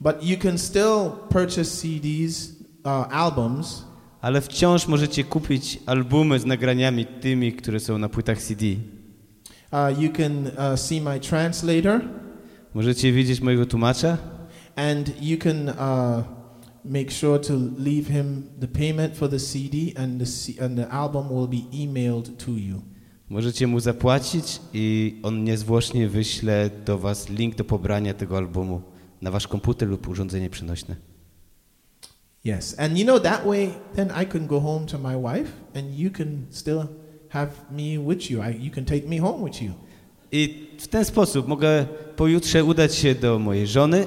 But 0.00 0.22
you 0.22 0.36
can 0.38 0.58
still 0.58 1.10
purchase 1.28 1.64
CDs, 1.64 2.52
uh, 2.84 3.16
albums, 3.16 3.84
ale 4.20 4.40
wciąż 4.40 4.88
możecie 4.88 5.24
kupić 5.24 5.78
albumy 5.86 6.38
z 6.38 6.46
nagraniami 6.46 7.06
tymi, 7.06 7.52
które 7.52 7.80
są 7.80 7.98
na 7.98 8.08
płytach 8.08 8.42
CD. 8.42 8.66
uh, 8.66 10.02
you 10.02 10.10
can 10.12 10.46
uh, 10.46 10.80
see 10.80 11.00
my 11.00 11.20
translator, 11.20 12.00
Możecie 12.74 13.12
widzieć 13.12 13.40
mojego 13.40 13.66
tłumacza 13.66 14.18
and 14.76 15.22
you 15.22 15.38
can 15.38 15.68
uh, 15.68 16.22
make 16.84 17.10
sure 17.10 17.38
to 17.38 17.52
leave 17.78 18.08
him 18.08 18.50
the 18.60 18.68
payment 18.68 19.16
for 19.16 19.28
the 19.28 19.38
CD, 19.38 19.92
and 19.96 20.20
the, 20.20 20.26
C- 20.26 20.58
and 20.60 20.76
the 20.76 20.88
album 20.90 21.28
will 21.32 21.48
be 21.48 21.64
emailed 21.72 22.36
to 22.44 22.50
you. 22.50 22.82
Możecie 23.28 23.66
mu 23.66 23.80
zapłacić 23.80 24.60
i 24.74 25.16
on 25.22 25.44
niezwłocznie 25.44 26.08
wyśle 26.08 26.70
do 26.86 26.98
Was 26.98 27.28
link 27.28 27.54
do 27.54 27.64
pobrania 27.64 28.14
tego 28.14 28.36
albumu 28.36 28.82
na 29.22 29.30
Wasz 29.30 29.48
komputer 29.48 29.88
lub 29.88 30.08
urządzenie 30.08 30.50
przenośne. 30.50 30.96
Yes, 32.44 32.74
and 32.78 32.98
you 32.98 33.04
know 33.04 33.22
that 33.22 33.46
way, 33.46 33.70
then 33.96 34.10
I 34.22 34.26
can 34.26 34.46
go 34.46 34.60
home 34.60 34.86
to 34.86 34.98
my 34.98 35.16
wife, 35.16 35.50
and 35.74 35.98
you 35.98 36.10
can 36.10 36.46
still 36.50 36.86
have 37.28 37.50
me 37.70 37.98
with 37.98 38.30
you. 38.30 38.42
I, 38.42 38.64
you 38.64 38.70
can 38.70 38.84
take 38.84 39.08
me 39.08 39.18
home 39.18 39.44
with 39.44 39.62
you. 39.62 39.72
I 40.32 40.66
w 40.78 40.88
ten 40.88 41.04
sposób 41.04 41.48
mogę 41.48 41.86
pojutrze 42.16 42.64
udać 42.64 42.94
się 42.94 43.14
do 43.14 43.38
mojej 43.38 43.66
żony, 43.66 44.06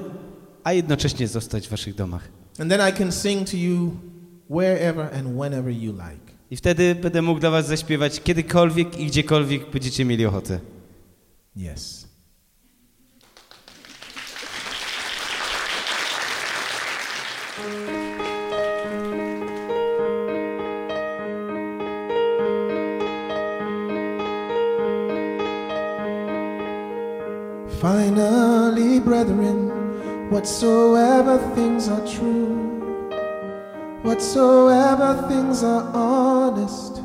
a 0.68 0.74
jednocześnie 0.74 1.28
zostać 1.28 1.68
w 1.68 1.72
Waszych 1.72 1.96
domach. 1.96 2.28
And 2.60 2.72
then 2.72 2.90
I 2.90 2.94
can 2.94 3.12
sing 3.12 3.50
to 3.50 3.58
you 3.58 3.92
wherever 4.50 5.14
and 5.14 5.28
whenever 5.28 5.72
you 5.72 5.92
like. 5.92 6.34
I 6.52 6.58
wtedy 6.58 6.96
będę 6.96 7.22
mógł 7.22 7.40
dla 7.40 7.50
Was 7.50 7.68
zaśpiewać 7.68 8.22
kiedykolwiek 8.22 9.00
i 9.00 9.06
gdziekolwiek 9.06 9.72
będziecie 9.72 10.06
mieli 10.06 10.26
ochotę. 10.26 10.60
Yes. 11.58 12.08
Finally, 27.82 29.02
brethren, 29.02 29.87
whatsoever 30.30 31.38
things 31.56 31.88
are 31.88 32.06
true, 32.06 33.10
whatsoever 34.04 35.26
things 35.30 35.64
are 35.64 35.84
honest, 35.94 37.02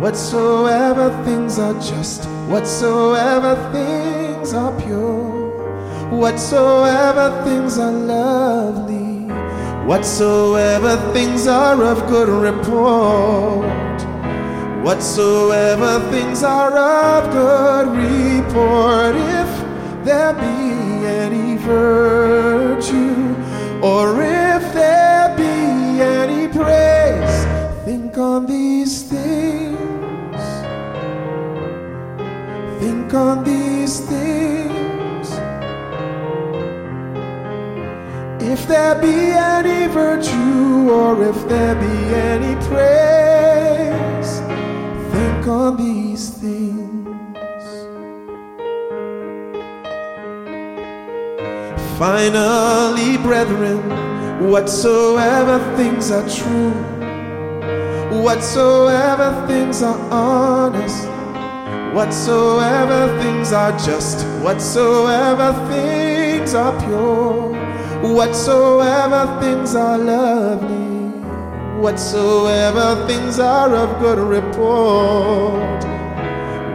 whatsoever 0.00 1.10
things 1.24 1.58
are 1.60 1.74
just, 1.74 2.24
whatsoever 2.48 3.54
things 3.72 4.52
are 4.52 4.72
pure, 4.80 6.10
whatsoever 6.10 7.44
things 7.44 7.78
are 7.78 7.92
lovely, 7.92 9.32
whatsoever 9.86 10.96
things 11.12 11.46
are 11.46 11.82
of 11.84 12.06
good 12.08 12.28
report. 12.28 13.80
Whatsoever 14.82 16.00
things 16.10 16.42
are 16.42 16.74
of 16.74 17.30
good 17.30 17.88
report, 17.88 19.14
if 19.14 20.04
there 20.06 20.32
be 20.32 21.06
any 21.06 21.49
virtue, 21.60 23.34
or 23.82 24.20
if 24.22 24.72
there 24.72 25.34
be 25.36 26.00
any 26.00 26.48
praise, 26.48 27.44
think 27.84 28.16
on 28.18 28.46
these 28.46 29.02
things. 29.02 29.78
Think 32.80 33.14
on 33.14 33.44
these 33.44 34.00
things. 34.00 35.28
If 38.42 38.66
there 38.66 38.96
be 39.00 39.32
any 39.32 39.86
virtue, 39.92 40.90
or 40.90 41.22
if 41.22 41.48
there 41.48 41.74
be 41.74 42.14
any 42.14 42.54
praise, 42.66 44.40
think 45.12 45.46
on 45.46 45.76
these 45.76 46.30
things. 46.30 46.79
Finally, 52.00 53.18
brethren, 53.18 53.78
whatsoever 54.50 55.58
things 55.76 56.10
are 56.10 56.26
true, 56.30 56.70
whatsoever 58.22 59.46
things 59.46 59.82
are 59.82 60.00
honest, 60.10 61.06
whatsoever 61.94 63.20
things 63.20 63.52
are 63.52 63.72
just, 63.72 64.26
whatsoever 64.42 65.52
things 65.68 66.54
are 66.54 66.72
pure, 66.86 67.52
whatsoever 68.14 69.38
things 69.42 69.74
are 69.74 69.98
lovely, 69.98 71.10
whatsoever 71.82 73.06
things 73.06 73.38
are 73.38 73.74
of 73.76 74.00
good 74.00 74.18
report. 74.18 75.90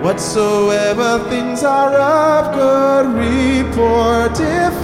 Whatsoever 0.05 1.27
things 1.31 1.63
are 1.63 1.95
of 1.95 2.53
good 2.53 3.07
report, 3.15 4.39
if 4.39 4.74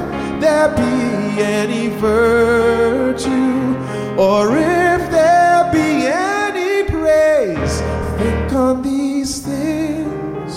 there 0.41 0.69
be 0.76 1.41
any 1.41 1.89
virtue, 1.89 3.77
or 4.18 4.57
if 4.57 5.11
there 5.11 5.69
be 5.72 6.07
any 6.07 6.84
praise, 6.89 7.81
think 8.18 8.51
on 8.53 8.81
these 8.81 9.39
things. 9.39 10.53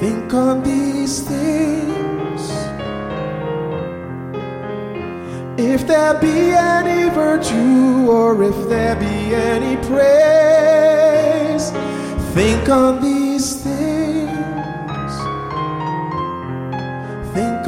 Think 0.00 0.34
on 0.34 0.62
these 0.64 1.20
things. 1.20 2.42
If 5.56 5.86
there 5.86 6.14
be 6.20 6.50
any 6.50 7.10
virtue, 7.10 8.10
or 8.10 8.42
if 8.42 8.68
there 8.68 8.96
be 8.96 9.34
any 9.34 9.76
praise, 9.88 11.70
think 12.34 12.68
on 12.68 13.00
these 13.00 13.54
things. 13.54 13.89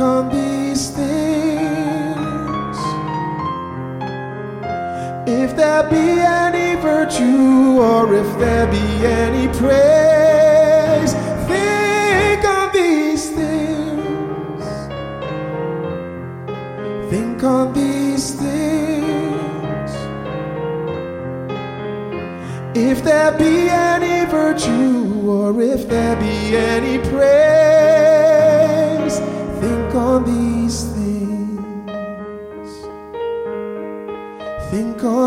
On 0.02 0.28
these 0.30 0.90
things. 0.90 2.78
If 5.28 5.54
there 5.54 5.84
be 5.88 6.06
any 6.44 6.74
virtue, 6.82 7.80
or 7.80 8.12
if 8.12 8.38
there 8.38 8.66
be 8.66 9.06
any 9.06 9.46
praise, 9.60 11.12
think 11.46 12.44
on 12.44 12.72
these 12.72 13.30
things. 13.30 14.64
Think 17.08 17.44
on 17.44 17.72
these 17.72 18.34
things. 18.34 19.90
If 22.74 23.04
there 23.04 23.32
be 23.38 23.68
any 23.68 24.26
virtue 24.26 25.30
or 25.30 25.62
if 25.62 25.88
there 25.88 26.16
be 26.16 26.56
any 26.56 26.98
praise, 26.98 27.71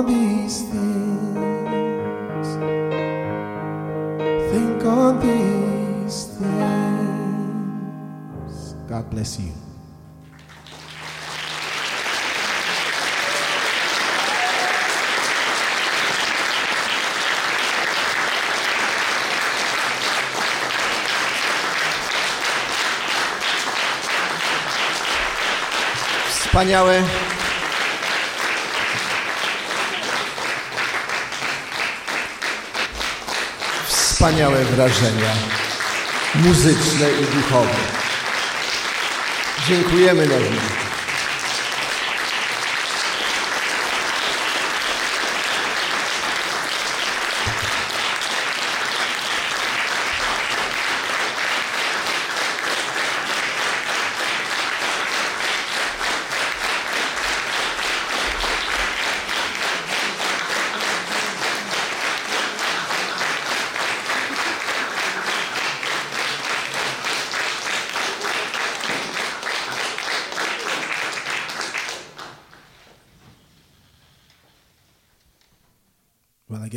These 0.04 0.62
things. 0.64 2.48
Think 4.52 4.84
on 4.86 5.20
these 5.22 6.26
things. 6.38 7.26
God 8.90 9.10
bless 9.10 9.40
you. 9.40 9.54
Wspaniałe. 26.30 27.25
Wspaniałe 34.26 34.66
wrażenia 34.66 35.34
muzyczne 36.36 37.10
i 37.22 37.36
duchowe. 37.36 37.76
Dziękujemy 39.68 40.28
Nowi. 40.28 40.85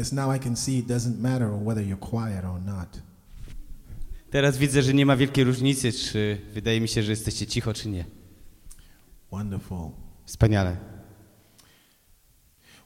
Guess 0.09 0.13
now 0.13 0.31
I 0.31 0.39
can 0.39 0.57
see 0.57 0.79
it 0.79 0.87
doesn't 0.87 1.21
matter 1.21 1.51
whether 1.51 1.83
you're 1.83 2.09
quiet 2.11 2.45
or 2.45 2.61
not. 2.61 3.03
Teraz 4.31 4.59
widzę, 4.59 4.83
że 4.83 4.95
nie 4.95 5.07
ma 5.07 5.17
wielkiej 5.17 5.45
różnicy, 5.45 5.93
czy 5.93 6.39
wydaje 6.55 6.81
mi 6.81 6.89
się, 6.89 7.03
że 7.03 7.13
jesteście 7.13 7.47
cicho, 7.47 7.75
czy 7.75 7.89
nie. 7.89 8.05
Wonderful. 9.31 9.91
Wspaniale. 10.27 10.77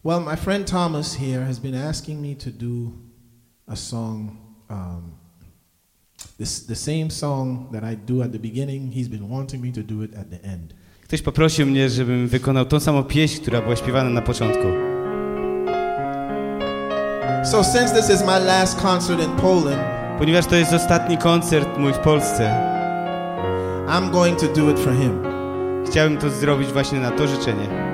Well, 0.05 0.21
my 0.21 0.37
friend 0.37 0.71
Thomas 0.71 1.17
here 1.17 1.47
has 1.47 1.59
been 1.59 1.75
asking 1.75 2.21
me 2.21 2.35
to 2.35 2.51
do 2.51 2.93
a 3.67 3.77
song, 3.77 4.31
um, 4.71 5.13
this, 6.39 6.67
the 6.67 6.77
same 6.77 7.11
song 7.11 7.73
that 7.73 7.85
I 7.93 7.97
do 7.97 8.23
at 8.23 8.33
the 8.33 8.39
beginning. 8.39 8.93
He's 8.93 9.09
been 9.09 9.29
wanting 9.29 9.63
me 9.63 9.73
to 9.73 9.83
do 9.83 10.03
it 10.03 10.15
at 10.15 10.31
the 10.31 10.43
end. 10.45 10.75
Ktoś 11.03 11.23
poprosił 11.23 11.67
mnie, 11.67 11.91
żebym 11.91 12.29
wykonał 12.29 12.65
tą 12.65 12.81
samą 12.81 13.05
pieśń, 13.05 13.41
która 13.43 13.63
była 13.63 13.77
śpiewana 13.77 14.11
na 14.11 14.23
początku. 14.23 14.92
So, 17.45 17.65
since 17.65 17.93
this 17.93 18.09
is 18.09 18.23
my 18.23 18.39
last 18.39 18.79
concert 18.79 19.21
in 19.21 19.31
Poland, 19.37 19.81
Ponieważ 20.19 20.47
to 20.47 20.57
jest 20.57 20.73
ostatni 20.73 21.19
koncert 21.19 21.79
mój 21.79 21.93
w 21.93 21.99
Polsce, 21.99 22.55
I'm 23.89 24.11
going 24.11 24.41
to 24.41 24.47
do 24.47 24.71
it 24.71 24.81
for 24.81 24.93
him. 24.93 25.23
chciałem 25.87 26.19
to 26.19 26.31
zrobić 26.31 26.73
właśnie 26.73 27.01
na 27.01 27.11
to 27.11 27.27
życzenie. 27.27 27.92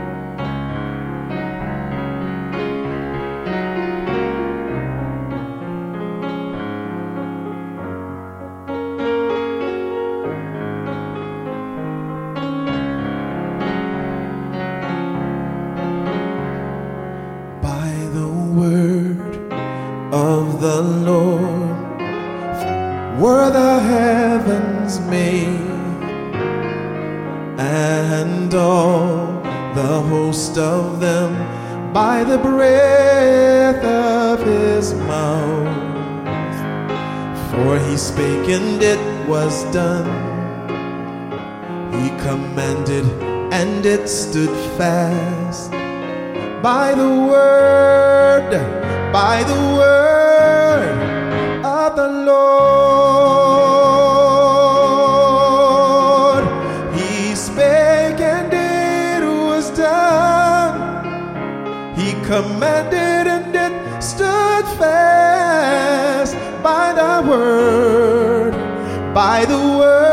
He 41.93 42.11
commanded 42.21 43.05
and 43.51 43.85
it 43.87 44.09
stood 44.09 44.51
fast 44.77 45.71
by 46.63 46.95
the 46.95 47.09
word, 47.09 48.51
by 49.13 49.43
the 49.45 49.61
word 49.79 50.99
of 51.65 51.97
the 51.97 52.09
Lord. 52.09 52.49
He 56.95 57.35
spake 57.35 58.21
and 58.21 58.53
it 58.53 59.25
was 59.25 59.71
done. 59.71 61.05
He 61.97 62.13
commanded 62.27 63.27
and 63.37 63.55
it 63.55 64.03
stood 64.03 64.67
fast 64.79 66.35
by 66.63 66.93
the 66.93 67.23
word, 67.29 68.53
by 69.15 69.45
the 69.47 69.59
word 69.79 70.08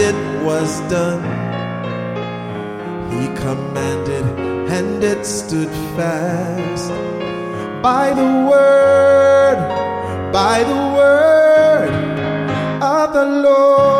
it 0.00 0.16
was 0.42 0.80
done. 0.88 1.22
He 3.12 3.26
commanded 3.36 4.24
and 4.76 5.04
it 5.04 5.26
stood 5.26 5.68
fast 5.96 6.88
by 7.82 8.14
the 8.14 8.30
word, 8.50 9.58
by 10.32 10.64
the 10.64 10.80
word 10.96 11.92
of 12.82 13.12
the 13.12 13.26
Lord. 13.26 13.99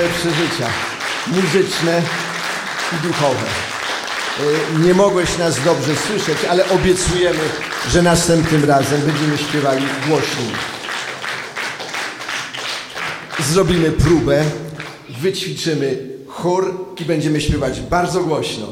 Wspaniałe 0.00 0.08
przeżycia 0.08 0.68
muzyczne 1.26 2.02
i 2.92 3.06
duchowe. 3.06 3.46
Y, 4.76 4.86
Nie 4.86 4.94
mogłeś 4.94 5.38
nas 5.38 5.64
dobrze 5.64 5.96
słyszeć, 5.96 6.38
ale 6.50 6.70
obiecujemy, 6.70 7.38
że 7.88 8.02
następnym 8.02 8.64
razem 8.64 9.00
będziemy 9.00 9.38
śpiewali 9.38 9.86
głośniej. 10.08 10.50
Zrobimy 13.40 13.92
próbę, 13.92 14.44
wyćwiczymy 15.20 15.98
chór 16.26 16.94
i 17.00 17.04
będziemy 17.04 17.40
śpiewać 17.40 17.80
bardzo 17.80 18.20
głośno. 18.20 18.66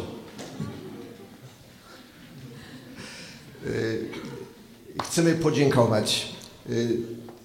chcemy 5.05 5.35
podziękować 5.35 6.29
y, 6.71 6.97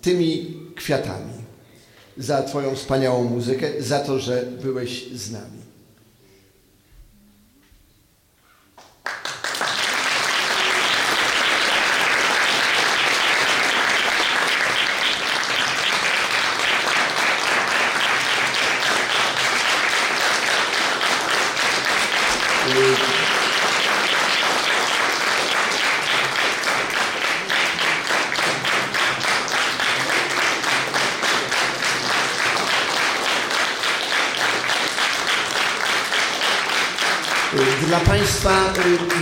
tymi 0.02 0.58
kwiatami 0.76 1.43
za 2.18 2.44
Twoją 2.44 2.76
wspaniałą 2.76 3.24
muzykę, 3.24 3.68
za 3.80 4.00
to, 4.00 4.20
że 4.20 4.44
byłeś 4.64 5.08
z 5.14 5.32
nami. 5.32 5.64
Y, 22.68 23.24
Dla 37.88 38.00
Państwa 38.00 38.74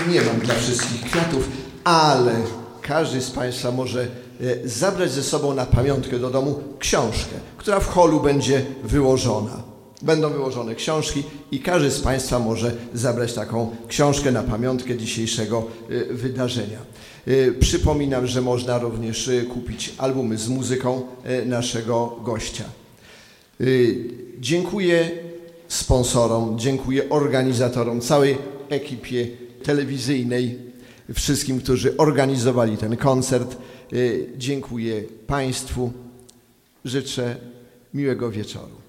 y, 0.08 0.10
nie 0.10 0.22
mam 0.22 0.30
dla 0.44 0.56
wszystkich 0.56 1.02
kwiatów, 1.02 1.50
ale 1.84 2.34
każdy 2.82 3.22
z 3.22 3.32
Państwa 3.32 3.72
może 3.72 4.08
y, 4.42 4.62
zabrać 4.66 5.12
ze 5.12 5.24
sobą 5.24 5.54
na 5.54 5.66
pamiątkę 5.66 6.20
do 6.20 6.30
domu 6.30 6.60
książkę, 6.80 7.36
która 7.58 7.80
w 7.80 7.88
holu 7.88 8.20
będzie 8.20 8.66
wyłożona. 8.84 9.64
Będą 10.02 10.30
wyłożone 10.30 10.76
książki 10.76 11.24
i 11.52 11.60
każdy 11.60 11.92
z 11.92 12.00
Państwa 12.00 12.40
może 12.40 12.72
zabrać 12.94 13.34
taką 13.34 13.76
książkę 13.88 14.32
na 14.32 14.44
pamiątkę 14.44 14.98
dzisiejszego 14.98 15.68
y, 15.92 16.14
wydarzenia. 16.14 16.80
Y, 17.28 17.56
Przypominam, 17.60 18.28
że 18.28 18.42
można 18.42 18.80
również 18.80 19.30
kupić 19.54 19.94
albumy 19.98 20.38
z 20.38 20.50
muzyką 20.50 21.02
naszego 21.46 22.16
gościa. 22.24 22.64
Dziękuję 24.40 25.12
sponsorom, 25.68 26.60
dziękuję 26.60 27.10
organizatorom, 27.10 28.02
całej 28.02 28.38
ekipie 28.70 29.28
telewizyjnej, 29.64 30.60
wszystkim, 31.14 31.60
którzy 31.60 31.98
organizowali 31.98 32.78
ten 32.78 32.98
koncert. 32.98 33.58
Y, 33.94 34.30
Dziękuję 34.38 35.04
Państwu. 35.28 35.92
Życzę 36.86 37.36
miłego 37.94 38.32
wieczoru. 38.32 38.81